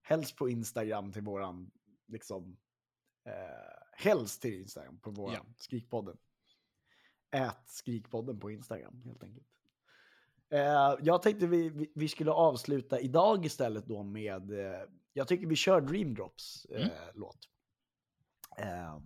Helst 0.02 0.36
på 0.36 0.48
Instagram 0.48 1.12
till 1.12 1.22
våran, 1.22 1.70
liksom, 2.06 2.56
eh, 3.24 3.32
helst 3.92 4.42
till 4.42 4.54
Instagram 4.54 5.00
på 5.00 5.10
våran 5.10 5.34
Ja. 5.34 5.54
Skrikpodden. 5.56 6.18
Ät 7.30 7.62
Skrikpodden 7.66 8.40
på 8.40 8.50
Instagram 8.50 9.02
helt 9.04 9.22
enkelt. 9.22 9.46
Eh, 10.50 10.94
jag 11.02 11.22
tänkte 11.22 11.46
vi, 11.46 11.90
vi, 11.94 12.08
skulle 12.08 12.30
avsluta 12.30 13.00
idag 13.00 13.46
istället 13.46 13.86
då 13.86 14.02
med, 14.02 14.50
eh, 14.50 14.80
jag 15.12 15.28
tycker 15.28 15.46
vi 15.46 15.56
kör 15.56 15.80
Dream 15.80 16.14
Drops 16.14 16.64
eh, 16.70 16.82
Mm. 16.82 16.90
låt. 17.14 17.38
Eh, 18.58 18.98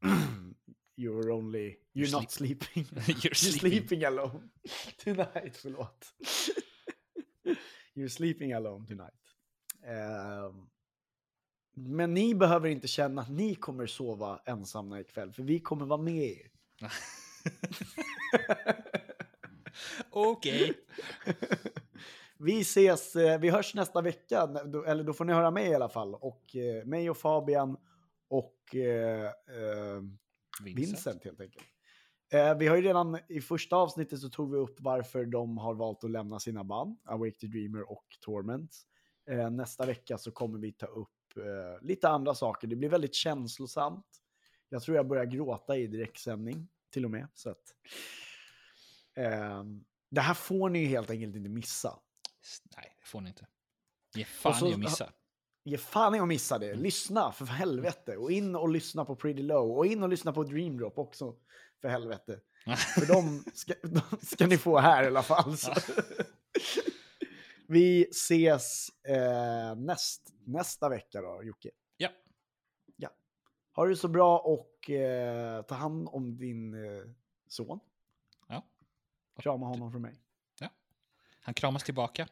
you're 0.96 1.30
only, 1.30 1.76
you're, 1.92 2.06
You're 2.06 2.12
not 2.12 2.30
sleeping. 2.30 2.84
You're 2.84 3.14
You're 3.30 3.58
sleeping. 3.58 4.04
alone 4.04 4.48
tonight, 4.98 5.56
förlåt. 5.56 6.14
You're 7.94 8.08
sleeping 8.08 8.52
alone 8.52 8.86
tonight. 8.86 9.36
Ehm, 9.82 10.66
men 11.78 12.14
ni 12.14 12.34
behöver 12.34 12.68
inte 12.68 12.88
känna 12.88 13.22
att 13.22 13.30
ni 13.30 13.54
kommer 13.54 13.86
sova 13.86 14.40
ensamma 14.44 15.00
ikväll, 15.00 15.32
för 15.32 15.42
vi 15.42 15.60
kommer 15.60 15.86
vara 15.86 16.02
med 16.02 16.24
er. 16.24 16.50
Okej. 20.10 20.72
vi 22.38 22.60
ses, 22.60 23.16
eh, 23.16 23.40
vi 23.40 23.50
hörs 23.50 23.74
nästa 23.74 24.02
vecka, 24.02 24.48
eller 24.86 25.04
då 25.04 25.12
får 25.12 25.24
ni 25.24 25.32
höra 25.32 25.50
mig 25.50 25.68
i 25.68 25.74
alla 25.74 25.88
fall. 25.88 26.14
Och 26.14 26.56
eh, 26.56 26.84
mig 26.84 27.10
och 27.10 27.16
Fabian 27.16 27.76
och 28.28 28.76
eh, 28.76 29.26
eh, 29.26 30.02
Vincent 30.62 31.24
helt 31.24 31.40
enkelt. 31.40 31.64
Eh, 32.32 32.58
vi 32.58 32.66
har 32.66 32.76
ju 32.76 32.82
redan 32.82 33.18
i 33.28 33.40
första 33.40 33.76
avsnittet 33.76 34.20
så 34.20 34.28
tog 34.28 34.52
vi 34.52 34.58
upp 34.58 34.80
varför 34.80 35.24
de 35.24 35.58
har 35.58 35.74
valt 35.74 36.04
att 36.04 36.10
lämna 36.10 36.40
sina 36.40 36.64
band, 36.64 36.98
Awake 37.04 37.38
the 37.40 37.46
Dreamer 37.46 37.90
och 37.90 38.06
Torment. 38.20 38.76
Nästa 39.50 39.86
vecka 39.86 40.18
så 40.18 40.32
kommer 40.32 40.58
vi 40.58 40.72
ta 40.72 40.86
upp 40.86 41.15
eh, 41.38 41.82
lite 41.82 42.08
andra 42.08 42.34
saker. 42.34 42.68
Det 42.68 42.76
blir 42.76 42.88
väldigt 42.88 43.14
känslosamt. 43.14 44.06
Jag 44.68 44.82
tror 44.82 44.96
jag 44.96 45.08
börjar 45.08 45.24
gråta 45.24 45.76
i 45.76 45.86
direktsändning 45.86 46.68
till 46.92 47.04
och 47.04 47.10
med. 47.10 47.28
Så 47.34 47.50
att, 47.50 47.62
eh, 49.16 49.64
det 50.10 50.20
här 50.20 50.34
får 50.34 50.68
ni 50.68 50.84
helt 50.84 51.10
enkelt 51.10 51.36
inte 51.36 51.48
missa. 51.48 51.98
Nej, 52.76 52.96
det 53.00 53.06
får 53.08 53.20
ni 53.20 53.28
inte. 53.28 53.46
Ge 54.14 54.24
fan 54.24 54.54
så- 54.54 54.68
i 54.68 54.72
att 54.72 54.78
missa. 54.78 55.12
Ge 55.64 55.78
fan 55.78 56.14
i 56.14 56.18
att 56.18 56.28
missa 56.28 56.58
det. 56.58 56.74
Lyssna 56.74 57.32
för 57.32 57.44
helvete. 57.46 58.16
Och 58.16 58.32
in 58.32 58.56
och 58.56 58.68
lyssna 58.68 59.04
på 59.04 59.16
Pretty 59.16 59.42
Low. 59.42 59.70
Och 59.78 59.86
in 59.86 60.02
och 60.02 60.08
lyssna 60.08 60.32
på 60.32 60.42
Dream 60.44 60.76
Drop 60.78 60.98
också. 60.98 61.36
För 61.80 61.88
helvete. 61.88 62.40
För 62.76 63.06
de 63.06 63.44
ska, 63.54 63.74
de 63.82 64.00
ska 64.26 64.46
ni 64.46 64.58
få 64.58 64.78
här 64.78 65.04
i 65.04 65.06
alla 65.06 65.22
fall. 65.22 65.56
Vi 67.68 68.02
ses 68.10 68.88
eh, 69.08 69.76
näst, 69.76 70.32
nästa 70.46 70.88
vecka 70.88 71.20
då, 71.20 71.42
Jocke. 71.42 71.70
Ja. 71.96 72.08
Ja. 72.96 73.10
Ha 73.72 73.86
det 73.86 73.96
så 73.96 74.08
bra 74.08 74.38
och 74.38 74.90
eh, 74.90 75.62
ta 75.62 75.74
hand 75.74 76.08
om 76.08 76.36
din 76.36 76.74
eh, 76.74 77.02
son. 77.48 77.80
Ja. 78.48 78.66
Krama 79.38 79.66
honom 79.66 79.90
från 79.92 80.02
mig. 80.02 80.14
Han 81.46 81.54
kramas 81.54 81.84
tillbaka. 81.84 82.28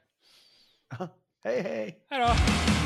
hej 1.45 1.63
hej! 1.63 2.07
Hej 2.11 2.21
då! 2.21 2.84